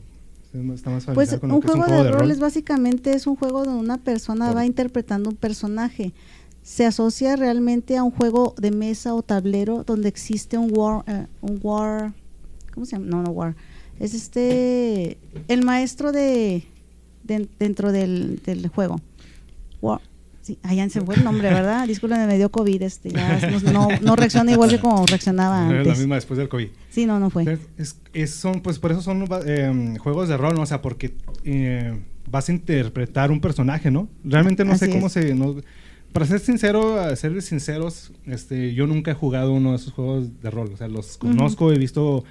está 0.74 0.90
más 0.90 1.04
Pues 1.06 1.32
un 1.42 1.60
juego, 1.62 2.04
de, 2.04 2.10
rol 2.12 2.30
es 2.30 2.38
básicamente 2.38 3.12
es 3.14 3.26
un 3.26 3.37
juego 3.37 3.64
donde 3.64 3.80
una 3.80 3.98
persona 3.98 4.52
va 4.52 4.64
interpretando 4.64 5.30
un 5.30 5.37
personaje. 5.37 6.12
Se 6.64 6.87
asocia 6.87 7.37
realmente 7.37 7.96
a 7.98 8.03
un 8.03 8.11
juego 8.11 8.55
de 8.59 8.70
mesa 8.70 9.14
o 9.14 9.22
tablero 9.22 9.85
donde 9.85 10.09
existe 10.09 10.57
un 10.57 10.72
war, 10.74 11.05
eh, 11.07 11.27
un 11.42 11.61
war, 11.62 12.14
¿cómo 12.72 12.87
se 12.87 12.92
llama? 12.96 13.05
No, 13.07 13.22
no 13.22 13.31
war. 13.33 13.55
Es 14.00 14.14
este 14.14 15.18
el 15.48 15.62
maestro 15.62 16.11
de, 16.11 16.64
de- 17.22 17.48
dentro 17.59 17.92
del, 17.92 18.40
del 18.46 18.66
juego. 18.68 18.98
War. 19.83 20.00
Sí, 20.40 20.59
ya 20.74 20.88
se 20.88 21.00
fue 21.03 21.16
el 21.16 21.24
nombre, 21.24 21.48
¿verdad? 21.50 21.87
Disculpen, 21.88 22.27
me 22.27 22.37
dio 22.38 22.50
COVID, 22.50 22.81
este, 22.83 23.11
ya 23.11 23.38
no, 23.72 23.88
no, 24.03 24.16
reacciona 24.16 24.50
igual 24.53 24.70
que 24.70 24.79
como 24.81 25.05
reaccionaba 25.07 25.66
Era 25.66 25.72
la 25.74 25.81
antes. 25.83 25.98
misma 25.98 26.14
después 26.16 26.37
del 26.38 26.48
COVID 26.48 26.68
Sí, 26.90 27.05
no, 27.07 27.18
no 27.20 27.29
fue. 27.31 27.59
Es, 27.77 27.96
es- 28.14 28.31
son, 28.31 28.61
pues 28.62 28.79
por 28.79 28.90
eso 28.90 29.03
son 29.03 29.27
eh, 29.46 29.96
juegos 30.00 30.29
de 30.31 30.37
rol, 30.38 30.55
¿no? 30.55 30.62
O 30.62 30.66
sea, 30.66 30.81
porque 30.81 31.14
eh, 31.44 31.98
vas 32.31 32.48
a 32.48 32.53
interpretar 32.53 33.31
un 33.31 33.40
personaje, 33.42 33.90
¿no? 33.90 34.09
Realmente 34.24 34.64
no 34.64 34.77
sé 34.79 34.88
cómo 34.90 35.09
es. 35.09 35.12
se... 35.12 35.35
no- 35.35 35.57
para 36.14 36.27
ser 36.27 36.38
sincero, 36.38 37.00
a 37.00 37.16
serles 37.16 37.46
sinceros, 37.46 38.12
este, 38.24 38.72
yo 38.72 38.87
nunca 38.87 39.11
he 39.11 39.14
jugado 39.14 39.53
uno 39.53 39.70
de 39.70 39.77
esos 39.79 39.92
juegos 39.92 40.40
de 40.40 40.48
rol. 40.48 40.70
O 40.72 40.77
sea, 40.77 40.87
los 40.87 41.18
conozco, 41.18 41.72
he 41.72 41.77
visto 41.77 42.22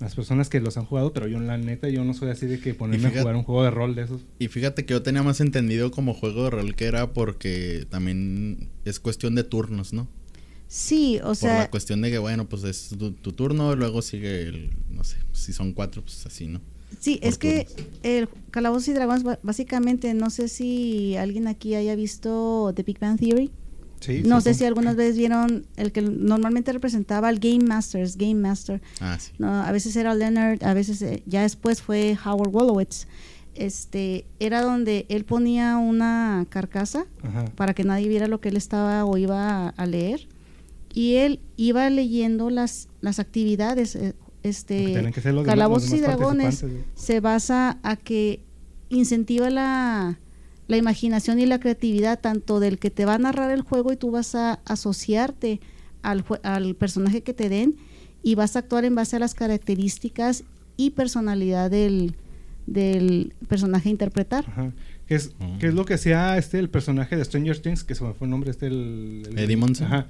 las 0.00 0.16
personas 0.16 0.48
que 0.48 0.58
los 0.58 0.76
han 0.76 0.86
jugado, 0.86 1.12
pero 1.12 1.28
yo, 1.28 1.38
la 1.38 1.56
neta, 1.56 1.88
yo 1.88 2.02
no 2.02 2.14
soy 2.14 2.30
así 2.30 2.46
de 2.46 2.58
que 2.58 2.74
ponerme 2.74 3.06
a 3.06 3.10
jugar 3.12 3.36
un 3.36 3.44
juego 3.44 3.62
de 3.62 3.70
rol 3.70 3.94
de 3.94 4.02
esos. 4.02 4.22
Y 4.40 4.48
fíjate 4.48 4.84
que 4.84 4.92
yo 4.92 5.02
tenía 5.02 5.22
más 5.22 5.40
entendido 5.40 5.92
como 5.92 6.14
juego 6.14 6.42
de 6.42 6.50
rol 6.50 6.74
que 6.74 6.86
era 6.86 7.12
porque 7.12 7.86
también 7.88 8.70
es 8.84 8.98
cuestión 8.98 9.36
de 9.36 9.44
turnos, 9.44 9.92
¿no? 9.92 10.08
Sí, 10.66 11.20
o 11.22 11.26
Por 11.28 11.36
sea, 11.36 11.58
la 11.58 11.70
cuestión 11.70 12.02
de 12.02 12.10
que, 12.10 12.18
bueno, 12.18 12.48
pues 12.48 12.64
es 12.64 12.88
tu, 12.98 13.12
tu 13.12 13.30
turno, 13.34 13.76
luego 13.76 14.02
sigue 14.02 14.42
el, 14.48 14.70
no 14.90 15.04
sé, 15.04 15.16
si 15.30 15.52
son 15.52 15.72
cuatro, 15.74 16.02
pues 16.02 16.26
así, 16.26 16.48
¿no? 16.48 16.60
Sí, 17.00 17.18
es 17.22 17.38
que 17.38 17.66
el 18.02 18.28
Calabozos 18.50 18.88
y 18.88 18.92
Dragones, 18.92 19.24
básicamente, 19.42 20.14
no 20.14 20.30
sé 20.30 20.48
si 20.48 21.16
alguien 21.16 21.46
aquí 21.46 21.74
haya 21.74 21.94
visto 21.94 22.72
The 22.74 22.82
Big 22.82 22.98
Bang 22.98 23.18
Theory. 23.18 23.50
Sí, 24.00 24.22
no 24.24 24.40
sí, 24.40 24.44
sé 24.44 24.54
sí. 24.54 24.58
si 24.60 24.64
algunas 24.64 24.96
veces 24.96 25.16
vieron 25.16 25.66
el 25.76 25.90
que 25.92 26.02
normalmente 26.02 26.72
representaba 26.72 27.28
al 27.28 27.38
Game 27.38 27.64
Master, 27.64 28.08
Game 28.16 28.36
Master. 28.36 28.80
Ah. 29.00 29.18
No, 29.38 29.62
a 29.62 29.72
veces 29.72 29.96
era 29.96 30.14
Leonard, 30.14 30.62
a 30.64 30.72
veces 30.72 31.02
eh, 31.02 31.22
ya 31.26 31.42
después 31.42 31.82
fue 31.82 32.16
Howard 32.24 32.50
Wolowitz. 32.50 33.06
Este, 33.54 34.24
era 34.38 34.62
donde 34.62 35.04
él 35.08 35.24
ponía 35.24 35.78
una 35.78 36.46
carcasa 36.48 37.06
Ajá. 37.22 37.46
para 37.56 37.74
que 37.74 37.82
nadie 37.82 38.08
viera 38.08 38.28
lo 38.28 38.40
que 38.40 38.50
él 38.50 38.56
estaba 38.56 39.04
o 39.04 39.16
iba 39.16 39.66
a, 39.66 39.68
a 39.70 39.86
leer 39.86 40.28
y 40.94 41.16
él 41.16 41.40
iba 41.56 41.90
leyendo 41.90 42.50
las 42.50 42.88
las 43.00 43.18
actividades 43.18 43.94
eh, 43.96 44.14
este 44.42 45.10
que 45.12 45.32
los 45.32 45.44
calabozos 45.44 45.90
los 45.90 45.98
y 45.98 46.02
dragones 46.02 46.64
se 46.94 47.20
basa 47.20 47.78
a 47.82 47.96
que 47.96 48.40
incentiva 48.88 49.50
la, 49.50 50.18
la 50.68 50.76
imaginación 50.76 51.38
y 51.40 51.46
la 51.46 51.58
creatividad 51.60 52.20
tanto 52.20 52.60
del 52.60 52.78
que 52.78 52.90
te 52.90 53.04
va 53.04 53.14
a 53.14 53.18
narrar 53.18 53.50
el 53.50 53.62
juego 53.62 53.92
y 53.92 53.96
tú 53.96 54.10
vas 54.10 54.34
a 54.34 54.54
asociarte 54.64 55.60
al, 56.02 56.24
jue- 56.24 56.40
al 56.42 56.74
personaje 56.76 57.22
que 57.22 57.34
te 57.34 57.48
den 57.48 57.76
y 58.22 58.34
vas 58.34 58.56
a 58.56 58.60
actuar 58.60 58.84
en 58.84 58.94
base 58.94 59.16
a 59.16 59.18
las 59.18 59.34
características 59.34 60.44
y 60.76 60.90
personalidad 60.90 61.70
del, 61.70 62.14
del 62.66 63.34
personaje 63.48 63.88
a 63.88 63.92
interpretar. 63.92 64.44
Ajá. 64.48 64.72
¿Qué 65.06 65.14
es, 65.14 65.32
qué 65.58 65.68
es 65.68 65.74
lo 65.74 65.84
que 65.86 65.94
hacía 65.94 66.36
este 66.36 66.58
el 66.58 66.68
personaje 66.68 67.16
de 67.16 67.24
Stranger 67.24 67.58
Things? 67.58 67.82
Que 67.82 67.94
se 67.94 68.04
me 68.04 68.12
fue 68.12 68.26
el 68.26 68.30
nombre, 68.30 68.50
este 68.50 68.66
el... 68.66 69.22
el- 69.30 69.38
Eddie 69.38 69.56
Munson. 69.56 69.86
Ajá. 69.86 70.06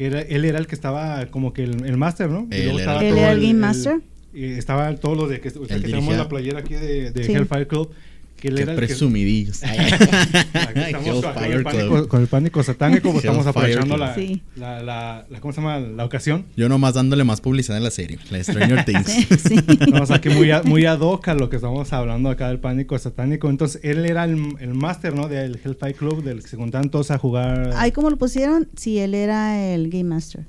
Que 0.00 0.06
era, 0.06 0.20
él 0.22 0.46
era 0.46 0.58
el 0.58 0.66
que 0.66 0.74
estaba 0.74 1.26
como 1.26 1.52
que 1.52 1.62
el, 1.62 1.84
el 1.84 1.98
máster, 1.98 2.30
¿no? 2.30 2.48
Y 2.50 2.54
Él 2.54 2.80
era- 2.80 2.94
todo 3.00 3.02
el 3.02 3.38
Game 3.42 3.52
Master. 3.52 4.00
y 4.32 4.44
estaba 4.52 4.94
todo 4.94 5.14
lo 5.14 5.28
de 5.28 5.42
que, 5.42 5.48
o 5.50 5.66
sea, 5.66 5.76
que 5.76 5.82
tenemos 5.88 6.16
la 6.16 6.26
playera 6.26 6.60
aquí 6.60 6.72
de, 6.72 7.10
de 7.10 7.22
Sí. 7.24 7.32
Hellfire 7.34 7.66
Club. 7.66 7.90
Que 8.40 8.48
él 8.48 8.54
Qué 8.56 8.62
era 8.62 8.72
el 8.72 8.78
que... 8.80 8.86
presumidillos. 8.86 9.60
Con, 9.60 9.70
el 9.70 10.94
Hellfire 10.96 11.62
pánico, 11.62 11.88
Club. 11.94 12.08
con 12.08 12.20
el 12.22 12.26
pánico 12.26 12.62
satánico, 12.62 13.12
pues 13.12 13.24
estamos 13.24 13.46
aprovechando 13.46 13.96
la, 13.96 14.14
Sí. 14.14 14.42
la, 14.56 14.82
la, 14.82 15.26
la- 15.28 15.40
¿cómo 15.40 15.52
se 15.52 15.60
llama? 15.60 15.78
La 15.78 16.04
ocasión. 16.04 16.46
Yo 16.56 16.68
nomás 16.68 16.94
dándole 16.94 17.24
más 17.24 17.40
publicidad 17.40 17.76
a 17.76 17.80
la 17.80 17.90
serie, 17.90 18.18
la 18.30 18.42
Stranger 18.42 18.84
Things. 18.86 19.06
Sí, 19.10 19.26
sí. 19.48 19.54
Estamos 19.68 20.10
aquí 20.10 20.28
muy, 20.30 20.50
a- 20.50 20.62
muy 20.62 20.86
ad 20.86 21.00
hoc 21.00 21.28
a 21.28 21.34
lo 21.34 21.50
que 21.50 21.56
estamos 21.56 21.92
hablando 21.92 22.30
acá 22.30 22.48
del 22.48 22.58
pánico 22.60 22.98
satánico. 22.98 23.48
Entonces, 23.50 23.80
él 23.84 24.04
era 24.06 24.24
el, 24.24 24.54
el 24.60 24.74
máster, 24.74 25.14
¿no? 25.14 25.28
Del 25.28 25.60
Hellfire 25.62 25.94
Club, 25.94 26.22
del 26.24 26.42
que 26.42 26.48
se 26.48 26.56
juntaban 26.56 26.90
todos 26.90 27.10
a 27.10 27.18
jugar. 27.18 27.72
Ahí 27.76 27.92
como 27.92 28.10
lo 28.10 28.16
pusieron, 28.16 28.68
sí, 28.76 28.98
él 28.98 29.14
era 29.14 29.62
el 29.74 29.90
Game 29.90 30.04
Master. 30.04 30.46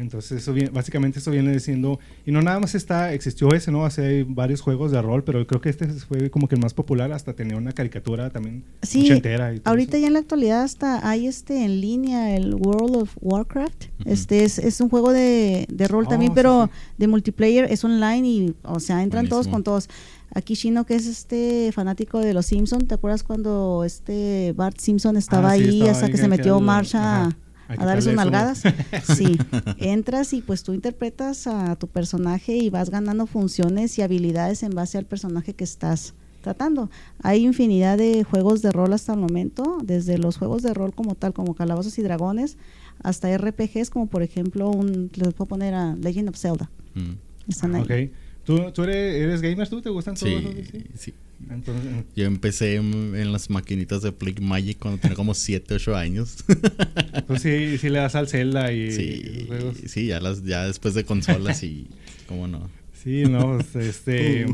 Entonces, 0.00 0.32
eso 0.42 0.52
viene- 0.52 0.70
básicamente 0.70 1.18
eso 1.18 1.30
viene 1.30 1.52
diciendo, 1.52 1.98
y 2.26 2.32
no 2.32 2.42
nada 2.42 2.58
más 2.60 2.74
está, 2.74 3.12
existió 3.12 3.52
ese, 3.54 3.70
¿no? 3.70 3.84
Hace 3.84 4.04
hay 4.04 4.22
varios 4.24 4.60
juegos 4.60 4.90
de 4.92 5.00
rol, 5.02 5.22
pero 5.24 5.46
creo 5.46 5.60
que 5.60 5.68
este 5.68 5.86
fue 5.88 6.30
como 6.30 6.48
que 6.48 6.54
el 6.56 6.60
más 6.60 6.74
popular, 6.74 7.12
hasta 7.12 7.34
tenía 7.34 7.56
una 7.56 7.72
caricatura 7.72 8.30
también 8.30 8.64
Sí, 8.82 9.04
ochentera 9.04 9.54
y 9.54 9.60
ahorita 9.64 9.96
eso. 9.96 10.00
ya 10.02 10.06
en 10.08 10.12
la 10.14 10.18
actualidad 10.20 10.62
hasta 10.62 11.08
hay 11.08 11.26
este 11.26 11.64
en 11.64 11.80
línea 11.80 12.34
el 12.36 12.54
World 12.54 12.96
of 12.96 13.16
Warcraft. 13.20 13.84
Este 14.04 14.44
es, 14.44 14.58
es 14.58 14.80
un 14.80 14.88
juego 14.88 15.12
de, 15.12 15.66
de 15.70 15.88
rol 15.88 16.04
Oh, 16.06 16.08
también, 16.08 16.32
sí, 16.32 16.34
pero 16.34 16.66
sí. 16.66 16.72
de 16.98 17.06
multiplayer, 17.06 17.66
es 17.70 17.84
online 17.84 18.26
y, 18.28 18.54
o 18.64 18.80
sea, 18.80 19.02
entran 19.02 19.28
todos 19.28 19.46
con 19.48 19.62
todos. 19.62 19.88
Aquí 20.32 20.54
Chino, 20.54 20.86
que 20.86 20.94
es 20.94 21.06
este 21.06 21.72
fanático 21.72 22.20
de 22.20 22.32
los 22.34 22.46
Simpson, 22.46 22.86
¿te 22.86 22.94
acuerdas 22.94 23.24
cuando 23.24 23.82
este 23.84 24.52
Bart 24.56 24.78
Simpson 24.78 25.16
estaba 25.16 25.50
Ah, 25.50 25.56
sí, 25.56 25.62
ahí 25.64 25.68
estaba 25.80 25.90
hasta 25.90 26.06
ahí 26.06 26.12
que 26.12 26.18
se 26.18 26.28
metió 26.28 26.60
Marcha 26.60 27.22
ajá. 27.26 27.36
A 27.78 27.84
darle 27.84 28.02
sus 28.02 28.14
nalgadas. 28.14 28.62
sí, 29.04 29.38
entras 29.78 30.32
y 30.32 30.42
pues 30.42 30.62
tú 30.62 30.72
interpretas 30.72 31.46
a 31.46 31.76
tu 31.76 31.86
personaje 31.86 32.56
y 32.56 32.70
vas 32.70 32.90
ganando 32.90 33.26
funciones 33.26 33.98
y 33.98 34.02
habilidades 34.02 34.62
en 34.62 34.70
base 34.70 34.98
al 34.98 35.04
personaje 35.04 35.54
que 35.54 35.64
estás 35.64 36.14
tratando. 36.42 36.90
Hay 37.22 37.44
infinidad 37.44 37.98
de 37.98 38.24
juegos 38.24 38.62
de 38.62 38.72
rol 38.72 38.92
hasta 38.92 39.12
el 39.12 39.20
momento, 39.20 39.78
desde 39.82 40.18
los 40.18 40.38
juegos 40.38 40.62
de 40.62 40.74
rol 40.74 40.94
como 40.94 41.14
tal, 41.14 41.32
como 41.32 41.54
Calabozos 41.54 41.98
y 41.98 42.02
Dragones, 42.02 42.56
hasta 43.02 43.36
RPGs 43.36 43.90
como 43.90 44.06
por 44.06 44.22
ejemplo, 44.22 44.70
un, 44.70 45.10
les 45.14 45.34
puedo 45.34 45.48
poner 45.48 45.74
a 45.74 45.94
Legend 45.96 46.30
of 46.30 46.36
Zelda. 46.36 46.70
Mm. 46.94 47.12
Están 47.48 47.74
ahí. 47.74 48.12
¿Tú, 48.44 48.58
¿Tú, 48.72 48.84
eres, 48.84 49.40
gamer? 49.42 49.68
¿Tú 49.68 49.82
te 49.82 49.90
gustan 49.90 50.14
todos 50.14 50.32
sí, 50.32 50.64
sí, 50.70 50.84
sí. 50.94 51.14
Entonces, 51.48 52.04
Yo 52.14 52.26
empecé 52.26 52.76
en, 52.76 53.32
las 53.32 53.50
maquinitas 53.50 54.02
de 54.02 54.12
Play 54.12 54.34
Magic 54.40 54.78
cuando 54.78 55.00
tenía 55.00 55.16
como 55.16 55.34
7, 55.34 55.74
8 55.74 55.96
años. 55.96 56.44
Pues 57.26 57.42
sí, 57.42 57.78
sí 57.78 57.88
le 57.88 58.00
das 58.00 58.16
al 58.16 58.28
Zelda 58.28 58.72
y, 58.72 58.90
sí, 58.90 59.44
juegos. 59.46 59.76
Sí, 59.86 60.06
ya, 60.06 60.20
las, 60.20 60.42
ya 60.42 60.66
después 60.66 60.94
de 60.94 61.04
consolas 61.04 61.62
y 61.62 61.86
cómo 62.26 62.48
no. 62.48 62.68
Sí, 63.02 63.22
no, 63.22 63.58
pues, 63.72 63.86
este... 63.86 64.46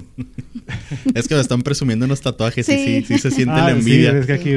es 1.14 1.26
que 1.26 1.34
me 1.34 1.40
están 1.40 1.62
presumiendo 1.62 2.04
unos 2.04 2.20
tatuajes 2.20 2.68
y 2.68 2.72
sí, 2.72 3.04
sí 3.06 3.18
se 3.18 3.30
siente 3.30 3.54
ah, 3.54 3.64
la 3.64 3.70
envidia. 3.70 4.12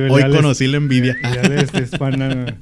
Hoy 0.10 0.24
conocí 0.24 0.68
la 0.68 0.78
envidia. 0.78 1.18
Ya, 1.24 1.42
este, 1.56 1.84
es 1.84 1.92
fan, 1.92 2.60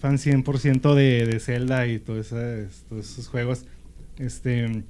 fan 0.00 0.16
100% 0.16 0.94
de, 0.94 1.26
de 1.26 1.40
Zelda 1.40 1.86
y 1.86 1.98
todos 1.98 2.32
esos 2.32 3.28
juegos. 3.28 3.64
Este... 4.18 4.84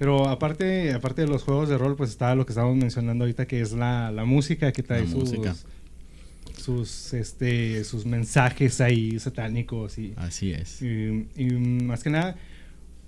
Pero 0.00 0.26
aparte, 0.26 0.94
aparte 0.94 1.20
de 1.20 1.28
los 1.28 1.42
juegos 1.42 1.68
de 1.68 1.76
rol, 1.76 1.94
pues 1.94 2.08
está 2.08 2.34
lo 2.34 2.46
que 2.46 2.52
estábamos 2.52 2.78
mencionando 2.78 3.24
ahorita, 3.24 3.46
que 3.46 3.60
es 3.60 3.72
la, 3.72 4.10
la 4.10 4.24
música 4.24 4.72
que 4.72 4.82
trae 4.82 5.06
sus, 5.06 5.34
sus, 6.56 7.12
este, 7.12 7.84
sus 7.84 8.06
mensajes 8.06 8.80
ahí 8.80 9.20
satánicos. 9.20 9.98
Y, 9.98 10.14
Así 10.16 10.52
es. 10.52 10.80
Y, 10.80 11.26
más 11.84 12.02
que 12.02 12.08
nada, 12.08 12.36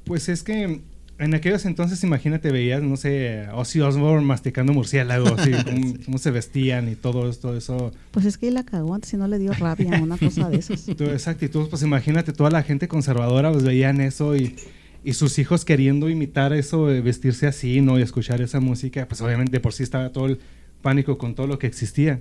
pues 0.05 0.29
es 0.29 0.43
que 0.43 0.83
en 1.19 1.35
aquellos 1.35 1.65
entonces, 1.65 2.05
imagínate, 2.05 2.53
veías, 2.53 2.83
no 2.83 2.99
sé, 2.99 3.49
Ozzy 3.55 3.81
Osbourne 3.81 4.27
masticando 4.27 4.75
murciélagos 4.75 5.41
y 5.47 5.53
cómo, 6.05 6.19
se 6.19 6.31
vestían 6.31 6.91
y 6.91 6.95
todo 6.95 7.31
esto, 7.31 7.57
eso. 7.57 7.91
Pues 8.11 8.27
es 8.27 8.37
que 8.37 8.51
la 8.51 8.65
cagó 8.65 8.95
antes 8.95 9.09
si 9.09 9.17
no 9.17 9.29
le 9.29 9.39
dio 9.39 9.55
rabia, 9.55 9.99
una 10.03 10.19
cosa 10.19 10.51
de 10.51 10.59
esas. 10.59 10.87
Exacto, 10.89 11.47
y 11.47 11.49
tú, 11.49 11.71
pues 11.71 11.83
imagínate, 11.83 12.35
toda 12.35 12.51
la 12.51 12.63
gente 12.63 12.87
conservadora, 12.87 13.51
pues 13.51 13.65
veían 13.65 14.03
eso 14.03 14.37
y 14.37 14.57
y 15.05 15.15
sus 15.15 15.39
hijos 15.39 15.65
queriendo 15.65 16.09
imitar 16.09 16.53
eso, 16.53 16.85
vestirse 16.85 17.47
así, 17.47 17.81
¿no? 17.81 17.99
Y 17.99 18.03
escuchar 18.03 18.41
esa 18.41 18.61
música, 18.61 19.09
pues 19.09 19.21
obviamente 19.21 19.59
por 19.61 19.73
sí 19.73 19.83
estaba 19.83 20.11
todo 20.13 20.27
el 20.27 20.39
pánico 20.81 21.19
con 21.19 21.35
todo 21.35 21.47
lo 21.47 21.59
que 21.59 21.67
existía. 21.67 22.21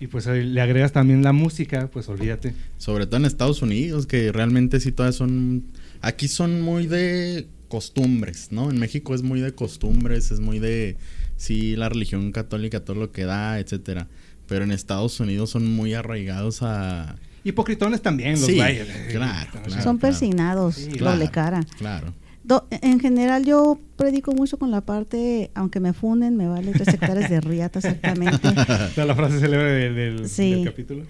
Y 0.00 0.06
pues 0.06 0.26
le 0.26 0.60
agregas 0.60 0.92
también 0.92 1.24
la 1.24 1.32
música, 1.32 1.90
pues 1.90 2.08
olvídate. 2.08 2.54
Sobre 2.76 3.06
todo 3.06 3.16
en 3.16 3.24
Estados 3.24 3.62
Unidos, 3.62 4.06
que 4.06 4.30
realmente 4.30 4.78
sí 4.78 4.92
todas 4.92 5.16
son... 5.16 5.64
Aquí 6.00 6.28
son 6.28 6.60
muy 6.60 6.86
de 6.86 7.48
costumbres, 7.66 8.52
¿no? 8.52 8.70
En 8.70 8.78
México 8.78 9.12
es 9.14 9.22
muy 9.22 9.40
de 9.40 9.52
costumbres, 9.52 10.30
es 10.30 10.38
muy 10.38 10.60
de... 10.60 10.96
Sí, 11.36 11.74
la 11.74 11.88
religión 11.88 12.30
católica, 12.30 12.84
todo 12.84 12.96
lo 12.96 13.10
que 13.10 13.24
da, 13.24 13.58
etcétera. 13.58 14.08
Pero 14.46 14.64
en 14.64 14.70
Estados 14.70 15.18
Unidos 15.18 15.50
son 15.50 15.68
muy 15.72 15.94
arraigados 15.94 16.62
a 16.62 17.16
Hipocritones 17.48 18.02
también, 18.02 18.32
los 18.32 18.44
sí, 18.44 18.60
Claro, 19.10 19.50
Son 19.82 19.98
persignados, 19.98 20.86
doble 20.98 21.30
cara. 21.30 21.64
Claro. 21.78 22.12
en 22.70 23.00
general 23.00 23.44
yo 23.46 23.78
predico 23.96 24.32
mucho 24.32 24.58
con 24.58 24.70
la 24.70 24.82
parte, 24.82 25.50
aunque 25.54 25.80
me 25.80 25.94
funden, 25.94 26.36
me 26.36 26.46
vale 26.46 26.72
tres 26.72 26.88
hectáreas 26.88 27.30
de 27.30 27.40
riata 27.40 27.78
exactamente. 27.82 28.38
la 28.96 29.14
frase 29.14 29.40
célebre 29.40 29.90
del, 29.90 30.64
capítulo. 30.64 31.04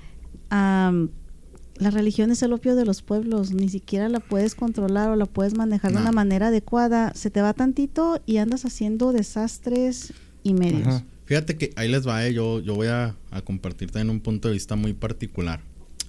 la 0.51 1.91
religión 1.91 2.31
es 2.31 2.43
el 2.43 2.53
opio 2.53 2.77
de 2.77 2.85
los 2.85 3.03
pueblos, 3.03 3.51
ni 3.53 3.69
siquiera 3.69 4.09
la 4.09 4.21
puedes 4.21 4.55
controlar 4.55 5.11
o 5.11 5.17
la 5.17 5.27
puedes 5.27 5.57
manejar 5.57 5.93
de 5.93 5.99
una 5.99 6.13
manera 6.13 6.49
adecuada. 6.49 7.13
Se 7.15 7.31
te 7.31 7.43
va 7.43 7.53
tantito 7.53 8.23
y 8.27 8.37
andas 8.37 8.65
haciendo 8.65 9.13
desastres 9.13 10.13
y 10.45 10.55
medios. 10.55 11.03
Fíjate 11.25 11.57
que 11.57 11.73
ahí 11.75 11.89
les 11.89 12.07
va, 12.07 12.25
eh, 12.25 12.33
yo, 12.33 12.61
yo 12.61 12.77
voy 12.77 12.87
a, 12.87 13.17
a 13.33 13.41
compartirte 13.43 13.99
en 13.99 14.09
un 14.09 14.21
punto 14.21 14.49
de 14.49 14.55
vista 14.55 14.77
muy 14.77 14.95
particular 14.95 15.61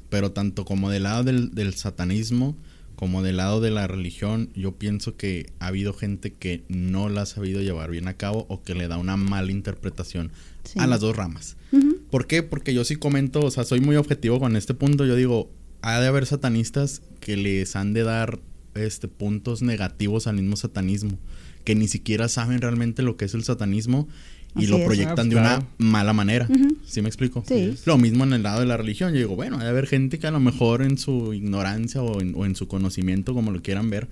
pero 0.09 0.31
tanto 0.31 0.65
como 0.65 0.89
del 0.89 1.03
lado 1.03 1.23
del, 1.23 1.73
satanismo 1.75 2.57
como 2.95 3.23
del 3.23 3.37
lado 3.37 3.61
de 3.61 3.71
la 3.71 3.87
religión, 3.87 4.49
yo 4.55 4.73
pienso 4.73 5.15
que 5.15 5.53
ha 5.59 5.67
habido 5.67 5.93
gente 5.93 6.33
que 6.33 6.63
no 6.67 7.07
la 7.07 7.21
ha 7.21 7.25
sabido 7.25 7.61
llevar 7.61 7.91
bien 7.91 8.09
a 8.09 8.15
cabo 8.15 8.45
o 8.49 8.61
que 8.61 8.75
le 8.75 8.89
da 8.89 8.97
una 8.97 9.15
mala 9.15 9.51
interpretación 9.51 10.31
a 10.75 10.85
las 10.85 10.99
dos 10.99 11.15
ramas. 11.15 11.55
¿Por 12.11 12.27
qué? 12.27 12.43
Porque 12.43 12.73
yo 12.73 12.83
sí 12.83 12.97
comento, 12.97 13.39
o 13.39 13.51
sea, 13.51 13.63
soy 13.63 13.79
muy 13.79 13.95
objetivo 13.95 14.39
con 14.39 14.57
este 14.57 14.73
punto. 14.73 15.05
Yo 15.05 15.15
digo, 15.15 15.49
ha 15.81 16.01
de 16.01 16.07
haber 16.07 16.25
satanistas 16.25 17.01
que 17.21 17.37
les 17.37 17.77
han 17.77 17.93
de 17.93 18.03
dar 18.03 18.39
este, 18.75 19.07
puntos 19.07 19.61
negativos 19.61 20.27
al 20.27 20.35
mismo 20.35 20.57
satanismo, 20.57 21.17
que 21.63 21.75
ni 21.75 21.87
siquiera 21.87 22.27
saben 22.27 22.61
realmente 22.61 23.01
lo 23.01 23.15
que 23.15 23.25
es 23.25 23.33
el 23.33 23.43
satanismo 23.43 24.07
y 24.55 24.67
lo 24.67 24.83
proyectan 24.83 25.27
ah, 25.27 25.29
de 25.29 25.35
una 25.35 25.67
mala 25.77 26.13
manera. 26.13 26.47
¿Sí 26.85 27.01
me 27.01 27.07
explico? 27.07 27.43
Sí. 27.47 27.75
Lo 27.85 27.97
mismo 27.97 28.23
en 28.23 28.33
el 28.33 28.43
lado 28.43 28.61
de 28.61 28.65
la 28.65 28.77
religión. 28.77 29.13
Yo 29.13 29.19
digo, 29.19 29.35
bueno, 29.35 29.59
hay 29.59 29.67
haber 29.67 29.87
gente 29.87 30.19
que 30.19 30.27
a 30.27 30.31
lo 30.31 30.39
mejor 30.39 30.81
en 30.81 30.97
su 30.97 31.33
ignorancia 31.33 32.01
o 32.01 32.19
en, 32.19 32.55
su 32.55 32.67
conocimiento, 32.67 33.33
como 33.33 33.51
lo 33.51 33.61
quieran 33.61 33.89
ver, 33.89 34.07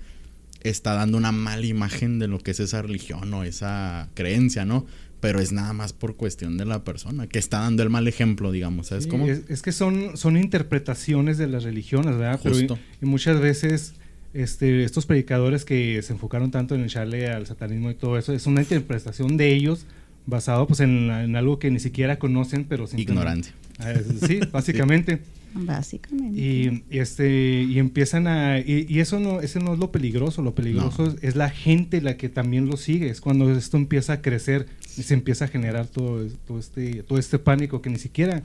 está 0.62 0.94
dando 0.94 1.18
una 1.18 1.32
mala 1.32 1.66
imagen 1.66 2.18
de 2.18 2.28
lo 2.28 2.38
que 2.38 2.52
es 2.52 2.60
esa 2.60 2.82
religión 2.82 3.32
o 3.34 3.44
esa 3.44 4.08
creencia, 4.14 4.64
¿no? 4.64 4.86
Pero 5.20 5.40
es 5.40 5.50
nada 5.50 5.72
más 5.72 5.92
por 5.92 6.14
cuestión 6.14 6.56
de 6.56 6.64
la 6.64 6.84
persona, 6.84 7.26
que 7.26 7.40
está 7.40 7.60
dando 7.60 7.82
el 7.82 7.90
mal 7.90 8.06
ejemplo, 8.06 8.52
digamos, 8.52 8.88
¿sabes 8.88 9.08
cómo? 9.08 9.26
Es, 9.26 9.62
que 9.62 9.72
son, 9.72 10.16
son 10.16 10.36
interpretaciones 10.36 11.38
de 11.38 11.48
las 11.48 11.64
religiones, 11.64 12.16
¿verdad? 12.16 12.38
Justo. 12.40 12.78
y, 13.02 13.06
muchas 13.06 13.40
veces 13.40 13.94
este, 14.32 14.84
estos 14.84 15.06
predicadores 15.06 15.64
que 15.64 16.00
se 16.02 16.12
enfocaron 16.12 16.52
tanto 16.52 16.76
en 16.76 16.84
echarle 16.84 17.28
al 17.28 17.46
satanismo 17.46 17.90
y 17.90 17.94
todo 17.94 18.16
eso, 18.16 18.32
es 18.32 18.46
una 18.46 18.60
interpretación 18.60 19.36
de 19.36 19.52
ellos 19.52 19.86
basado 20.28 20.66
pues 20.66 20.80
en, 20.80 21.10
algo 21.36 21.58
que 21.58 21.70
ni 21.70 21.80
siquiera 21.80 22.18
conocen, 22.18 22.64
pero 22.64 22.86
ignorancia. 22.96 23.54
Ah, 23.78 23.94
sí, 24.26 24.40
básicamente. 24.52 25.20
Básicamente. 25.54 26.38
Y, 26.38 26.84
este 26.90 27.62
y 27.62 27.78
empiezan 27.78 28.26
a 28.26 28.58
y, 28.60 29.00
eso 29.00 29.18
no 29.18 29.40
ese 29.40 29.58
no 29.60 29.72
es 29.72 29.78
lo 29.78 29.90
peligroso, 29.90 30.42
lo 30.42 30.54
peligroso 30.54 31.16
es, 31.22 31.36
la 31.36 31.48
gente 31.48 32.02
la 32.02 32.16
que 32.16 32.28
también 32.28 32.66
lo 32.66 32.76
sigue, 32.76 33.08
es 33.08 33.20
cuando 33.20 33.50
esto 33.50 33.78
empieza 33.78 34.12
a 34.14 34.22
crecer 34.22 34.66
y 34.98 35.02
se 35.02 35.14
empieza 35.14 35.46
a 35.46 35.48
generar 35.48 35.86
todo, 35.86 36.26
todo 36.46 36.58
este 36.58 37.02
todo 37.02 37.18
este 37.18 37.38
pánico 37.38 37.80
que 37.80 37.88
ni 37.88 37.98
siquiera 37.98 38.42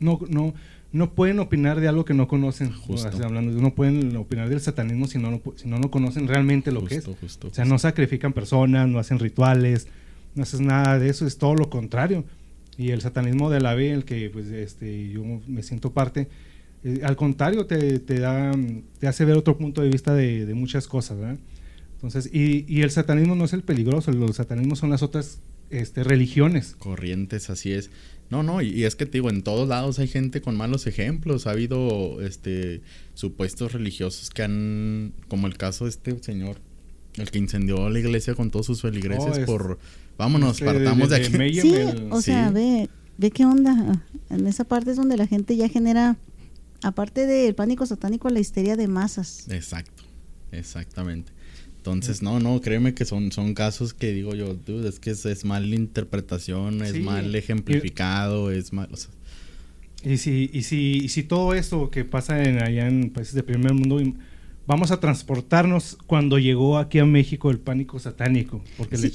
no 0.00 0.18
no 0.28 0.54
no 0.92 1.12
pueden 1.12 1.38
opinar 1.38 1.78
de 1.78 1.86
algo 1.86 2.04
que 2.04 2.14
no 2.14 2.26
conocen. 2.26 2.72
Hablando, 3.22 3.52
no 3.60 3.74
pueden 3.74 4.16
opinar 4.16 4.48
del 4.48 4.60
satanismo 4.60 5.06
si 5.06 5.18
no, 5.18 5.40
si 5.54 5.68
no, 5.68 5.78
no 5.78 5.88
conocen 5.88 6.26
realmente 6.26 6.72
lo 6.72 6.84
que 6.84 6.96
es. 6.96 7.06
o 7.06 7.16
sea, 7.52 7.64
no 7.64 7.78
sacrifican 7.78 8.32
personas, 8.32 8.88
no 8.88 8.98
hacen 8.98 9.20
rituales, 9.20 9.86
no 10.34 10.42
haces 10.42 10.60
nada 10.60 10.98
de 10.98 11.08
eso, 11.08 11.26
es 11.26 11.38
todo 11.38 11.54
lo 11.54 11.70
contrario. 11.70 12.24
Y 12.76 12.90
el 12.90 13.00
satanismo 13.00 13.50
de 13.50 13.60
la 13.60 13.74
B, 13.74 13.90
el 13.92 14.04
que 14.04 14.30
pues, 14.30 14.46
este, 14.46 15.10
yo 15.10 15.22
me 15.46 15.62
siento 15.62 15.92
parte, 15.92 16.28
eh, 16.84 17.00
al 17.04 17.16
contrario, 17.16 17.66
te, 17.66 17.98
te, 17.98 18.20
da, 18.20 18.52
te 18.98 19.06
hace 19.06 19.24
ver 19.24 19.36
otro 19.36 19.58
punto 19.58 19.82
de 19.82 19.90
vista 19.90 20.14
de, 20.14 20.46
de 20.46 20.54
muchas 20.54 20.86
cosas. 20.86 21.18
¿verdad? 21.18 21.38
Entonces, 21.94 22.30
y, 22.32 22.64
y, 22.66 22.82
el 22.82 22.90
satanismo 22.90 23.34
no 23.34 23.44
es 23.44 23.52
el 23.52 23.62
peligroso, 23.62 24.10
el 24.10 24.32
satanismo 24.32 24.76
son 24.76 24.88
las 24.90 25.02
otras 25.02 25.40
este, 25.68 26.04
religiones. 26.04 26.74
Corrientes, 26.78 27.50
así 27.50 27.72
es. 27.72 27.90
No, 28.30 28.42
no, 28.42 28.62
y, 28.62 28.84
es 28.84 28.94
que 28.96 29.06
te 29.06 29.12
digo, 29.12 29.28
en 29.28 29.42
todos 29.42 29.68
lados 29.68 29.98
hay 29.98 30.08
gente 30.08 30.40
con 30.40 30.56
malos 30.56 30.86
ejemplos. 30.86 31.46
Ha 31.46 31.50
habido 31.50 32.22
este 32.22 32.80
supuestos 33.14 33.72
religiosos 33.72 34.30
que 34.30 34.42
han, 34.42 35.12
como 35.28 35.46
el 35.46 35.56
caso 35.56 35.84
de 35.84 35.90
este 35.90 36.22
señor, 36.22 36.56
el 37.16 37.30
que 37.30 37.38
incendió 37.38 37.90
la 37.90 37.98
iglesia 37.98 38.34
con 38.34 38.50
todos 38.50 38.66
sus 38.66 38.82
feligreses 38.82 39.40
oh, 39.42 39.46
por 39.46 39.78
vámonos, 40.20 40.60
partamos 40.60 41.08
de, 41.08 41.16
aquí. 41.16 41.60
sí, 41.60 41.74
o 42.10 42.20
sea, 42.20 42.50
ve, 42.50 42.90
ve 43.16 43.30
qué 43.30 43.46
onda. 43.46 44.04
En 44.28 44.46
esa 44.46 44.64
parte 44.64 44.90
es 44.90 44.98
donde 44.98 45.16
la 45.16 45.26
gente 45.26 45.56
ya 45.56 45.68
genera, 45.68 46.18
aparte 46.82 47.26
del 47.26 47.54
pánico 47.54 47.86
satánico, 47.86 48.28
la 48.28 48.38
histeria 48.38 48.76
de 48.76 48.86
masas. 48.86 49.46
Exacto, 49.48 50.04
exactamente. 50.52 51.32
Entonces, 51.78 52.20
no, 52.20 52.38
no, 52.38 52.60
créeme 52.60 52.92
que 52.92 53.06
son, 53.06 53.32
son 53.32 53.54
casos 53.54 53.94
que 53.94 54.12
digo 54.12 54.34
yo, 54.34 54.58
es 54.86 55.00
que 55.00 55.12
es, 55.12 55.24
es 55.24 55.46
mal 55.46 55.72
interpretación, 55.72 56.82
es 56.82 57.02
mal 57.02 57.34
ejemplificado, 57.34 58.50
es 58.50 58.74
mal... 58.74 58.90
y, 60.04 60.18
si, 60.18 60.50
y, 60.52 60.64
si, 60.64 60.98
y 60.98 61.08
si 61.08 61.22
todo 61.22 61.54
esto 61.54 61.90
que 61.90 62.04
pasa 62.04 62.42
en, 62.42 62.62
allá 62.62 62.86
en 62.86 63.08
países 63.08 63.32
de 63.32 63.42
primer 63.42 63.72
mundo, 63.72 63.98
vamos 64.66 64.90
a 64.90 65.00
transportarnos 65.00 65.96
cuando 66.06 66.38
llegó 66.38 66.76
aquí 66.76 66.98
a 66.98 67.06
México 67.06 67.50
el 67.50 67.58
pánico 67.58 67.98
satánico, 67.98 68.62
porque 68.76 68.98
le, 68.98 69.10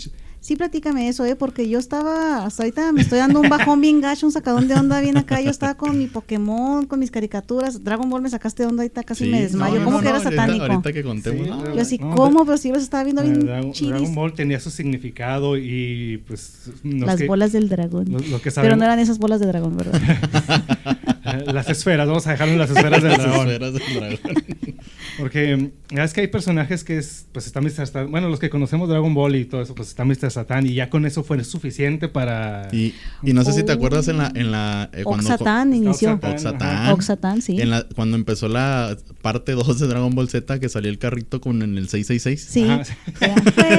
Sí, 0.46 0.56
platícame 0.56 1.10
eso, 1.10 1.26
¿eh? 1.26 1.36
Porque 1.36 1.68
yo 1.68 1.80
estaba, 1.80 2.46
hasta 2.46 2.62
ahorita 2.62 2.92
me 2.92 3.02
estoy 3.02 3.18
dando 3.18 3.42
un 3.42 3.50
bajón 3.50 3.82
bien 3.82 4.00
gacho, 4.00 4.28
un 4.28 4.32
sacadón 4.32 4.68
de 4.68 4.76
onda 4.76 5.02
bien 5.02 5.18
acá. 5.18 5.42
Yo 5.42 5.50
estaba 5.50 5.74
con 5.74 5.98
mi 5.98 6.06
Pokémon, 6.06 6.86
con 6.86 7.00
mis 7.00 7.10
caricaturas. 7.10 7.84
Dragon 7.84 8.08
Ball 8.08 8.22
me 8.22 8.30
sacaste 8.30 8.62
de 8.62 8.70
onda 8.70 8.84
ahorita, 8.84 9.02
casi 9.02 9.26
me 9.26 9.42
desmayo. 9.42 9.84
¿Cómo 9.84 10.02
que 10.02 10.08
era 10.08 10.20
satánico? 10.20 10.66
Ahorita 10.66 10.94
que 10.94 11.02
contemos. 11.02 11.48
yo 11.48 11.82
así, 11.82 11.98
¿cómo? 11.98 12.46
Pero 12.46 12.58
sí, 12.58 12.70
los 12.70 12.84
estaba 12.84 13.04
viendo 13.04 13.24
bien 13.24 13.40
Dragon, 13.40 13.72
Dragon 13.72 14.14
Ball 14.14 14.34
tenía 14.36 14.60
su 14.60 14.70
significado 14.70 15.58
y 15.58 16.22
pues... 16.28 16.70
Las 16.84 17.26
bolas 17.26 17.52
del 17.52 17.68
dragón. 17.68 18.06
Pero 18.54 18.76
no 18.76 18.84
eran 18.84 19.00
esas 19.00 19.18
bolas 19.18 19.40
de 19.40 19.48
dragón, 19.48 19.76
¿verdad? 19.76 20.00
las 21.54 21.68
esferas, 21.72 22.08
vamos 22.08 22.28
a 22.28 22.32
dejarlo 22.34 22.54
en 22.54 22.60
las 22.60 22.70
esferas 22.70 23.02
del 23.02 23.12
Las 23.18 23.24
dragón. 23.24 23.50
esferas 23.50 23.74
del 23.74 23.94
dragón. 23.96 24.75
Porque 25.18 25.70
ya 25.90 26.04
es 26.04 26.14
que 26.14 26.22
hay 26.22 26.28
personajes 26.28 26.84
que 26.84 26.98
es, 26.98 27.26
pues 27.32 27.46
está 27.48 27.62
Mr. 27.62 27.72
Satan. 27.88 28.12
Bueno, 28.12 28.30
los 28.30 28.40
que 28.40 28.50
conocemos 28.50 28.90
Dragon 28.90 29.14
Ball 29.14 29.36
y 29.36 29.46
todo 29.46 29.62
eso, 29.62 29.76
pues 29.76 29.90
está 29.90 30.04
Mr. 30.06 30.32
Satan. 30.32 30.66
Y 30.66 30.74
ya 30.74 30.90
con 30.90 31.06
eso 31.06 31.24
fue 31.24 31.42
suficiente 31.44 32.08
para. 32.08 32.68
Y, 32.72 32.94
y 33.24 33.34
no 33.34 33.44
sé 33.44 33.54
si 33.54 33.64
te 33.64 33.72
acuerdas 33.72 34.08
en 34.08 34.18
la... 34.18 34.32
En 34.36 34.52
la 34.52 34.90
eh, 34.94 35.04
cuando- 35.04 35.26
Oxatán 35.30 35.74
inició. 35.74 36.14
Oxatán. 36.14 36.34
Oxatán. 36.34 36.92
Oxatán, 36.94 37.42
sí. 37.42 37.62
En 37.62 37.70
la- 37.70 37.86
cuando 37.96 38.16
empezó 38.18 38.48
la 38.50 38.98
parte 39.22 39.54
2 39.54 39.80
de 39.80 39.88
Dragon 39.88 40.14
Ball 40.14 40.30
Z, 40.30 40.60
que 40.60 40.70
salió 40.70 40.90
el 40.90 40.98
carrito 41.00 41.40
con 41.42 41.62
en 41.62 41.78
el 41.78 41.88
666. 41.90 42.42
Sí. 42.50 42.64
Ajá, 42.70 42.84
sí. 42.86 42.94
Era, 43.22 43.36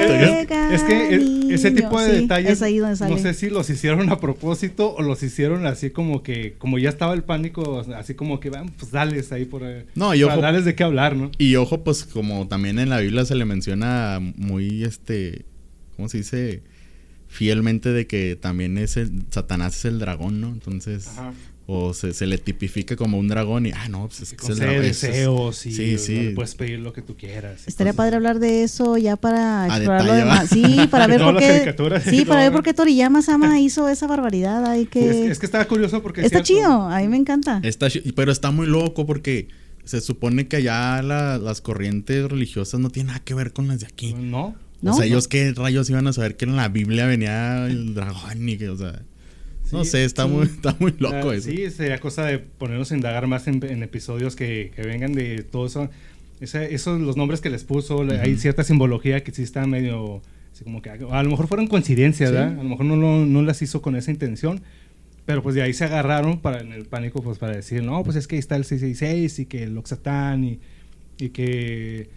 "Juega, 0.07 0.73
Es 0.75 0.83
que 0.83 1.15
e- 1.15 1.53
ese 1.53 1.71
niño". 1.71 1.83
tipo 1.83 2.01
de 2.01 2.11
Sí, 2.15 2.21
detalles, 2.21 2.51
Es 2.53 2.61
ahí 2.61 2.77
donde 2.79 2.95
sale. 2.95 3.15
no 3.15 3.21
sé 3.21 3.33
si 3.33 3.49
los 3.49 3.69
hicieron 3.69 4.09
a 4.11 4.19
propósito 4.19 4.95
o 4.95 5.01
los 5.01 5.21
hicieron 5.23 5.65
así 5.65 5.89
como 5.91 6.23
que, 6.23 6.55
como 6.57 6.77
ya 6.79 6.89
estaba 6.89 7.13
el 7.13 7.23
pánico, 7.23 7.85
así 7.95 8.13
como 8.15 8.39
que, 8.39 8.49
van, 8.49 8.69
pues 8.69 8.91
dales 8.91 9.31
ahí 9.31 9.45
por. 9.45 9.61
No, 9.95 10.13
y 10.15 10.21
para 10.21 10.33
ojo- 10.33 10.41
darles 10.41 10.65
de 10.65 10.75
qué 10.75 10.83
hablar, 10.83 11.15
¿no? 11.15 11.26
Y 11.37 11.55
ojo, 11.55 11.83
pues 11.83 12.03
como 12.05 12.47
también 12.47 12.79
en 12.79 12.89
la 12.89 12.99
Biblia 12.99 13.25
se 13.25 13.35
le 13.35 13.45
menciona 13.45 14.19
muy, 14.37 14.83
este, 14.83 15.45
¿cómo 15.95 16.09
se 16.09 16.17
dice? 16.19 16.63
Fielmente 17.27 17.89
de 17.91 18.07
que 18.07 18.35
también 18.39 18.77
es 18.77 18.95
el, 18.97 19.25
Satanás 19.31 19.75
es 19.77 19.85
el 19.85 19.99
dragón, 19.99 20.39
¿no? 20.39 20.47
Entonces, 20.47 21.07
Ajá. 21.09 21.33
o 21.65 21.93
se, 21.93 22.13
se 22.13 22.25
le 22.25 22.37
tipifica 22.37 22.95
como 22.95 23.17
un 23.19 23.27
dragón 23.27 23.65
y, 23.65 23.71
ah, 23.71 23.89
no, 23.89 24.07
pues 24.07 24.21
es 24.21 24.29
que 24.29 24.35
es 24.37 24.41
el 24.43 24.47
Concede 24.47 24.65
dragón. 24.67 24.85
es- 24.85 25.03
es- 25.03 25.11
deseos 25.11 25.65
y 25.65 25.71
Sí, 25.73 25.97
sí. 25.97 26.31
puedes 26.33 26.55
pedir 26.55 26.79
lo 26.79 26.93
que 26.93 27.01
tú 27.01 27.17
quieras. 27.17 27.67
Estaría 27.67 27.89
Entonces, 27.91 27.95
padre 27.95 28.15
hablar 28.15 28.39
de 28.39 28.63
eso 28.63 28.97
ya 28.97 29.17
para 29.17 29.67
explorarlo 29.67 30.13
detalle, 30.13 30.23
de 30.23 30.29
¿va? 30.29 30.35
más. 30.35 30.49
Sí, 30.49 30.87
para 30.89 31.07
ver 31.07 31.19
por 31.21 31.37
qué. 31.37 31.75
Sí, 32.09 32.23
para 32.23 32.41
ver 32.43 32.51
por 32.53 32.63
qué 32.63 32.73
Toriyama 32.73 33.21
Sama 33.21 33.59
hizo 33.59 33.89
esa 33.89 34.07
barbaridad. 34.07 34.65
Hay 34.65 34.83
Es, 34.83 34.87
que. 34.89 35.27
es 35.27 35.39
que 35.39 35.45
estaba 35.45 35.65
curioso 35.65 36.01
porque... 36.01 36.21
es 36.21 36.27
Está 36.27 36.41
chido, 36.43 36.87
a 36.89 36.99
mí 37.01 37.09
me 37.09 37.17
encanta. 37.17 37.59
Está 37.63 37.87
pero 38.15 38.31
está 38.31 38.51
muy 38.51 38.67
loco 38.67 39.05
porque 39.05 39.49
se 39.87 40.01
supone 40.01 40.47
que 40.47 40.57
allá 40.57 41.01
la- 41.01 41.37
las 41.37 41.61
corrientes 41.61 42.29
religiosas 42.29 42.79
no 42.79 42.89
tienen 42.89 43.07
nada 43.07 43.19
que 43.23 43.33
ver 43.33 43.53
con 43.53 43.67
las 43.67 43.79
de 43.79 43.87
aquí. 43.87 44.13
No. 44.13 44.55
¿No? 44.81 44.91
O 44.91 44.93
sea, 44.95 45.05
ellos 45.05 45.27
qué 45.27 45.51
rayos 45.53 45.89
iban 45.89 46.05
a 46.07 46.13
saber 46.13 46.35
que 46.37 46.45
en 46.45 46.55
la 46.55 46.67
Biblia 46.69 47.07
venía 47.07 47.65
el 47.65 47.95
dragón 47.95 48.47
y 48.47 48.57
que, 48.57 48.69
o 48.69 48.77
sea, 48.77 49.01
no 49.71 49.83
Sí, 49.83 49.89
sé, 49.91 50.05
está 50.05 50.23
sí. 50.25 50.29
muy, 50.29 50.45
está 50.45 50.75
muy 50.79 50.93
loco 50.99 51.31
Ah, 51.31 51.35
eso. 51.35 51.49
Sí, 51.49 51.69
sería 51.71 51.99
cosa 51.99 52.25
de 52.25 52.37
ponernos 52.37 52.91
a 52.91 52.95
indagar 52.95 53.25
más 53.27 53.47
en, 53.47 53.63
en 53.65 53.81
episodios 53.81 54.35
que, 54.35 54.71
que 54.75 54.83
vengan 54.83 55.13
de 55.13 55.41
todo 55.43 55.65
eso. 55.65 55.89
Ese- 56.39 56.73
esos, 56.75 57.01
los 57.01 57.17
nombres 57.17 57.41
que 57.41 57.49
les 57.49 57.63
puso, 57.63 58.03
hay 58.21 58.37
cierta 58.37 58.63
simbología 58.63 59.23
que 59.23 59.31
sí 59.31 59.41
está 59.41 59.65
medio... 59.65 60.21
así 60.53 60.63
como 60.63 60.81
que 60.83 60.91
a 60.91 61.23
lo 61.23 61.29
mejor 61.31 61.47
fueron 61.47 61.65
coincidencias, 61.67 62.29
Sí. 62.29 62.35
¿verdad? 62.35 62.53
A 62.59 62.63
lo 62.63 62.69
mejor 62.69 62.85
no, 62.85 63.25
no 63.25 63.41
las 63.41 63.61
hizo 63.63 63.81
con 63.81 63.95
esa 63.95 64.11
intención. 64.11 64.61
Pero 65.27 65.43
pues 65.43 65.53
de 65.53 65.61
ahí 65.61 65.73
se 65.73 65.83
agarraron 65.83 66.39
para 66.41 66.61
en 66.61 66.71
el 66.71 66.85
pánico 66.85 67.21
pues 67.21 67.37
para 67.37 67.55
decir, 67.55 67.83
no, 67.83 68.03
pues 68.03 68.15
es 68.17 68.27
que 68.27 68.35
ahí 68.35 68.39
está 68.39 68.55
el 68.55 68.63
666 68.65 69.37
y 69.39 69.45
que 69.45 69.63
el 69.63 69.77
Oxatán 69.77 70.43
y, 70.43 70.59
y 71.19 71.29
que... 71.29 72.09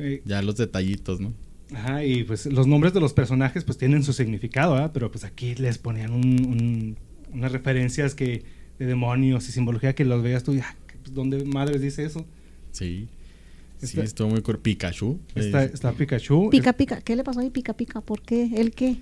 eh, 0.00 0.22
Ya 0.24 0.42
los 0.42 0.56
detallitos, 0.56 1.20
¿no? 1.20 1.32
Ajá, 1.74 2.04
y 2.04 2.24
pues 2.24 2.46
los 2.46 2.66
nombres 2.66 2.92
de 2.94 3.00
los 3.00 3.12
personajes 3.12 3.62
pues 3.64 3.78
tienen 3.78 4.02
su 4.02 4.12
significado, 4.12 4.72
¿verdad? 4.74 4.90
Pero 4.92 5.10
pues 5.12 5.22
aquí 5.24 5.54
les 5.54 5.78
ponían 5.78 6.12
un- 6.12 6.46
un- 6.46 6.96
unas 7.32 7.52
referencias 7.52 8.14
que 8.16 8.42
de 8.78 8.86
demonios 8.86 9.48
y 9.48 9.52
simbología 9.52 9.94
que 9.94 10.04
los 10.04 10.22
veas 10.22 10.42
tú 10.42 10.52
y, 10.54 10.60
ah, 10.60 10.74
pues, 11.02 11.12
¿dónde 11.14 11.44
madres 11.44 11.80
dice 11.80 12.04
eso? 12.04 12.24
Sí. 12.72 13.08
Sí, 13.82 14.00
estuvo 14.00 14.28
muy 14.30 14.40
cur- 14.40 14.60
Pikachu. 14.60 15.18
Está, 15.34 15.64
está 15.64 15.92
Pikachu. 15.92 16.48
Pica, 16.50 16.72
pica. 16.72 17.02
¿Qué 17.02 17.14
le 17.14 17.22
pasó 17.24 17.40
ahí? 17.40 17.50
Pica, 17.50 17.74
pica. 17.76 18.00
¿Por 18.00 18.22
qué? 18.22 18.48
¿El 18.56 18.70
qué? 18.70 18.96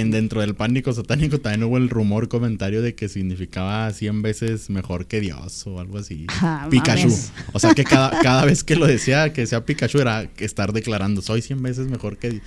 En 0.00 0.10
dentro 0.10 0.40
del 0.40 0.54
pánico 0.54 0.92
satánico 0.92 1.38
también 1.38 1.64
hubo 1.64 1.76
el 1.76 1.88
rumor 1.90 2.28
comentario 2.28 2.82
de 2.82 2.94
que 2.94 3.08
significaba 3.08 3.90
100 3.92 4.22
veces 4.22 4.70
mejor 4.70 5.06
que 5.06 5.20
Dios 5.20 5.66
o 5.66 5.80
algo 5.80 5.98
así. 5.98 6.26
Ah, 6.42 6.66
Pikachu. 6.70 7.08
mames. 7.08 7.32
O 7.52 7.58
sea 7.58 7.74
que 7.74 7.84
cada, 7.84 8.10
cada 8.20 8.44
vez 8.44 8.62
que 8.64 8.76
lo 8.76 8.86
decía 8.86 9.32
que 9.32 9.46
sea 9.46 9.64
Pikachu 9.64 9.98
era 9.98 10.28
estar 10.38 10.72
declarando 10.72 11.22
soy 11.22 11.42
100 11.42 11.62
veces 11.62 11.86
mejor 11.88 12.16
que 12.18 12.30
Dios. 12.30 12.42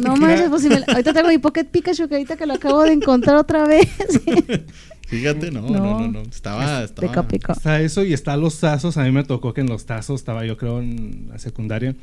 No 0.00 0.14
pues 0.48 0.62
si 0.62 0.68
me- 0.68 0.82
ahorita 0.86 1.12
tengo 1.12 1.28
mi 1.28 1.38
Pocket 1.38 1.64
Pikachu 1.64 2.08
que 2.08 2.14
ahorita 2.16 2.36
que 2.36 2.46
lo 2.46 2.54
acabo 2.54 2.82
de 2.82 2.92
encontrar 2.92 3.36
otra 3.36 3.66
vez. 3.66 3.88
Fíjate, 5.08 5.50
no, 5.50 5.62
no, 5.62 5.68
No. 5.70 6.00
no, 6.00 6.08
no. 6.08 6.20
Estaba, 6.22 6.84
estaba. 6.84 7.08
Pica, 7.08 7.26
pica. 7.28 7.52
Está 7.52 7.80
eso 7.80 8.04
y 8.04 8.12
está 8.12 8.36
los 8.36 8.58
tazos. 8.60 8.96
A 8.96 9.02
mí 9.02 9.10
me 9.10 9.24
tocó 9.24 9.52
que 9.52 9.60
en 9.60 9.66
los 9.68 9.84
tazos 9.84 10.20
estaba 10.20 10.44
yo 10.46 10.56
creo 10.56 10.80
en 10.80 11.26
la 11.30 11.38
secundaria. 11.38 11.96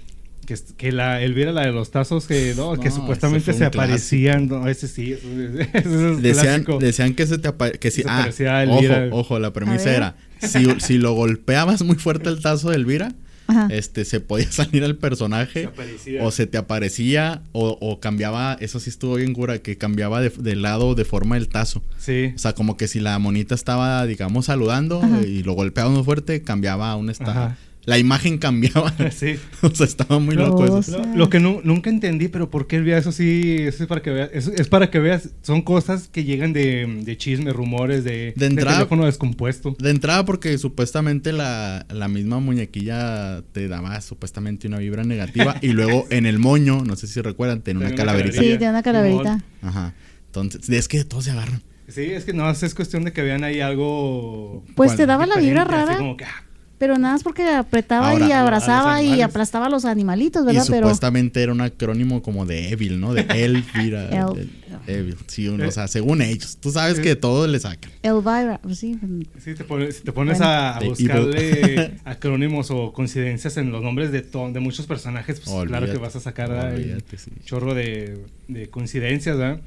Que, 0.78 0.92
la 0.94 1.22
Elvira, 1.22 1.52
la 1.52 1.66
de 1.66 1.74
los 1.74 1.92
tazos, 1.92 2.26
que, 2.26 2.54
no, 2.56 2.76
No, 2.76 2.82
que 2.82 2.90
supuestamente 2.90 3.52
se 3.52 3.66
aparecían. 3.66 4.48
No, 4.48 4.68
ese 4.70 4.88
sí, 4.88 5.12
ese, 5.12 5.62
ese 5.74 6.12
es 6.14 6.22
Decían, 6.22 6.64
clásico. 6.64 6.80
decían 6.80 7.14
que 7.16 7.28
se 7.28 7.38
te 7.38 7.50
apa- 7.50 7.72
que 7.72 7.92
si 7.92 8.04
Se 8.32 8.48
ah, 8.48 8.66
ojo, 8.70 8.84
ojo, 9.12 9.40
la 9.40 9.52
premisa 9.52 9.94
era 9.94 10.16
si, 10.42 10.66
si 10.80 10.98
lo 11.00 11.14
golpeabas 11.14 11.82
muy 11.84 11.98
fuerte 11.98 12.30
el 12.30 12.42
tazo 12.42 12.70
de 12.70 12.78
Elvira, 12.78 13.12
Ajá. 13.48 13.68
este 13.72 14.06
se 14.06 14.22
podía 14.22 14.50
salir 14.52 14.84
el 14.84 14.96
personaje 14.96 15.70
Se 16.04 16.22
o 16.22 16.32
se 16.32 16.48
te 16.48 16.58
aparecía 16.58 17.42
o, 17.52 17.78
o 17.82 18.00
cambiaba, 18.00 18.56
eso 18.62 18.80
sí 18.80 18.90
estuvo 18.90 19.16
bien 19.16 19.34
cura, 19.34 19.58
que 19.60 19.78
cambiaba 19.78 20.22
de, 20.22 20.30
de 20.30 20.56
lado 20.56 20.96
de 20.96 21.04
forma 21.04 21.36
el 21.36 21.50
tazo. 21.50 21.82
Sí. 21.98 22.32
O 22.36 22.38
sea, 22.38 22.54
como 22.54 22.78
que 22.78 22.88
si 22.88 23.02
la 23.02 23.20
monita 23.20 23.54
estaba, 23.54 24.06
digamos, 24.06 24.46
saludando 24.46 25.02
Ajá. 25.04 25.22
y 25.28 25.44
lo 25.44 25.54
golpeaba 25.54 25.90
muy 25.90 26.04
fuerte, 26.06 26.42
cambiaba 26.42 26.90
a 26.92 26.96
un 26.96 27.10
estado. 27.10 27.54
La 27.88 27.98
imagen 27.98 28.38
cambiaba. 28.38 28.94
sí. 29.12 29.38
o 29.62 29.70
sea, 29.74 29.86
estaba 29.86 30.20
muy 30.20 30.36
Lo- 30.36 30.48
loco 30.50 30.80
eso. 30.80 31.00
Lo, 31.00 31.16
lo 31.16 31.30
que 31.30 31.40
nu- 31.40 31.62
nunca 31.64 31.90
entendí, 31.90 32.28
pero 32.28 32.50
¿por 32.52 32.68
qué 32.68 32.76
el 32.76 32.88
eso 32.90 33.12
sí? 33.14 33.56
Eso 33.60 33.84
es 33.84 33.88
para 33.88 34.02
que 34.02 34.10
veas. 34.10 34.30
eso 34.34 34.52
es 34.54 34.68
para 34.68 34.92
que 34.92 35.00
veas. 35.00 35.30
Son 35.42 35.62
cosas 35.62 36.10
que 36.10 36.26
llegan 36.26 36.52
de, 36.52 36.86
de 37.04 37.18
chisme, 37.18 37.54
rumores, 37.54 38.04
de, 38.04 38.34
De 38.36 38.46
entrada- 38.46 38.78
teléfono 38.80 39.06
descompuesto. 39.06 39.74
De 39.80 39.90
entrada, 39.90 40.26
porque 40.26 40.58
supuestamente 40.58 41.32
la, 41.32 41.86
la 41.90 42.10
misma 42.10 42.40
muñequilla 42.42 43.42
te 43.54 43.70
daba 43.70 44.02
supuestamente 44.02 44.68
una 44.68 44.80
vibra 44.80 45.04
negativa. 45.06 45.56
y 45.62 45.70
luego 45.70 46.06
en 46.10 46.26
el 46.26 46.40
moño, 46.40 46.84
no 46.84 46.98
sé 46.98 47.08
si 47.08 47.22
recuerdan, 47.22 47.62
tenía 47.62 47.80
una 47.88 47.90
Tenía 47.90 48.04
una 48.04 48.12
calaverita. 48.12 48.42
Sí, 48.42 48.48
tiene 48.50 48.70
una 48.70 48.84
calaverita. 48.84 49.44
Ajá. 49.62 49.94
Entonces, 50.26 50.70
es 50.70 50.88
que 50.90 51.06
todos 51.06 51.24
se 51.24 51.32
agarran. 51.32 51.64
Sí, 51.88 52.02
es 52.02 52.26
que 52.26 52.34
no, 52.34 52.50
es 52.52 52.76
cuestión 52.76 53.06
de 53.06 53.14
que 53.14 53.22
vean 53.22 53.46
ahí 53.46 53.62
algo. 53.62 54.66
Pues 54.76 54.98
te 54.98 55.06
daba 55.06 55.26
la 55.26 55.38
vibra 55.38 55.64
diferente, 55.64 55.76
así 55.76 55.88
rara, 55.88 55.98
como 56.00 56.18
que, 56.18 56.26
ah, 56.26 56.44
pero 56.78 56.98
nada 56.98 57.14
más 57.16 57.24
porque 57.24 57.44
apretaba 57.44 58.12
Ahora, 58.12 58.28
y 58.28 58.32
abrazaba 58.32 59.02
y 59.02 59.22
aplastaba 59.22 59.66
a 59.66 59.70
los 59.70 59.86
animalitos, 59.86 60.44
Y 60.44 60.46
¿verdad? 60.48 60.64
Pero 60.68 60.78
supuestamente 60.88 61.42
era 61.42 61.52
un 61.52 61.62
acrónimo 61.62 62.22
como 62.22 62.46
de 62.46 62.70
Evil, 62.70 63.00
¿no? 63.00 63.14
De 63.14 63.22
Elvira. 63.36 64.10
El- 64.10 64.50
Evil. 64.86 65.18
Sí, 65.28 65.48
o 65.50 65.72
sea, 65.72 65.88
según 65.88 66.22
ellos. 66.22 66.58
Tú 66.62 66.72
sabes 66.72 67.00
que 67.00 67.16
todo 67.16 67.46
le 67.48 67.60
sacan. 67.60 67.92
Elvira, 68.04 68.60
pues 68.62 68.78
sí. 68.80 68.98
sí, 69.44 69.54
te 69.56 69.64
pones, 69.64 69.98
si 69.98 70.04
te 70.04 70.12
pones 70.12 70.38
Bueno. 70.38 70.54
a, 70.54 70.80
buscarle 70.80 71.94
acrónimos 72.06 72.72
o 72.72 72.94
coincidencias 72.94 73.58
en 73.58 73.72
los 73.72 73.82
nombres 73.84 74.12
de, 74.12 74.22
to- 74.22 74.52
de 74.52 74.60
muchos 74.60 74.86
personajes, 74.86 75.40
pues 75.42 75.68
claro 75.68 75.92
que 75.92 75.98
vas 75.98 76.16
a 76.16 76.20
sacar 76.20 76.52
olvídate, 76.52 77.18
sí. 77.18 77.32
chorro 77.46 77.74
de, 77.74 78.18
de 78.48 78.70
coincidencias, 78.70 79.38
¿verdad? 79.38 79.60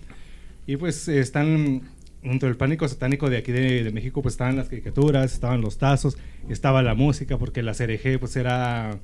Y 0.67 0.77
pues 0.77 1.09
eh, 1.09 1.21
están 1.21 1.83
dentro 2.23 2.49
del 2.49 2.57
pánico 2.57 2.87
satánico 2.87 3.31
de 3.31 3.39
aquí 3.39 3.53
de, 3.53 3.83
de 3.85 3.91
México, 3.93 4.23
pues 4.23 4.35
estaban 4.35 4.57
las 4.57 4.69
caricaturas, 4.69 5.33
estaban 5.33 5.61
los 5.61 5.79
tazos, 5.79 6.17
estaba 6.49 6.83
la 6.83 6.95
música, 6.95 7.39
porque 7.39 7.63
la 7.63 7.73
CRG 7.75 8.19
pues 8.19 8.37
era... 8.37 8.99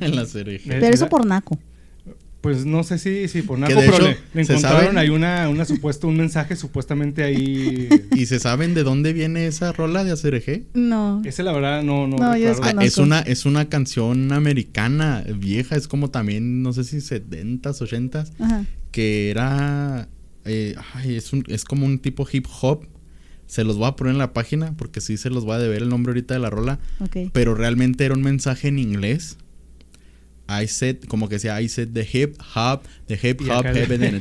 en 0.00 0.14
la 0.16 0.24
serie. 0.26 0.56
Eh, 0.56 0.62
Pero 0.66 0.86
eso 0.86 1.04
la- 1.04 1.10
por 1.10 1.26
naco. 1.26 1.58
Pues 2.40 2.66
no 2.66 2.82
sé 2.84 2.98
si, 2.98 3.26
si 3.28 3.40
por 3.40 3.58
de 3.58 3.66
pero 3.74 3.80
hecho, 3.80 4.02
le, 4.34 4.42
encontraron 4.42 4.98
ahí 4.98 5.08
una, 5.08 5.48
una 5.48 5.64
supuesto, 5.64 6.08
un 6.08 6.18
mensaje 6.18 6.56
supuestamente 6.56 7.22
ahí... 7.24 7.88
¿Y 8.14 8.26
se 8.26 8.38
saben 8.38 8.74
de 8.74 8.82
dónde 8.82 9.14
viene 9.14 9.46
esa 9.46 9.72
rola 9.72 10.04
de 10.04 10.12
ACRG? 10.12 10.64
No. 10.74 11.22
Ese 11.24 11.42
la 11.42 11.52
verdad 11.52 11.82
no... 11.82 12.06
No, 12.06 12.18
No, 12.18 12.36
yo. 12.36 12.52
Ah, 12.62 12.74
es 12.82 12.98
una 12.98 13.20
es 13.20 13.46
una 13.46 13.70
canción 13.70 14.30
americana 14.30 15.24
vieja, 15.38 15.74
es 15.74 15.88
como 15.88 16.10
también 16.10 16.62
no 16.62 16.74
sé 16.74 16.84
si 16.84 16.98
70s, 16.98 17.62
80s, 17.80 18.32
Ajá. 18.38 18.66
que 18.90 19.30
era 19.30 20.08
eh, 20.44 20.74
ay, 20.94 21.16
es 21.16 21.32
un 21.32 21.44
es 21.48 21.64
como 21.64 21.86
un 21.86 21.98
tipo 21.98 22.26
hip 22.30 22.46
hop. 22.60 22.86
Se 23.46 23.62
los 23.62 23.76
voy 23.76 23.88
a 23.88 23.96
poner 23.96 24.12
en 24.12 24.18
la 24.18 24.32
página 24.32 24.74
porque 24.76 25.00
sí 25.02 25.16
se 25.18 25.28
los 25.30 25.44
voy 25.44 25.54
a 25.56 25.58
deber 25.58 25.82
el 25.82 25.88
nombre 25.90 26.10
ahorita 26.12 26.32
de 26.34 26.40
la 26.40 26.48
rola, 26.50 26.78
pero 27.32 27.54
realmente 27.54 28.04
era 28.04 28.14
un 28.14 28.22
mensaje 28.22 28.68
en 28.68 28.78
inglés. 28.78 29.36
I 30.46 30.66
said, 30.68 30.96
como 31.08 31.28
que 31.30 31.36
decía, 31.36 31.58
I 31.62 31.68
said 31.70 31.88
the 31.94 32.06
hip 32.12 32.36
hop, 32.54 32.82
the 33.06 33.14
hip 33.22 33.40
hop, 33.48 33.64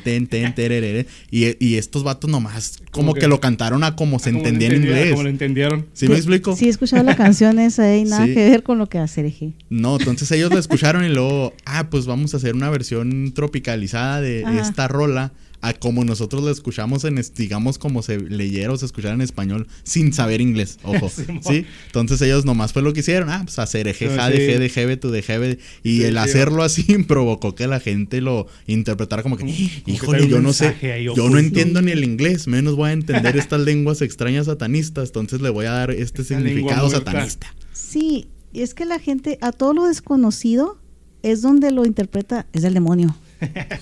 ten, 0.05 0.27
ten, 0.27 0.55
tererere. 0.55 1.05
y, 1.29 1.57
y 1.65 1.75
estos 1.75 2.03
vatos 2.05 2.29
nomás 2.31 2.77
como, 2.91 3.07
Como 3.07 3.13
que, 3.13 3.21
que- 3.21 3.27
lo 3.27 3.41
cantaron 3.41 3.83
a 3.83 3.97
como 3.97 4.19
se 4.19 4.29
entendía 4.29 4.69
en 4.69 4.75
inglés. 4.83 5.11
Como 5.11 5.23
lo 5.23 5.29
entendieron. 5.29 5.85
¿Sí 5.91 6.07
me 6.07 6.15
explico? 6.15 6.55
Sí, 6.55 6.67
he 6.67 6.69
escuchado 6.69 7.03
la 7.03 7.17
canción 7.17 7.59
esa 7.59 7.93
y 7.95 8.05
nada 8.05 8.25
Sí. 8.25 8.33
que 8.33 8.49
ver 8.49 8.63
con 8.63 8.77
lo 8.77 8.87
que 8.87 8.99
hace. 8.99 9.53
No, 9.69 9.97
entonces 9.99 10.31
ellos 10.31 10.49
lo 10.51 10.59
escucharon 10.59 11.03
y 11.03 11.09
luego, 11.09 11.53
ah, 11.65 11.89
pues 11.89 12.05
vamos 12.05 12.33
a 12.33 12.37
hacer 12.37 12.55
una 12.55 12.69
versión 12.69 13.33
tropicalizada 13.33 14.21
de 14.21 14.45
Ajá. 14.45 14.61
esta 14.61 14.87
rola 14.87 15.33
a 15.63 15.73
como 15.73 16.03
nosotros 16.03 16.43
la 16.43 16.51
escuchamos 16.51 17.05
en, 17.05 17.19
digamos, 17.37 17.77
como 17.77 18.03
se 18.03 18.19
leyera 18.19 18.73
o 18.73 18.77
se 18.77 18.85
escuchara 18.85 19.13
en 19.13 19.21
español 19.21 19.67
sin 19.83 20.11
saber 20.11 20.41
inglés, 20.41 20.77
ojo. 20.83 21.09
¿sí? 21.09 21.65
Entonces 21.87 22.21
ellos 22.21 22.43
nomás 22.43 22.73
fue 22.73 22.81
lo 22.81 22.91
que 22.91 22.99
hicieron, 22.99 23.29
ah, 23.29 23.41
pues 23.45 23.57
hacer 23.59 23.87
eje, 23.87 24.09
Sí. 24.09 24.15
ja, 24.15 24.29
de 24.29 24.69
jebe, 24.69 24.97
tu 24.97 25.09
de 25.09 25.21
jebe, 25.21 25.59
y 25.81 25.99
Sí. 25.99 26.03
el 26.03 26.17
hacerlo 26.17 26.63
así 26.63 26.83
provocó 27.07 27.55
que 27.55 27.65
la 27.67 27.79
gente 27.79 28.19
lo 28.19 28.47
interpretara 28.67 29.23
como 29.23 29.37
que, 29.37 29.45
híjole, 29.85 30.27
yo 30.27 30.41
no 30.41 30.51
sé, 30.51 30.75
yo 31.15 31.29
no 31.29 31.37
entiendo 31.39 31.81
ni 31.81 31.91
el 31.91 32.03
inglés, 32.03 32.47
menos 32.47 32.75
voy 32.75 32.89
a 32.89 32.93
entender 32.93 33.37
estas 33.37 33.61
lenguas 33.61 34.01
extrañas 34.01 34.47
satanistas, 34.47 35.09
entonces 35.09 35.39
le 35.41 35.49
voy 35.49 35.65
a 35.65 35.71
dar 35.71 35.91
este 35.91 36.23
significado 36.25 36.89
satanista. 36.89 37.47
Sí, 37.71 38.27
y 38.51 38.61
es 38.61 38.73
que 38.73 38.85
la 38.85 38.99
gente, 38.99 39.37
a 39.41 39.51
todo 39.53 39.73
lo 39.73 39.87
desconocido, 39.87 40.77
es 41.23 41.41
donde 41.41 41.71
lo 41.71 41.85
interpreta, 41.85 42.47
es 42.51 42.65
el 42.65 42.73
demonio. 42.73 43.15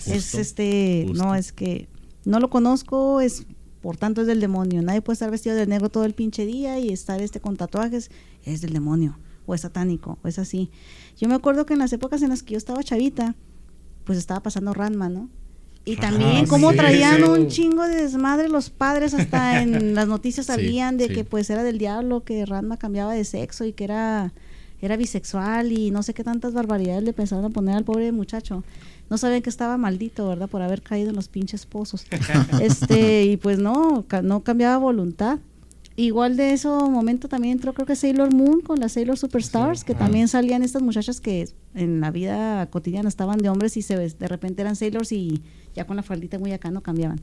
Es 0.06 0.36
este, 0.36 1.08
no, 1.14 1.36
es 1.36 1.52
que 1.52 1.88
no 2.26 2.40
lo 2.40 2.50
conozco, 2.50 3.22
es 3.22 3.46
por 3.82 3.98
tanto 3.98 4.22
es 4.22 4.28
del 4.28 4.40
demonio. 4.40 4.82
Nadie 4.82 5.02
puede 5.02 5.16
estar 5.16 5.32
vestido 5.32 5.56
de 5.56 5.66
negro 5.66 5.90
todo 5.90 6.06
el 6.06 6.14
pinche 6.14 6.46
día 6.46 6.80
y 6.80 6.90
estar 6.90 7.22
este 7.22 7.40
con 7.40 7.58
tatuajes, 7.58 8.12
es 8.46 8.62
del 8.62 8.74
demonio, 8.74 9.18
o 9.46 9.56
es 9.56 9.62
satánico, 9.62 10.20
o 10.24 10.28
es 10.28 10.40
así. 10.40 10.70
Yo 11.18 11.28
me 11.28 11.36
acuerdo 11.36 11.66
que 11.66 11.74
en 11.74 11.80
las 11.80 11.92
épocas 11.94 12.22
en 12.22 12.30
las 12.30 12.44
que 12.44 12.54
yo 12.54 12.58
estaba 12.58 12.84
chavita, 12.84 13.36
pues 14.04 14.18
estaba 14.18 14.42
pasando 14.42 14.74
Ranma, 14.74 15.10
¿no? 15.10 15.30
Y 15.84 15.96
también 15.96 16.46
como 16.46 16.74
traían 16.74 17.24
un 17.24 17.48
chingo 17.48 17.88
de 17.88 18.04
desmadre 18.04 18.50
los 18.50 18.70
padres, 18.70 19.16
hasta 19.16 19.62
en 19.64 19.96
las 19.96 20.08
noticias 20.08 20.46
salían 20.46 20.98
de 20.98 21.08
que 21.08 21.24
pues 21.24 21.50
era 21.50 21.64
del 21.64 21.80
diablo, 21.80 22.24
que 22.24 22.46
Ranma 22.46 22.78
cambiaba 22.78 23.14
de 23.14 23.26
sexo 23.26 23.66
y 23.66 23.74
que 23.74 23.86
era 23.86 24.32
era 24.82 24.98
bisexual 24.98 25.72
y 25.72 25.92
no 25.92 26.02
sé 26.02 26.14
qué 26.14 26.24
tantas 26.24 26.54
barbaridades 26.54 27.04
le 27.04 27.14
pensaron 27.14 27.46
a 27.46 27.50
poner 27.50 27.76
al 27.76 27.84
pobre 27.84 28.12
muchacho. 28.12 28.64
No 29.12 29.18
sabían 29.18 29.42
que 29.42 29.50
estaba 29.50 29.76
maldito, 29.76 30.26
¿verdad? 30.30 30.48
Por 30.48 30.62
haber 30.62 30.82
caído 30.82 31.10
en 31.10 31.18
los 31.18 31.28
pinches 31.28 31.66
pozos. 31.66 32.06
este, 32.62 33.26
y 33.26 33.36
pues 33.36 33.60
no, 33.60 34.06
no 34.24 34.40
cambiaba 34.42 34.78
voluntad. 34.78 35.40
Igual 35.98 36.38
de 36.38 36.54
ese 36.54 36.70
momento 36.70 37.28
también 37.28 37.58
entró 37.58 37.74
creo 37.74 37.86
que 37.86 37.98
Sailor 37.98 38.34
Moon 38.34 38.62
con 38.62 38.80
las 38.80 38.94
Sailor 38.94 39.18
Superstars, 39.18 39.84
que 39.84 39.96
también 39.96 40.30
salían 40.30 40.64
estas 40.64 40.82
muchachas 40.82 41.20
que 41.20 41.50
en 41.76 42.00
la 42.00 42.10
vida 42.10 42.66
cotidiana 42.68 43.10
estaban 43.10 43.40
de 43.40 43.50
hombres 43.50 43.76
y 43.76 43.82
se 43.82 43.98
de 43.98 44.28
repente 44.30 44.62
eran 44.62 44.78
Sailors 44.78 45.12
y 45.12 45.42
ya 45.76 45.86
con 45.86 45.98
la 45.98 46.04
faldita 46.04 46.40
muy 46.40 46.54
acá 46.54 46.72
no 46.72 46.80
cambiaban. 46.80 47.20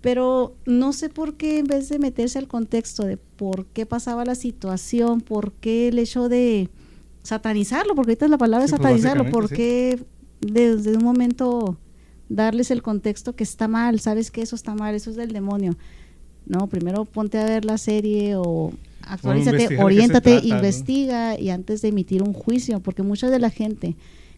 Pero 0.00 0.56
no 0.66 0.92
sé 0.92 1.08
por 1.08 1.34
qué 1.36 1.60
en 1.60 1.66
vez 1.66 1.88
de 1.88 2.00
meterse 2.00 2.36
al 2.40 2.48
contexto 2.48 3.04
de 3.04 3.16
por 3.16 3.66
qué 3.66 3.86
pasaba 3.86 4.24
la 4.24 4.34
situación, 4.34 5.20
por 5.20 5.52
qué 5.52 5.86
el 5.86 6.00
hecho 6.00 6.28
de 6.28 6.68
satanizarlo, 7.22 7.94
porque 7.94 8.10
ahorita 8.10 8.24
es 8.24 8.30
la 8.32 8.38
palabra 8.38 8.64
es 8.64 8.72
pues, 8.72 8.82
satanizarlo, 8.82 9.30
por 9.30 9.48
qué 9.48 10.00
desde 10.40 10.96
un 10.96 11.04
momento 11.04 11.78
darles 12.28 12.70
el 12.70 12.82
contexto 12.82 13.34
que 13.34 13.44
está 13.44 13.68
mal, 13.68 14.00
sabes 14.00 14.30
que 14.30 14.42
eso 14.42 14.56
está 14.56 14.74
mal, 14.74 14.94
eso 14.94 15.10
es 15.10 15.16
del 15.16 15.32
demonio. 15.32 15.76
No, 16.46 16.66
primero 16.68 17.04
ponte 17.04 17.38
a 17.38 17.44
ver 17.44 17.64
la 17.64 17.78
serie 17.78 18.36
o 18.36 18.72
actualízate, 19.02 19.82
oriéntate, 19.82 20.40
investiga 20.44 21.38
y 21.38 21.50
antes 21.50 21.82
de 21.82 21.88
emitir 21.88 22.22
un 22.22 22.32
juicio, 22.32 22.80
porque 22.80 23.02
mucha 23.02 23.28
de 23.28 23.38
la 23.38 23.50
gente 23.50 23.96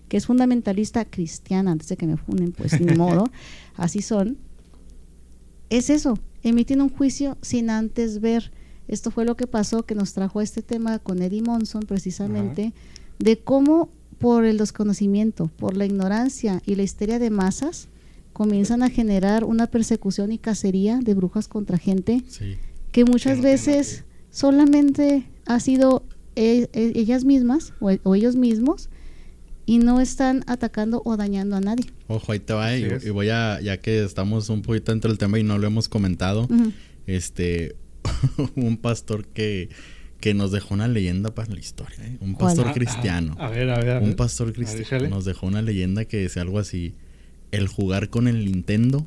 que 0.09 0.17
es 0.17 0.27
fundamentalista 0.27 1.05
cristiana, 1.05 1.73
antes 1.73 1.89
de 1.89 1.97
que 1.97 2.07
me 2.07 2.17
funden, 2.17 2.53
pues 2.53 2.79
ni 2.81 2.95
modo, 2.99 3.31
así 3.77 4.03
son, 4.03 4.37
es 5.71 5.89
eso, 5.89 6.19
emiten 6.43 6.83
un 6.83 6.91
juicio 6.91 7.39
sin 7.41 7.71
antes 7.71 8.21
ver. 8.21 8.53
Esto 8.89 9.11
fue 9.11 9.25
lo 9.25 9.37
que 9.37 9.47
pasó, 9.47 9.85
que 9.85 9.95
nos 9.95 10.13
trajo 10.13 10.41
este 10.41 10.61
tema 10.61 10.99
con 10.99 11.23
Eddie 11.23 11.41
Monson 11.41 11.85
precisamente, 11.85 12.75
de 13.19 13.39
cómo 13.39 13.89
por 14.23 14.45
el 14.45 14.57
desconocimiento, 14.57 15.51
por 15.59 15.77
la 15.77 15.85
ignorancia 15.85 16.63
y 16.65 16.77
la 16.77 16.85
histeria 16.85 17.19
de 17.19 17.31
masas, 17.31 17.89
comienzan 18.33 18.83
a 18.83 18.89
generar 18.89 19.45
una 19.45 19.67
persecución 19.67 20.33
y 20.33 20.39
cacería 20.39 20.99
de 20.99 21.15
brujas 21.15 21.49
contra 21.49 21.77
gente 21.77 22.23
que 22.93 23.05
muchas 23.05 23.43
veces 23.43 24.05
solamente 24.31 25.25
ha 25.45 25.61
sido 25.61 26.05
e, 26.37 26.69
e, 26.73 26.93
ellas 26.95 27.25
mismas 27.25 27.75
o 27.81 28.15
ellos 28.15 28.37
mismos 28.37 28.89
y 29.67 29.79
no 29.79 30.01
están 30.01 30.45
atacando 30.47 31.03
o 31.05 31.17
dañando 31.17 31.57
a 31.57 31.61
nadie. 31.61 31.87
Ojo, 32.09 32.33
ahí 32.33 32.39
te 32.39 32.53
va, 32.53 32.77
y, 32.77 33.11
voy 33.11 33.29
a, 33.29 33.61
ya 33.61 33.79
que 33.79 34.05
estamos 34.05 34.49
un 34.49 34.63
poquito 34.63 34.93
dentro 34.93 35.11
del 35.11 35.19
tema 35.19 35.39
y 35.39 35.43
no 35.43 35.59
lo 35.59 35.67
hemos 35.67 35.89
comentado, 35.89 36.49
este, 37.07 37.77
un 38.57 38.77
pastor 38.77 39.25
que, 39.27 39.69
que 40.23 40.35
nos 40.35 40.53
dejó 40.53 40.75
una 40.75 40.87
leyenda 40.87 41.35
para 41.35 41.53
la 41.53 41.59
historia, 41.59 41.99
¿eh? 42.07 42.17
un 42.21 42.37
pastor 42.37 42.69
ah, 42.69 42.73
cristiano. 42.73 43.35
A, 43.41 43.51
ver, 43.51 43.69
a 43.69 43.81
ver, 43.81 44.01
Un 44.05 44.15
pastor 44.15 44.53
cristiano 44.53 45.09
nos 45.09 45.25
dejó 45.25 45.49
una 45.49 45.63
leyenda 45.63 46.05
que 46.05 46.19
decía 46.19 46.43
algo 46.43 46.61
así, 46.61 46.95
el 47.51 47.67
jugar 47.67 48.09
con 48.09 48.29
el 48.29 48.45
Nintendo 48.45 49.05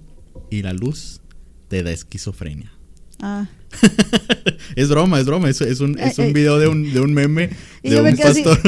y 0.51 0.61
la 0.61 0.73
luz 0.73 1.21
te 1.69 1.83
da 1.83 1.91
esquizofrenia. 1.91 2.73
Ah. 3.21 3.47
es 4.75 4.89
broma, 4.89 5.19
es 5.19 5.25
broma. 5.25 5.49
Es, 5.49 5.61
es 5.61 5.79
un, 5.79 5.99
es 5.99 6.17
un 6.17 6.33
video 6.33 6.59
de 6.59 6.67
un, 6.67 6.93
de 6.93 6.99
un 6.99 7.13
meme 7.13 7.49
de 7.83 8.01
un 8.01 8.17
pastor. 8.17 8.59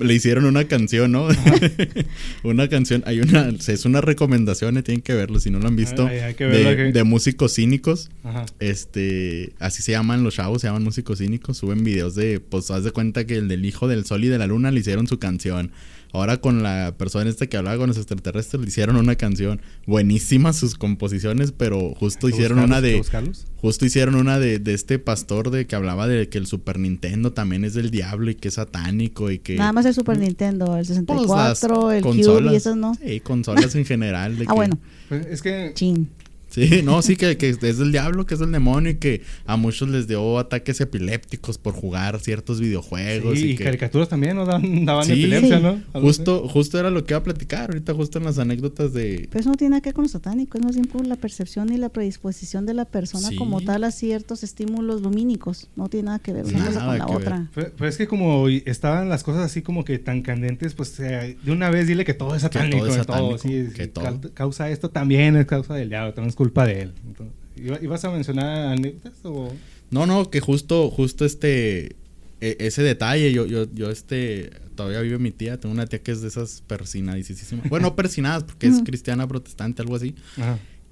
le 0.00 0.14
hicieron 0.14 0.44
una 0.46 0.64
canción, 0.64 1.12
¿no? 1.12 1.28
una 2.42 2.68
canción, 2.68 3.02
hay 3.06 3.20
una, 3.20 3.48
es 3.48 3.84
una 3.84 4.00
recomendación, 4.00 4.76
eh, 4.78 4.82
tienen 4.82 5.02
que 5.02 5.14
verlo 5.14 5.38
si 5.38 5.50
no 5.50 5.58
lo 5.58 5.68
han 5.68 5.76
visto, 5.76 6.06
de, 6.06 7.04
músicos 7.04 7.54
cínicos. 7.54 8.10
Este, 8.58 9.52
así 9.58 9.82
se 9.82 9.92
llaman 9.92 10.24
los 10.24 10.34
chavos, 10.34 10.62
se 10.62 10.68
llaman 10.68 10.82
músicos 10.82 11.18
cínicos, 11.18 11.58
suben 11.58 11.84
videos 11.84 12.14
de, 12.14 12.40
pues 12.40 12.70
haz 12.70 12.84
de 12.84 12.90
cuenta 12.90 13.26
que 13.26 13.36
el 13.36 13.48
del 13.48 13.64
hijo 13.64 13.86
del 13.86 14.04
sol 14.04 14.24
y 14.24 14.28
de 14.28 14.38
la 14.38 14.46
luna 14.46 14.70
le 14.70 14.80
hicieron 14.80 15.06
su 15.06 15.18
canción. 15.18 15.72
Ahora 16.16 16.38
con 16.38 16.62
la 16.62 16.94
persona 16.96 17.28
esta 17.28 17.46
que 17.46 17.56
hablaba 17.56 17.76
con 17.76 17.88
los 17.88 17.98
extraterrestres 17.98 18.62
le 18.62 18.68
hicieron 18.68 18.96
una 18.96 19.16
canción. 19.16 19.60
Buenísimas 19.86 20.56
sus 20.56 20.74
composiciones, 20.74 21.52
pero 21.52 21.94
justo 21.94 22.28
hicieron 22.28 22.58
una 22.58 22.80
de. 22.80 23.02
Justo 23.56 23.84
hicieron 23.84 24.14
una 24.14 24.38
de, 24.38 24.58
de, 24.58 24.74
este 24.74 24.98
pastor 24.98 25.50
de 25.50 25.66
que 25.66 25.76
hablaba 25.76 26.06
de 26.06 26.28
que 26.28 26.38
el 26.38 26.46
Super 26.46 26.78
Nintendo 26.78 27.32
también 27.32 27.64
es 27.64 27.74
del 27.74 27.90
diablo 27.90 28.30
y 28.30 28.34
que 28.34 28.48
es 28.48 28.54
satánico 28.54 29.30
y 29.30 29.38
que. 29.38 29.56
Nada 29.56 29.72
más 29.72 29.84
el 29.84 29.94
Super 29.94 30.18
Nintendo, 30.18 30.76
el 30.76 30.86
64, 30.86 31.80
pues 31.80 31.96
el 31.96 32.02
Cube 32.02 32.52
y 32.52 32.56
esos 32.56 32.76
no. 32.76 32.94
Sí, 32.94 33.20
consolas 33.20 33.74
en 33.74 33.84
general. 33.84 34.36
ah, 34.46 34.54
bueno. 34.54 34.78
Pues 35.08 35.26
es 35.26 35.42
que. 35.42 35.72
Chin. 35.74 36.08
Sí, 36.56 36.80
no, 36.82 37.02
sí, 37.02 37.16
que, 37.16 37.36
que, 37.36 37.50
es 37.50 37.60
del 37.60 37.92
diablo, 37.92 38.24
que 38.24 38.32
es 38.32 38.40
del 38.40 38.50
demonio 38.50 38.92
y 38.92 38.94
que 38.94 39.20
a 39.44 39.58
muchos 39.58 39.90
les 39.90 40.08
dio 40.08 40.38
ataques 40.38 40.80
epilépticos 40.80 41.58
por 41.58 41.74
jugar 41.74 42.18
ciertos 42.18 42.62
videojuegos. 42.62 43.38
y, 43.38 43.56
caricaturas 43.56 44.08
también, 44.08 44.36
¿no? 44.36 44.46
Daban, 44.46 44.64
epilepsia, 45.10 45.60
¿no? 45.60 45.82
Justo, 46.00 46.48
justo 46.48 46.80
era 46.80 46.90
lo 46.90 47.04
que 47.04 47.12
iba 47.12 47.18
a 47.18 47.22
platicar 47.22 47.68
ahorita, 47.70 47.92
justo 47.92 48.16
en 48.16 48.24
las 48.24 48.38
anécdotas 48.38 48.94
de... 48.94 49.28
Pero 49.30 49.40
eso 49.40 49.50
no 49.50 49.56
tiene 49.56 49.72
nada 49.72 49.82
que 49.82 49.90
ver 49.90 49.94
con 49.96 50.04
lo 50.04 50.08
satánico, 50.08 50.56
es 50.56 50.64
más 50.64 50.74
bien 50.76 50.86
por 50.86 51.06
la 51.06 51.16
percepción 51.16 51.70
y 51.74 51.76
la 51.76 51.90
predisposición 51.90 52.64
de 52.64 52.72
la 52.72 52.86
persona 52.86 53.28
como 53.36 53.60
tal 53.60 53.84
a 53.84 53.90
ciertos 53.90 54.42
estímulos 54.42 55.02
lumínicos. 55.02 55.68
No 55.76 55.90
tiene 55.90 56.06
nada 56.06 56.20
que 56.20 56.32
ver 56.32 56.46
una 56.46 56.64
cosa 56.64 56.86
con 56.86 56.98
la 56.98 57.06
otra. 57.06 57.50
Pues, 57.52 57.90
es 57.90 57.98
que 57.98 58.06
como 58.06 58.48
estaban 58.48 59.10
las 59.10 59.24
cosas 59.24 59.42
así 59.42 59.60
como 59.60 59.84
que 59.84 59.98
tan 59.98 60.22
candentes, 60.22 60.72
pues 60.72 60.96
de 60.96 61.36
una 61.48 61.68
vez 61.68 61.86
dile 61.86 62.06
que 62.06 62.14
todo 62.14 62.34
es 62.34 62.40
satánico. 62.40 62.86
Que 62.86 63.04
todo 63.04 63.36
es 63.36 63.42
todo, 63.92 64.30
Causa 64.32 64.70
esto 64.70 64.88
también 64.88 65.36
es 65.36 65.44
causa 65.44 65.74
del 65.74 65.90
diablo, 65.90 66.14
también 66.14 66.30
es 66.30 66.36
culpa 66.46 66.66
de 66.66 66.82
él. 66.82 66.92
¿Ibas 67.82 68.04
a 68.04 68.10
mencionar 68.10 68.72
anécdotas 68.72 69.18
o...? 69.24 69.52
No, 69.90 70.06
no, 70.06 70.30
que 70.30 70.40
justo, 70.40 70.90
justo 70.90 71.24
este... 71.24 71.96
E, 72.40 72.56
ese 72.60 72.82
detalle, 72.82 73.32
yo, 73.32 73.46
yo, 73.46 73.66
yo 73.74 73.90
este... 73.90 74.50
Todavía 74.76 75.00
vive 75.00 75.18
mi 75.18 75.30
tía, 75.30 75.58
tengo 75.58 75.74
una 75.74 75.86
tía 75.86 76.02
que 76.02 76.12
es 76.12 76.20
de 76.20 76.28
esas 76.28 76.62
persinadísimas. 76.66 77.68
Bueno, 77.70 77.88
no 77.88 77.96
persinadas, 77.96 78.44
porque 78.44 78.66
es 78.66 78.82
cristiana, 78.84 79.26
protestante, 79.26 79.80
algo 79.82 79.96
así. 79.96 80.14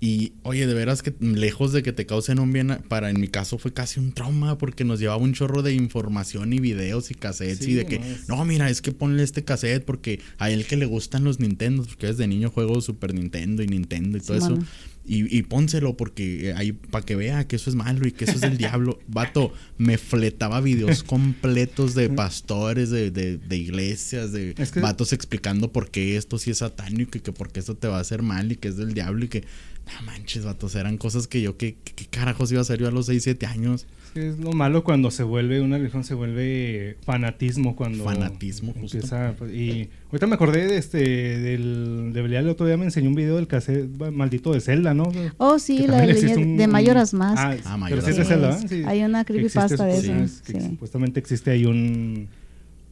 Y 0.00 0.32
oye, 0.42 0.66
de 0.66 0.74
veras 0.74 1.02
que 1.02 1.14
lejos 1.20 1.72
de 1.72 1.82
que 1.82 1.92
te 1.92 2.04
causen 2.04 2.38
un 2.38 2.52
bien, 2.52 2.78
para 2.88 3.08
en 3.08 3.20
mi 3.20 3.28
caso 3.28 3.56
fue 3.56 3.72
casi 3.72 4.00
un 4.00 4.12
trauma 4.12 4.58
porque 4.58 4.84
nos 4.84 5.00
llevaba 5.00 5.22
un 5.22 5.32
chorro 5.32 5.62
de 5.62 5.72
información 5.72 6.52
y 6.52 6.60
videos 6.60 7.10
y 7.10 7.14
cassettes 7.14 7.66
y 7.66 7.74
de 7.74 7.86
que, 7.86 8.00
no, 8.28 8.44
mira, 8.44 8.68
es 8.68 8.82
que 8.82 8.92
ponle 8.92 9.22
este 9.22 9.44
cassette 9.44 9.84
porque 9.84 10.20
a 10.38 10.50
él 10.50 10.66
que 10.66 10.76
le 10.76 10.84
gustan 10.86 11.24
los 11.24 11.40
Nintendo, 11.40 11.84
porque 11.84 12.08
desde 12.08 12.26
niño 12.26 12.50
juego 12.50 12.80
Super 12.80 13.14
Nintendo 13.14 13.62
y 13.62 13.66
Nintendo 13.66 14.18
y 14.18 14.20
todo 14.20 14.36
eso. 14.36 14.58
Y, 15.06 15.36
y, 15.36 15.42
pónselo 15.42 15.98
porque 15.98 16.54
ahí 16.56 16.72
para 16.72 17.04
que 17.04 17.14
vea 17.14 17.46
que 17.46 17.56
eso 17.56 17.68
es 17.68 17.76
malo 17.76 18.06
y 18.08 18.12
que 18.12 18.24
eso 18.24 18.34
es 18.34 18.40
del 18.40 18.56
diablo. 18.56 18.98
Vato, 19.08 19.52
me 19.76 19.98
fletaba 19.98 20.62
videos 20.62 21.02
completos 21.02 21.94
de 21.94 22.08
pastores, 22.08 22.88
de, 22.88 23.10
de, 23.10 23.36
de 23.36 23.56
iglesias, 23.56 24.32
de 24.32 24.54
vatos 24.80 25.12
explicando 25.12 25.72
por 25.72 25.90
qué 25.90 26.16
esto 26.16 26.38
sí 26.38 26.50
es 26.50 26.58
satánico 26.58 27.18
y 27.18 27.20
que 27.20 27.32
por 27.32 27.52
qué 27.52 27.60
esto 27.60 27.76
te 27.76 27.86
va 27.86 27.98
a 27.98 28.00
hacer 28.00 28.22
mal 28.22 28.50
y 28.52 28.56
que 28.56 28.68
es 28.68 28.76
del 28.76 28.94
diablo 28.94 29.24
y 29.26 29.28
que 29.28 29.44
no 29.86 30.06
manches, 30.06 30.44
vatos, 30.44 30.74
eran 30.74 30.96
cosas 30.98 31.26
que 31.26 31.42
yo, 31.42 31.56
¿qué, 31.56 31.76
qué 31.82 32.06
carajos 32.06 32.50
iba 32.52 32.60
a 32.60 32.62
hacer 32.62 32.80
yo 32.80 32.88
a 32.88 32.90
los 32.90 33.06
6, 33.06 33.22
7 33.22 33.46
años? 33.46 33.86
Es 34.14 34.38
lo 34.38 34.52
malo 34.52 34.84
cuando 34.84 35.10
se 35.10 35.24
vuelve, 35.24 35.60
una 35.60 35.76
religión 35.76 36.04
se 36.04 36.14
vuelve 36.14 36.96
fanatismo 37.04 37.74
cuando... 37.74 38.04
Fanatismo, 38.04 38.72
justo. 38.72 38.98
Pues, 39.36 39.52
y 39.52 39.90
ahorita 40.06 40.28
me 40.28 40.34
acordé 40.34 40.68
de 40.68 40.78
este, 40.78 40.98
del, 40.98 42.12
de 42.12 42.22
Belial, 42.22 42.44
el 42.44 42.50
otro 42.50 42.64
día 42.64 42.76
me 42.76 42.84
enseñó 42.84 43.08
un 43.08 43.16
video 43.16 43.36
del 43.36 43.48
cassette 43.48 43.88
maldito 44.12 44.52
de 44.52 44.60
Zelda, 44.60 44.94
¿no? 44.94 45.10
Oh, 45.38 45.58
sí, 45.58 45.86
la 45.88 46.00
de 46.02 46.66
Mayoras 46.68 47.12
Más. 47.12 47.38
Ah, 47.38 47.56
ah 47.64 47.76
Mayoras 47.76 48.04
pero 48.04 48.14
sí 48.14 48.20
es 48.20 48.28
de 48.28 48.34
Zelda, 48.34 48.58
sí. 48.68 48.82
Hay 48.86 49.02
una 49.02 49.24
creepypasta 49.24 49.84
de 49.84 49.98
eso. 49.98 50.34
Sí, 50.44 50.60
supuestamente 50.60 51.18
existe 51.18 51.50
ahí 51.50 51.64
un... 51.64 52.28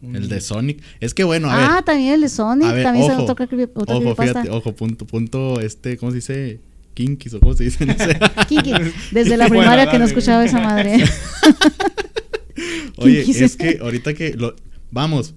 El 0.02 0.28
de 0.28 0.40
Sonic. 0.40 0.82
Es 0.98 1.14
que 1.14 1.22
bueno, 1.22 1.48
a 1.48 1.78
ah, 1.78 1.82
también 1.82 2.14
el 2.14 2.22
de 2.22 2.28
Sonic. 2.28 2.82
también 2.82 3.04
ojo, 3.04 3.14
se 3.14 3.22
otra, 3.22 3.46
otra 3.74 3.94
ojo, 3.94 4.16
fíjate, 4.16 4.50
ojo, 4.50 4.74
punto, 4.74 5.06
punto, 5.06 5.60
este, 5.60 5.96
¿cómo 5.96 6.10
se 6.10 6.16
dice? 6.16 6.60
Kinkis 6.94 7.34
o 7.34 7.40
cómo 7.40 7.54
se 7.54 7.64
dice. 7.64 7.86
Desde 9.12 9.36
la 9.36 9.48
primaria 9.48 9.90
que 9.90 9.98
no 9.98 10.04
escuchaba 10.04 10.44
esa 10.44 10.60
madre. 10.60 11.04
Oye, 12.96 13.22
es 13.22 13.56
que 13.56 13.78
ahorita 13.80 14.14
que 14.14 14.34
lo, 14.34 14.54
vamos, 14.90 15.34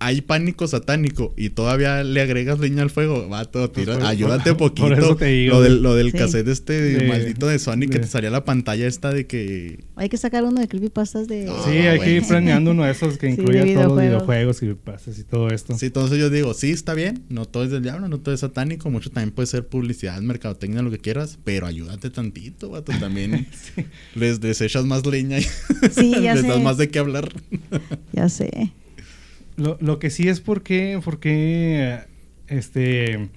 hay 0.00 0.20
pánico 0.20 0.68
satánico 0.68 1.34
y 1.36 1.50
todavía 1.50 2.04
le 2.04 2.20
agregas 2.20 2.58
leña 2.60 2.82
al 2.82 2.90
fuego, 2.90 3.28
va 3.28 3.44
todo 3.46 3.72
Pues 3.72 3.84
tira, 3.86 3.98
por- 3.98 4.06
ayúdate 4.06 4.50
por- 4.54 4.72
poquito. 4.74 4.88
por 4.88 4.92
eso 4.98 5.16
te 5.16 5.24
digo, 5.26 5.54
lo 5.56 5.60
del, 5.62 5.82
lo 5.82 5.94
del 5.96 6.12
Sí. 6.12 6.18
cassette 6.18 6.48
este 6.48 6.80
De- 6.80 7.08
maldito 7.08 7.46
de 7.48 7.58
Sonic 7.58 7.90
que 7.90 7.96
de- 7.98 8.04
te 8.04 8.10
salía 8.10 8.30
la 8.30 8.44
pantalla 8.44 8.86
esta 8.86 9.12
de 9.12 9.26
que 9.26 9.80
Hay 9.96 10.08
que 10.08 10.16
sacar 10.16 10.44
uno 10.44 10.60
de 10.60 10.68
creepypastas 10.68 11.26
de... 11.26 11.48
Ah, 11.50 11.62
Sí, 11.64 11.70
hay 11.78 11.98
que 12.00 12.10
ir 12.12 12.22
planeando 12.26 12.70
uno 12.70 12.84
de 12.84 12.92
esos 12.92 13.18
que 13.18 13.26
Sí, 13.34 13.40
incluya 13.40 13.60
todos 13.62 13.74
los 13.88 14.00
videojuegos. 14.00 14.60
videojuegos 14.60 15.18
y 15.18 15.24
todo 15.24 15.48
esto. 15.50 15.76
Sí, 15.78 15.86
entonces 15.86 16.18
yo 16.18 16.30
digo, 16.30 16.54
sí, 16.54 16.70
está 16.70 16.94
bien, 16.94 17.24
no 17.28 17.44
todo 17.46 17.64
es 17.64 17.70
del 17.70 17.82
diablo, 17.82 18.08
no 18.08 18.18
todo 18.20 18.34
es 18.34 18.40
satánico, 18.40 18.90
mucho 18.90 19.10
también 19.10 19.32
puede 19.34 19.46
ser 19.46 19.66
publicidad, 19.66 20.20
mercadotecnia, 20.20 20.82
lo 20.82 20.90
que 20.90 20.98
quieras, 20.98 21.38
pero 21.44 21.66
ayúdate 21.66 22.10
tantito, 22.10 22.70
vato, 22.70 22.92
también 23.00 23.46
les 24.14 24.40
desechas 24.40 24.84
más 24.84 25.04
leña 25.06 25.38
y 25.40 25.42
Sí, 25.90 26.14
ya 26.22 26.34
les 26.34 26.46
das 26.46 26.62
más 26.62 26.76
de 26.76 26.88
qué 26.88 26.98
hablar. 27.00 27.28
Ya 28.12 28.28
sé. 28.28 28.72
Lo, 29.58 29.76
lo 29.80 29.98
que 29.98 30.08
sí 30.10 30.28
es 30.28 30.40
porque, 30.40 31.00
porque 31.04 31.98
este 32.46 33.28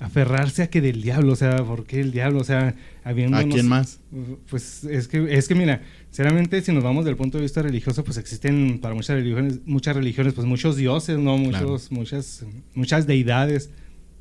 aferrarse 0.00 0.62
a 0.62 0.70
que 0.70 0.80
del 0.80 1.02
diablo, 1.02 1.32
o 1.32 1.36
sea, 1.36 1.58
¿por 1.58 1.84
qué 1.84 2.00
el 2.00 2.10
diablo? 2.10 2.40
O 2.40 2.44
sea, 2.44 2.74
habiendo 3.04 3.36
¿A 3.36 3.44
quién 3.44 3.68
más? 3.68 4.00
Pues 4.48 4.84
es 4.84 5.08
que 5.08 5.26
es 5.36 5.46
que 5.46 5.54
mira, 5.54 5.82
sinceramente 6.10 6.60
si 6.62 6.72
nos 6.72 6.82
vamos 6.82 7.04
del 7.04 7.16
punto 7.16 7.36
de 7.38 7.42
vista 7.42 7.62
religioso, 7.62 8.02
pues 8.02 8.16
existen 8.16 8.78
para 8.80 8.94
muchas 8.94 9.16
religiones, 9.16 9.60
muchas 9.66 9.94
religiones, 9.94 10.32
pues 10.32 10.46
muchos 10.46 10.76
dioses, 10.76 11.18
no, 11.18 11.36
muchos 11.36 11.60
Claro. 11.88 12.00
muchas 12.00 12.44
muchas 12.74 13.06
deidades, 13.06 13.70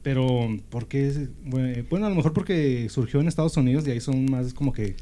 pero 0.03 0.49
¿por 0.69 0.87
qué? 0.87 1.29
Bueno, 1.89 2.05
a 2.05 2.09
lo 2.09 2.15
mejor 2.15 2.33
porque 2.33 2.87
surgió 2.89 3.21
en 3.21 3.29
Estados 3.29 3.55
Unidos 3.55 3.87
y 3.87 3.91
ahí 3.91 4.01
son 4.01 4.25
más 4.29 4.53
como 4.53 4.73
que 4.73 4.95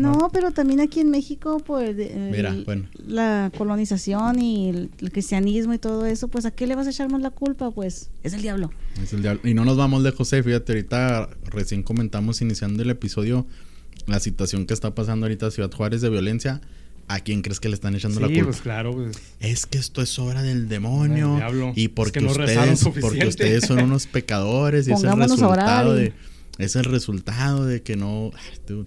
No, 0.00 0.30
pero 0.32 0.50
también 0.52 0.80
aquí 0.80 1.00
en 1.00 1.10
México, 1.10 1.62
pues, 1.64 1.96
de- 1.96 2.30
Mira, 2.32 2.54
bueno. 2.64 2.88
la 3.06 3.50
colonización 3.56 4.40
y 4.40 4.68
el, 4.70 4.90
el 5.00 5.12
cristianismo 5.12 5.74
y 5.74 5.78
todo 5.78 6.06
eso, 6.06 6.28
pues, 6.28 6.44
¿a 6.46 6.50
qué 6.50 6.66
le 6.66 6.74
vas 6.74 6.86
a 6.86 6.90
echar 6.90 7.10
más 7.10 7.20
la 7.20 7.30
culpa? 7.30 7.70
Pues, 7.70 8.10
es 8.22 8.32
el 8.32 8.42
diablo. 8.42 8.70
Es 9.02 9.12
el 9.12 9.22
diablo. 9.22 9.40
Y 9.48 9.54
no 9.54 9.64
nos 9.64 9.76
vamos 9.76 10.02
de 10.02 10.10
José, 10.12 10.42
fíjate, 10.42 10.72
ahorita 10.72 11.28
recién 11.44 11.82
comentamos 11.82 12.40
iniciando 12.42 12.82
el 12.82 12.90
episodio 12.90 13.46
la 14.06 14.18
situación 14.20 14.66
que 14.66 14.74
está 14.74 14.94
pasando 14.94 15.26
ahorita 15.26 15.46
en 15.46 15.52
Ciudad 15.52 15.70
Juárez 15.72 16.00
de 16.00 16.08
violencia. 16.10 16.60
¿A 17.08 17.18
quién 17.20 17.42
crees 17.42 17.58
que 17.58 17.68
le 17.68 17.74
están 17.74 17.94
echando 17.96 18.20
la 18.20 18.28
Sí, 18.28 18.34
culpa? 18.34 18.46
pues 18.50 18.60
claro, 18.60 18.92
pues 18.92 19.16
es 19.40 19.66
que 19.66 19.78
esto 19.78 20.00
es 20.00 20.16
obra 20.20 20.42
del 20.42 20.68
demonio 20.68 21.30
Del 21.30 21.36
diablo. 21.38 21.72
y 21.74 21.84
Es 21.86 21.90
porque 21.90 22.20
que 22.20 22.24
no 22.26 22.32
rezaron 22.32 22.74
ustedes 22.74 23.00
porque 23.00 23.26
ustedes 23.26 23.64
son 23.66 23.80
unos 23.82 24.06
pecadores 24.06 24.86
y 24.86 24.92
es 24.92 25.02
el 25.02 25.16
resultado 25.18 25.94
de 25.94 26.12
es 26.58 26.76
el 26.76 26.84
resultado 26.84 27.66
de 27.66 27.82
que 27.82 27.96
no 27.96 28.30
Ay, 28.34 28.58
dude. 28.66 28.86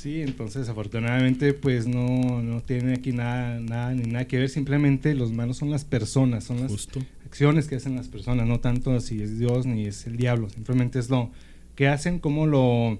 Sí, 0.00 0.22
entonces 0.22 0.66
afortunadamente 0.70 1.52
pues 1.52 1.86
no, 1.86 2.40
no 2.42 2.62
tiene 2.62 2.94
aquí 2.94 3.12
nada, 3.12 3.60
nada 3.60 3.92
ni 3.92 4.04
nada 4.04 4.26
que 4.26 4.38
ver, 4.38 4.48
simplemente 4.48 5.14
los 5.14 5.30
malos 5.30 5.58
son 5.58 5.70
las 5.70 5.84
personas, 5.84 6.44
son 6.44 6.62
las 6.62 6.72
justo. 6.72 7.00
acciones 7.26 7.68
que 7.68 7.76
hacen 7.76 7.96
las 7.96 8.08
personas, 8.08 8.46
no 8.46 8.60
tanto 8.60 8.98
si 9.00 9.22
es 9.22 9.38
Dios 9.38 9.66
ni 9.66 9.84
es 9.84 10.06
el 10.06 10.16
diablo, 10.16 10.48
simplemente 10.48 10.98
es 10.98 11.10
lo 11.10 11.30
que 11.74 11.88
hacen, 11.88 12.18
cómo 12.18 12.46
lo, 12.46 12.98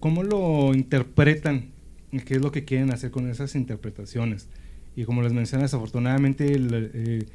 cómo 0.00 0.24
lo 0.24 0.74
interpretan, 0.74 1.70
y 2.10 2.18
qué 2.18 2.34
es 2.34 2.40
lo 2.40 2.50
que 2.50 2.64
quieren 2.64 2.92
hacer 2.92 3.12
con 3.12 3.28
esas 3.28 3.54
interpretaciones. 3.54 4.48
Y 4.96 5.04
como 5.04 5.22
les 5.22 5.32
mencionas, 5.32 5.72
afortunadamente 5.72 6.52
el, 6.52 6.90
eh, 6.94 7.26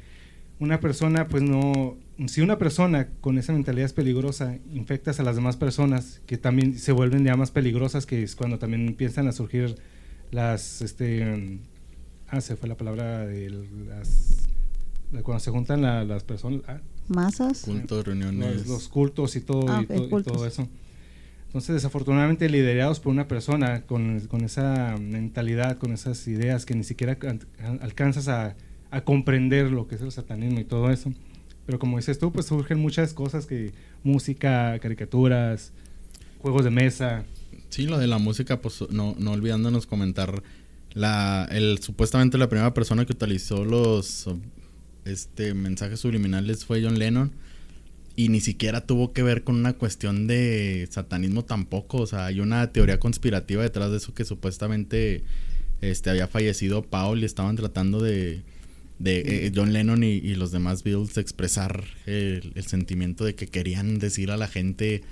una 0.58 0.78
persona, 0.80 1.28
pues 1.28 1.42
no, 1.42 1.96
si 2.26 2.40
una 2.40 2.58
persona 2.58 3.08
con 3.20 3.38
esa 3.38 3.52
mentalidad 3.52 3.86
es 3.86 3.92
peligrosa, 3.92 4.56
infectas 4.72 5.18
a 5.20 5.22
las 5.24 5.36
demás 5.36 5.56
personas 5.56 6.20
que 6.26 6.38
también 6.38 6.78
se 6.78 6.92
vuelven 6.92 7.24
ya 7.24 7.36
más 7.36 7.50
peligrosas, 7.50 8.06
que 8.06 8.22
es 8.22 8.36
cuando 8.36 8.58
también 8.58 8.86
empiezan 8.86 9.26
a 9.28 9.32
surgir 9.32 9.76
las, 10.30 10.80
este, 10.82 11.58
ah, 12.28 12.40
se 12.40 12.56
fue 12.56 12.68
la 12.68 12.76
palabra 12.76 13.26
de 13.26 13.50
las, 13.50 14.48
de 15.12 15.22
cuando 15.22 15.40
se 15.40 15.50
juntan 15.50 15.82
la- 15.82 16.04
las 16.04 16.22
personas, 16.24 16.62
ah, 16.68 16.80
Masas. 17.08 17.62
cultos 17.62 18.06
reuniones 18.06 18.58
los, 18.58 18.66
los 18.68 18.88
cultos 18.88 19.34
y 19.36 19.40
todo, 19.40 19.66
Ah, 19.68 19.82
y, 19.82 19.86
to- 19.86 20.18
y 20.20 20.22
todo 20.22 20.46
eso. 20.46 20.68
Entonces, 21.46 21.74
desafortunadamente, 21.74 22.48
liderados 22.48 22.98
por 23.00 23.12
una 23.12 23.28
persona 23.28 23.82
con, 23.82 24.20
con 24.26 24.42
esa 24.44 24.96
mentalidad, 25.00 25.78
con 25.78 25.92
esas 25.92 26.26
ideas 26.26 26.64
que 26.66 26.74
ni 26.74 26.82
siquiera 26.82 27.16
can- 27.16 27.40
alcanzas 27.80 28.26
a, 28.28 28.56
a 28.90 29.00
comprender 29.04 29.70
lo 29.70 29.86
que 29.86 29.94
es 29.96 30.00
el 30.00 30.10
satanismo 30.10 30.58
y 30.60 30.64
todo 30.64 30.90
eso. 30.90 31.12
Pero 31.66 31.78
como 31.78 31.96
dices 31.96 32.18
tú, 32.18 32.32
pues 32.32 32.46
surgen 32.46 32.78
muchas 32.78 33.14
cosas 33.14 33.46
que 33.46 33.72
música, 34.02 34.78
caricaturas, 34.80 35.72
juegos 36.40 36.64
de 36.64 36.70
mesa. 36.70 37.24
Sí, 37.70 37.86
lo 37.86 37.98
de 37.98 38.06
la 38.06 38.18
música, 38.18 38.60
pues 38.60 38.84
no, 38.90 39.14
no 39.18 39.32
olvidándonos 39.32 39.86
comentar 39.86 40.42
la, 40.92 41.48
el 41.50 41.78
supuestamente 41.78 42.38
la 42.38 42.48
primera 42.48 42.72
persona 42.72 43.04
que 43.04 43.12
utilizó 43.12 43.64
los 43.64 44.28
este 45.04 45.52
mensajes 45.52 46.00
subliminales 46.00 46.64
fue 46.64 46.82
John 46.82 46.98
Lennon 46.98 47.32
y 48.16 48.28
ni 48.28 48.40
siquiera 48.40 48.86
tuvo 48.86 49.12
que 49.12 49.22
ver 49.22 49.42
con 49.42 49.56
una 49.56 49.72
cuestión 49.72 50.26
de 50.26 50.88
satanismo 50.90 51.44
tampoco, 51.44 51.98
o 51.98 52.06
sea, 52.06 52.26
hay 52.26 52.40
una 52.40 52.70
teoría 52.72 53.00
conspirativa 53.00 53.62
detrás 53.62 53.90
de 53.90 53.96
eso 53.96 54.14
que 54.14 54.24
supuestamente 54.24 55.24
este 55.80 56.10
había 56.10 56.28
fallecido 56.28 56.82
Paul 56.82 57.22
y 57.22 57.24
estaban 57.24 57.56
tratando 57.56 58.00
de 58.00 58.42
de 58.98 59.46
eh, 59.46 59.52
John 59.54 59.72
Lennon 59.72 60.04
y, 60.04 60.12
y 60.12 60.34
los 60.34 60.52
demás 60.52 60.82
Beatles 60.82 61.16
expresar 61.18 61.84
el, 62.06 62.52
el 62.54 62.66
sentimiento 62.66 63.24
de 63.24 63.34
que 63.34 63.48
querían 63.48 63.98
decir 63.98 64.30
a 64.30 64.36
la 64.36 64.48
gente 64.48 65.02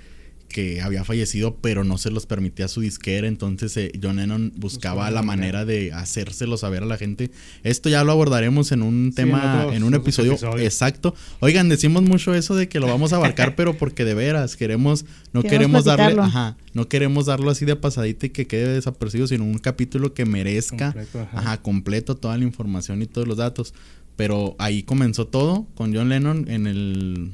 que 0.49 0.81
había 0.81 1.03
fallecido, 1.03 1.57
pero 1.61 1.83
no 1.83 1.97
se 1.97 2.11
los 2.11 2.25
permitía 2.27 2.67
su 2.67 2.81
disquera. 2.81 3.27
Entonces 3.27 3.75
eh, 3.77 3.91
John 4.01 4.17
Lennon 4.17 4.53
buscaba 4.55 5.09
la 5.09 5.23
manera 5.23 5.65
de 5.65 5.91
hacérselo 5.91 6.57
saber 6.57 6.83
a 6.83 6.85
la 6.85 6.97
gente. 6.97 7.31
Esto 7.63 7.89
ya 7.89 8.03
lo 8.03 8.11
abordaremos 8.11 8.71
en 8.71 8.83
un 8.83 9.07
Sí, 9.11 9.15
tema, 9.15 9.41
en 9.43 9.59
otros- 9.61 9.75
en 9.75 9.83
un 9.83 9.93
episodio 9.95 10.33
episodios. 10.33 10.61
exacto. 10.61 11.15
Oigan, 11.39 11.69
decimos 11.69 12.03
mucho 12.03 12.35
eso 12.35 12.55
de 12.55 12.69
que 12.69 12.79
lo 12.79 12.85
vvamos 12.85 13.13
a 13.13 13.15
abarcar, 13.15 13.55
pero 13.55 13.75
porque 13.77 14.05
de 14.05 14.13
veras 14.13 14.55
queremos, 14.55 15.05
no 15.33 15.41
Queremos 15.41 15.83
queremos 15.83 15.85
darle, 15.85 16.21
ajá, 16.21 16.57
no 16.73 16.87
queremos 16.87 17.25
darlo 17.25 17.49
así 17.49 17.65
de 17.65 17.75
pasadita 17.75 18.27
y 18.27 18.29
que 18.29 18.45
quede 18.45 18.73
desapercibido, 18.75 19.27
sino 19.27 19.43
un 19.45 19.57
capítulo 19.57 20.13
que 20.13 20.25
merezca 20.25 20.93
Completo, 20.93 21.19
ajá. 21.21 21.39
ajá, 21.39 21.61
completo 21.63 22.15
toda 22.15 22.37
la 22.37 22.43
información 22.43 23.01
y 23.01 23.07
todos 23.07 23.27
los 23.27 23.37
datos. 23.37 23.73
Pero 24.15 24.55
ahí 24.59 24.83
comenzó 24.83 25.25
todo 25.25 25.65
con 25.73 25.95
John 25.95 26.09
Lennon 26.09 26.45
en 26.47 26.67
el 26.67 27.31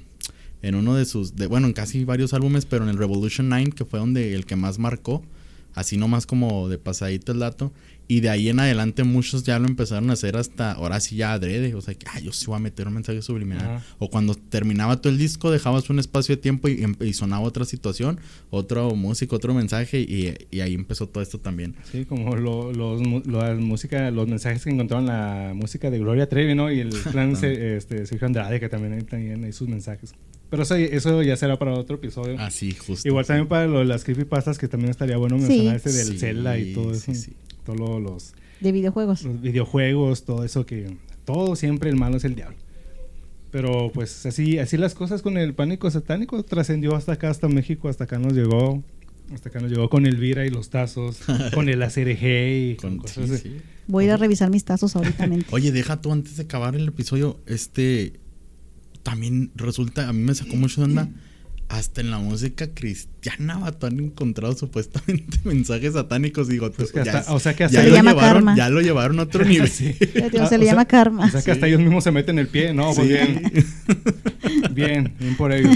en 0.61 0.75
uno 0.75 0.95
de 0.95 1.05
sus 1.05 1.35
de, 1.35 1.47
bueno, 1.47 1.67
en 1.67 1.73
casi 1.73 2.03
varios 2.05 2.33
álbumes, 2.33 2.65
pero 2.65 2.83
en 2.83 2.89
el 2.89 2.97
Revolution 2.97 3.49
9 3.49 3.71
que 3.75 3.85
fue 3.85 3.99
donde 3.99 4.33
el 4.35 4.45
que 4.45 4.55
más 4.55 4.79
marcó, 4.79 5.23
así 5.75 5.97
nomás 5.97 6.25
como 6.25 6.67
de 6.67 6.77
pasadito 6.77 7.31
el 7.31 7.39
dato 7.39 7.71
y 8.11 8.21
de 8.21 8.29
ahí 8.31 8.49
en 8.49 8.59
adelante 8.59 9.03
muchos 9.03 9.43
ya 9.43 9.59
lo 9.59 9.67
empezaron 9.67 10.09
a 10.09 10.13
hacer 10.13 10.35
hasta 10.35 10.71
ahora 10.71 10.99
sí 10.99 11.15
ya 11.15 11.31
adrede, 11.31 11.75
o 11.75 11.81
sea, 11.81 11.93
que 11.93 12.07
ah, 12.11 12.19
yo 12.19 12.31
sí 12.33 12.47
voy 12.47 12.55
a 12.55 12.59
meter 12.59 12.87
un 12.87 12.95
mensaje 12.95 13.21
subliminal. 13.21 13.83
O 13.99 14.09
cuando 14.09 14.33
terminaba 14.33 14.99
todo 14.99 15.13
el 15.13 15.19
disco 15.19 15.51
dejabas 15.51 15.91
un 15.91 15.99
espacio 15.99 16.35
de 16.35 16.41
tiempo 16.41 16.67
y, 16.69 16.83
y 17.01 17.13
sonaba 17.13 17.43
otra 17.43 17.65
situación, 17.65 18.19
otro 18.49 18.95
música, 18.95 19.35
otro 19.35 19.53
mensaje 19.53 19.99
y, 20.01 20.33
y 20.49 20.61
ahí 20.61 20.73
empezó 20.73 21.07
todo 21.07 21.21
esto 21.21 21.39
también. 21.39 21.75
Sí, 21.91 22.05
como 22.05 22.35
lo- 22.35 22.73
los, 22.73 22.99
música, 23.59 24.09
los 24.09 24.27
mensajes 24.27 24.63
que 24.63 24.71
encontraron 24.71 25.05
la 25.05 25.53
música 25.55 25.91
de 25.91 25.99
Gloria 25.99 26.27
Trevi, 26.27 26.55
¿no? 26.55 26.71
Y 26.71 26.79
el 26.79 26.89
plan 27.11 27.35
se- 27.35 27.77
este, 27.77 28.07
Sergio 28.07 28.25
Andrade, 28.25 28.59
que 28.59 28.69
también 28.69 28.93
hay, 28.93 29.01
también 29.03 29.43
hay 29.43 29.53
sus 29.53 29.67
mensajes. 29.67 30.13
Pero 30.49 30.63
eso, 30.63 30.75
eso 30.75 31.21
ya 31.23 31.35
será 31.37 31.57
para 31.59 31.73
otro 31.73 31.97
episodio. 31.97 32.39
Así, 32.39 32.71
justo. 32.73 33.07
Igual 33.07 33.25
también 33.25 33.47
para 33.47 33.67
lo 33.67 33.83
las 33.83 34.03
creepypastas, 34.03 34.57
que 34.57 34.67
también 34.67 34.89
estaría 34.89 35.17
bueno 35.17 35.37
Sí. 35.37 35.43
mencionar 35.43 35.75
este 35.75 35.91
del 35.93 36.07
Sí, 36.07 36.17
Zelda 36.17 36.57
y 36.57 36.73
todo 36.73 36.91
eso. 36.91 37.01
sí, 37.13 37.15
sí. 37.15 37.33
Todos 37.65 37.79
lo- 37.79 37.99
los, 37.99 38.33
De 38.59 38.71
videojuegos. 38.71 39.23
los 39.23 39.41
videojuegos, 39.41 40.23
todo 40.25 40.43
eso 40.43 40.65
que... 40.65 40.97
Todo 41.25 41.55
siempre 41.55 41.91
el 41.91 41.95
malo 41.95 42.17
es 42.17 42.23
el 42.23 42.33
diablo. 42.33 42.57
Pero 43.51 43.91
pues 43.93 44.25
así, 44.25 44.59
así 44.59 44.77
las 44.77 44.93
cosas 44.95 45.21
con 45.21 45.37
el 45.37 45.53
pánico 45.53 45.89
satánico 45.89 46.41
trascendió 46.43 46.95
hasta 46.95 47.13
acá, 47.13 47.29
hasta 47.29 47.47
México, 47.47 47.89
hasta 47.89 48.03
acá 48.05 48.17
nos 48.19 48.33
llegó. 48.33 48.83
Hasta 49.33 49.49
acá 49.49 49.59
nos 49.59 49.69
llegó 49.71 49.89
con 49.89 50.07
Elvira 50.07 50.45
y 50.45 50.49
los 50.49 50.69
tazos, 50.71 51.19
con 51.53 51.69
el 51.69 51.81
ACRG 51.83 52.71
y 52.71 52.75
con, 52.75 52.97
Con- 52.97 52.99
cosas 53.01 53.25
sí, 53.25 53.31
de- 53.31 53.37
sí. 53.37 53.57
Voy 53.87 54.03
a 54.03 54.07
ir 54.07 54.11
a 54.13 54.17
revisar 54.17 54.49
mis 54.49 54.65
tazos 54.65 54.95
ahorita. 54.95 55.29
Oye, 55.51 55.71
deja 55.71 56.01
tú 56.01 56.11
antes 56.11 56.37
de 56.37 56.43
acabar 56.43 56.75
el 56.75 56.87
episodio, 56.87 57.39
este 57.47 58.13
también 59.03 59.51
resulta, 59.55 60.07
a 60.09 60.13
mí 60.13 60.21
me 60.23 60.33
sacó 60.35 60.55
mucho 60.55 60.81
de 60.81 60.85
onda. 60.85 61.09
Hasta 61.67 62.01
en 62.01 62.09
la 62.09 62.17
música 62.17 62.73
cristiana, 62.73 63.59
vato, 63.59 63.85
han 63.85 63.99
encontrado 63.99 64.55
supuestamente 64.57 65.37
mensajes 65.43 65.93
satánicos. 65.93 66.47
Digo, 66.47 66.71
Pues 66.71 66.91
que 66.91 67.03
ya, 67.05 67.19
hasta- 67.19 67.31
o 67.33 67.39
sea 67.39 67.53
que 67.55 67.63
hasta 67.63 67.77
ya 67.77 67.83
Se 67.83 67.89
lo 67.91 67.95
llama 67.95 68.11
llevaron, 68.13 68.33
karma. 68.45 68.55
ya 68.57 68.69
lo 68.69 68.81
llevaron 68.81 69.19
a 69.19 69.23
otro 69.23 69.45
nivel. 69.45 69.69
Sí. 69.69 69.95
Ah, 70.39 70.47
se 70.47 70.57
le 70.57 70.65
sea- 70.65 70.73
llama 70.73 70.85
karma. 70.85 71.25
O 71.25 71.29
sea 71.29 71.43
que 71.43 71.51
hasta 71.51 71.67
ellos 71.67 71.79
mismos 71.79 72.03
se 72.03 72.11
meten 72.11 72.39
el 72.39 72.47
pie, 72.47 72.73
¿no? 72.73 72.91
Pues 72.93 73.07
Sí. 73.07 73.13
bien. 73.13 73.51
bien, 74.71 75.13
bien 75.19 75.35
por 75.37 75.51
ellos. 75.51 75.75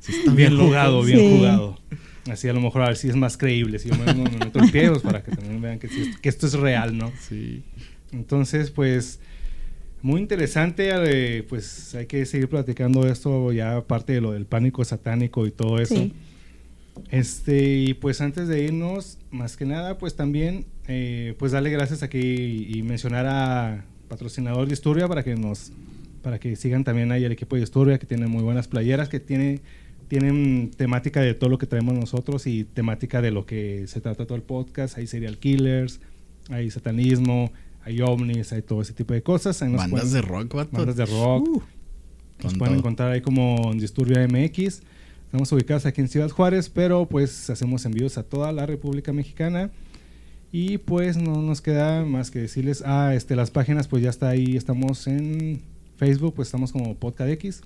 Sí, 0.00 0.12
está 0.18 0.32
bien 0.32 0.56
jugado, 0.56 1.02
bien 1.02 1.18
Sí. 1.18 1.36
jugado. 1.36 1.78
Así 2.30 2.48
a 2.48 2.52
lo 2.52 2.60
mejor 2.60 2.82
a 2.82 2.86
ver 2.88 2.96
si 2.96 3.08
es 3.08 3.16
más 3.16 3.36
creíble. 3.36 3.78
Si 3.80 3.88
yo 3.88 3.96
me, 3.96 4.14
me 4.14 4.30
meto 4.30 4.60
el 4.62 4.70
pie, 4.70 4.90
pues 4.90 5.02
para 5.02 5.22
que 5.22 5.32
también 5.32 5.60
vean 5.60 5.78
que 5.78 5.88
esto 6.28 6.46
es 6.46 6.52
real, 6.54 6.96
¿no? 6.96 7.10
Sí. 7.28 7.64
Entonces, 8.12 8.70
pues, 8.70 9.18
muy 10.02 10.20
interesante. 10.20 10.90
eh, 10.92 11.42
pues 11.48 11.94
hay 11.94 12.06
que 12.06 12.24
seguir 12.26 12.48
platicando 12.48 13.06
esto 13.06 13.52
ya 13.52 13.76
aparte 13.76 14.14
de 14.14 14.20
lo 14.20 14.32
del 14.32 14.46
pánico 14.46 14.84
satánico 14.84 15.46
y 15.46 15.50
todo 15.50 15.78
eso. 15.78 15.96
Sí. 15.96 16.12
Este, 17.10 17.76
y 17.76 17.94
pues 17.94 18.20
antes 18.20 18.48
de 18.48 18.64
irnos, 18.64 19.18
más 19.30 19.56
que 19.56 19.64
nada, 19.64 19.96
pues 19.98 20.16
también, 20.16 20.66
eh, 20.86 21.34
pues 21.38 21.52
darle 21.52 21.70
gracias 21.70 22.02
aquí 22.02 22.18
y, 22.18 22.78
y 22.78 22.82
mencionar 22.82 23.26
a, 23.26 23.84
patrocinador 24.10 24.64
de 24.64 24.70
Disturbia 24.70 25.08
para 25.08 25.22
que 25.22 25.36
nos 25.36 25.72
para 26.20 26.38
que 26.38 26.54
sigan 26.56 26.84
también 26.84 27.12
ahí 27.12 27.24
el 27.24 27.32
equipo 27.32 27.56
de 27.56 27.60
Disturbia 27.60 27.98
que 27.98 28.06
tiene 28.06 28.26
muy 28.26 28.42
buenas 28.42 28.68
playeras 28.68 29.08
que 29.08 29.20
tiene 29.20 29.60
tienen 30.08 30.72
temática 30.76 31.20
de 31.20 31.32
todo 31.34 31.48
lo 31.48 31.56
que 31.56 31.66
traemos 31.66 31.94
nosotros 31.94 32.46
y 32.48 32.64
temática 32.64 33.22
de 33.22 33.30
lo 33.30 33.46
que 33.46 33.86
se 33.86 34.00
trata 34.00 34.26
todo 34.26 34.34
el 34.34 34.42
podcast. 34.42 34.98
Hay 34.98 35.06
serial 35.06 35.38
killers, 35.38 36.00
hay 36.48 36.68
satanismo, 36.68 37.52
hay 37.82 38.00
ovnis, 38.00 38.52
hay 38.52 38.62
todo 38.62 38.82
ese 38.82 38.92
tipo 38.92 39.14
de 39.14 39.22
cosas. 39.22 39.60
bandas 39.60 40.12
de 40.12 40.22
rock, 40.22 40.54
vato. 40.54 40.76
Bandas 40.76 40.96
de 40.96 41.06
rock. 41.06 41.48
Uh, 41.48 41.62
nos 42.42 42.54
pueden 42.54 42.78
encontrar 42.78 43.12
ahí 43.12 43.20
como 43.20 43.72
Disturbia 43.74 44.26
MX. 44.26 44.82
Estamos 45.26 45.52
ubicados 45.52 45.86
aquí 45.86 46.00
en 46.00 46.08
Ciudad 46.08 46.30
Juárez, 46.30 46.68
pero 46.68 47.06
pues 47.06 47.50
hacemos 47.50 47.84
envíos 47.84 48.18
a 48.18 48.22
toda 48.22 48.50
la 48.52 48.66
República 48.66 49.12
Mexicana. 49.12 49.70
Y 50.52 50.78
pues 50.78 51.16
no 51.16 51.42
nos 51.42 51.60
queda 51.60 52.04
más 52.04 52.30
que 52.30 52.40
decirles, 52.40 52.82
ah, 52.84 53.14
este, 53.14 53.36
las 53.36 53.52
páginas 53.52 53.86
pues 53.86 54.02
ya 54.02 54.10
está 54.10 54.30
ahí, 54.30 54.56
estamos 54.56 55.06
en 55.06 55.62
Facebook, 55.96 56.34
pues 56.34 56.48
estamos 56.48 56.72
como 56.72 56.96
PodcastX, 56.96 57.62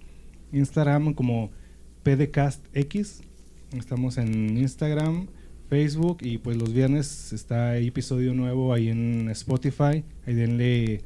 Instagram 0.52 1.14
como 1.14 1.50
PDCastX, 2.02 3.22
estamos 3.72 4.18
en 4.18 4.58
Instagram, 4.58 5.28
Facebook 5.68 6.18
y 6.20 6.38
pues 6.38 6.56
los 6.56 6.72
viernes 6.72 7.32
está 7.32 7.76
episodio 7.78 8.34
nuevo 8.34 8.72
ahí 8.72 8.88
en 8.88 9.28
Spotify, 9.30 10.04
ahí 10.26 10.34
denle, 10.34 11.02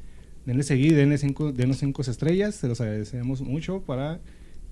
denle 0.46 0.62
seguir, 0.62 0.94
denle 0.96 1.18
cinco, 1.18 1.52
denle 1.52 1.74
cinco 1.74 2.02
estrellas, 2.02 2.54
se 2.54 2.68
los 2.68 2.80
agradecemos 2.80 3.40
mucho 3.40 3.80
para 3.80 4.20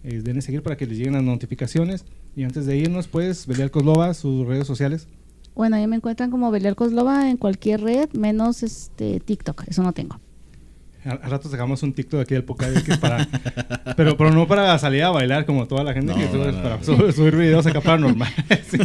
eh, 0.02 0.20
denle 0.22 0.42
seguir 0.42 0.62
para 0.62 0.76
que 0.76 0.86
les 0.86 0.98
lleguen 0.98 1.14
las 1.14 1.22
notificaciones. 1.22 2.04
Y 2.36 2.44
antes 2.44 2.66
de 2.66 2.76
irnos, 2.76 3.08
pues, 3.08 3.46
Belial 3.46 3.70
Coslova, 3.70 4.12
sus 4.14 4.46
redes 4.46 4.66
sociales. 4.66 5.08
Bueno, 5.54 5.76
ahí 5.76 5.86
me 5.86 5.96
encuentran 5.96 6.30
como 6.30 6.50
Belial 6.50 6.76
Coslova 6.76 7.30
en 7.30 7.38
cualquier 7.38 7.80
red, 7.80 8.10
menos 8.12 8.62
este 8.62 9.20
TikTok, 9.20 9.64
eso 9.68 9.82
no 9.82 9.92
tengo. 9.92 10.20
Al, 11.06 11.30
rato 11.30 11.48
sacamos 11.48 11.82
un 11.84 11.92
TikTok 11.92 12.20
aquí 12.20 12.34
del 12.34 12.42
podcast 12.42 12.88
para, 12.98 13.28
pero, 13.96 14.16
pero 14.16 14.32
no 14.32 14.48
para 14.48 14.76
salir 14.78 15.04
a 15.04 15.10
bailar 15.10 15.46
como 15.46 15.68
toda 15.68 15.84
la 15.84 15.92
gente 15.92 16.12
que 16.14 16.28
sube, 16.28 16.52
para 16.52 16.82
subir, 16.82 17.36
videos 17.36 17.64
acá 17.66 17.80
para 17.80 17.98
normal. 17.98 18.32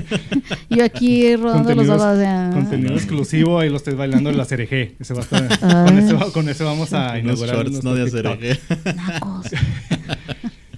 Yo 0.69 0.83
aquí 0.83 1.35
rodando 1.35 1.73
los 1.73 1.89
ojos. 1.89 2.19
Contenido 2.53 2.93
exclusivo, 2.93 3.59
ahí 3.59 3.69
lo 3.69 3.77
estoy 3.77 3.95
bailando 3.95 4.29
en 4.29 4.37
la 4.37 4.45
CRG. 4.45 4.97
con, 5.29 5.97
ese, 5.97 6.31
con, 6.31 6.49
ese, 6.49 6.63
vamos 6.63 6.93
a 6.93 7.17
inaugurar. 7.17 7.55
Shorts, 7.55 7.83
no 7.83 7.95
de 7.95 8.57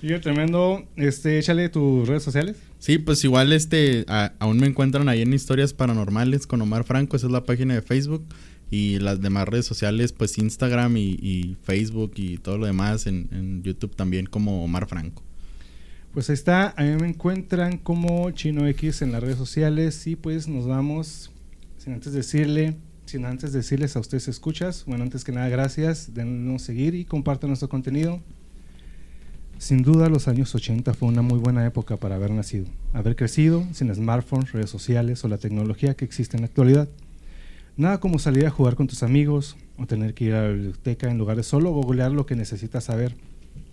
Y 0.02 0.20
tremendo. 0.20 0.84
Este, 0.98 1.39
échale 1.39 1.70
tus 1.70 2.08
redes 2.08 2.24
sociales. 2.24 2.58
Sí, 2.78 2.98
pues 2.98 3.24
igual 3.24 3.54
este, 3.54 4.06
aún 4.39 4.58
me 4.58 4.68
encuentran 4.68 5.08
ahí 5.08 5.22
en 5.22 5.34
Historias 5.34 5.74
Paranormales 5.74 6.46
con 6.48 6.62
Omar 6.62 6.84
Franco, 6.84 7.16
esa 7.16 7.28
es 7.28 7.32
la 7.32 7.46
página 7.46 7.76
de 7.76 7.82
Facebook. 7.82 8.26
Y 8.74 8.97
las 8.97 9.21
demás 9.21 9.47
redes 9.47 9.67
sociales, 9.67 10.13
pues 10.13 10.39
Instagram 10.39 10.97
y, 10.97 11.55
Facebook 11.61 12.13
y 12.15 12.39
todo 12.39 12.57
lo 12.57 12.65
demás 12.65 13.05
en, 13.05 13.61
YouTube 13.61 13.95
también 13.95 14.26
como 14.26 14.63
Omar 14.63 14.88
Franco. 14.88 15.21
Pues 16.11 16.32
ahí 16.32 16.34
está, 16.34 16.74
a 16.76 16.82
mí 16.82 16.95
me 16.99 17.07
encuentran 17.07 17.78
como 17.78 18.32
Chino 18.32 18.65
X 18.65 19.03
en 19.03 19.11
las 19.11 19.21
redes 19.21 19.38
sociales 19.38 20.07
y 20.07 20.15
pues 20.15 20.47
nos 20.47 20.65
vamos, 20.65 21.30
sin 21.78 21.93
antes 21.93 22.13
decirle, 22.13 22.76
sin 23.05 23.26
antes 23.26 23.53
decirles 23.53 23.95
a 23.95 23.99
ustedes 23.99 24.28
escuchas, 24.28 24.86
bueno, 24.88 25.03
antes 25.03 25.24
que 25.24 25.32
nada 25.32 25.49
gracias, 25.49 26.15
denos 26.15 26.63
seguir 26.63 26.95
y 26.95 27.05
compartan 27.05 27.51
nuestro 27.51 27.69
contenido. 27.69 28.21
Sin 29.59 29.84
duda 29.84 30.09
los 30.09 30.28
años 30.28 30.55
80 30.55 30.95
fue 30.95 31.09
una 31.09 31.21
muy 31.21 31.38
buena 31.38 31.63
época 31.63 31.97
para 31.97 32.15
haber 32.15 32.32
nacido, 32.32 32.65
haber 32.91 33.15
crecido 33.15 33.67
sin 33.71 33.93
smartphones, 33.93 34.51
redes 34.51 34.71
sociales 34.71 35.24
o 35.24 35.28
la 35.28 35.38
tecnología 35.38 35.93
que 35.93 36.05
existe 36.05 36.38
en 36.38 36.41
la 36.41 36.47
actualidad. 36.47 36.89
Nada 37.76 37.99
como 37.99 38.19
salir 38.19 38.45
a 38.45 38.51
jugar 38.51 38.76
con 38.76 38.88
tus 38.88 39.01
amigos 39.01 39.57
o 39.78 39.88
tener 39.88 40.13
que 40.13 40.26
ir 40.26 40.34
a 40.36 40.43
la 40.43 40.49
biblioteca 40.49 41.09
en 41.09 41.17
lugar 41.17 41.38
de 41.38 41.43
solo 41.43 41.71
googlear 41.71 42.11
lo 42.11 42.28
que 42.28 42.36
necesitas 42.36 42.84
saber. 42.84 43.15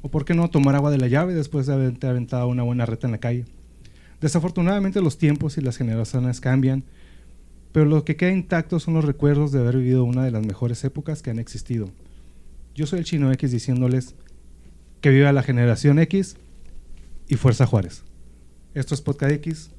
O 0.01 0.11
por 0.11 0.25
qué 0.25 0.33
no 0.33 0.49
tomar 0.49 0.75
agua 0.75 0.91
de 0.91 0.97
la 0.97 1.09
llave 1.09 1.35
después 1.35 1.67
de 1.67 1.75
haberte 1.75 2.07
aventado 2.07 2.49
una 2.49 2.63
buena 2.63 2.87
reta 2.87 3.07
en 3.07 3.13
la 3.13 3.19
calle. 3.19 3.45
Desafortunadamente 4.23 5.03
los 5.03 5.19
tiempos 5.19 5.59
y 5.59 5.61
las 5.61 5.77
generaciones 5.77 6.41
cambian, 6.41 6.85
pero 7.73 7.85
lo 7.85 8.05
que 8.05 8.17
queda 8.17 8.33
intacto 8.33 8.81
son 8.81 8.95
los 8.95 9.05
recuerdos 9.05 9.53
de 9.53 9.61
haber 9.61 9.77
vivido 9.77 10.05
una 10.05 10.25
de 10.25 10.31
las 10.31 10.47
mejores 10.47 10.83
épocas 10.85 11.21
que 11.21 11.31
han 11.31 11.39
existido. 11.39 11.91
Yo 12.75 12.87
soy 12.87 13.01
el 13.01 13.05
Chino 13.05 13.31
X 13.33 13.53
diciéndoles 13.53 14.15
que 15.03 15.11
viva 15.11 15.33
la 15.33 15.43
generación 15.43 15.99
X 15.99 16.37
y 17.29 17.37
Fuerza 17.37 17.67
Juárez. 17.67 18.03
Esto 18.75 18.95
es 18.95 19.03
Podcast 19.03 19.33
X. 19.33 19.71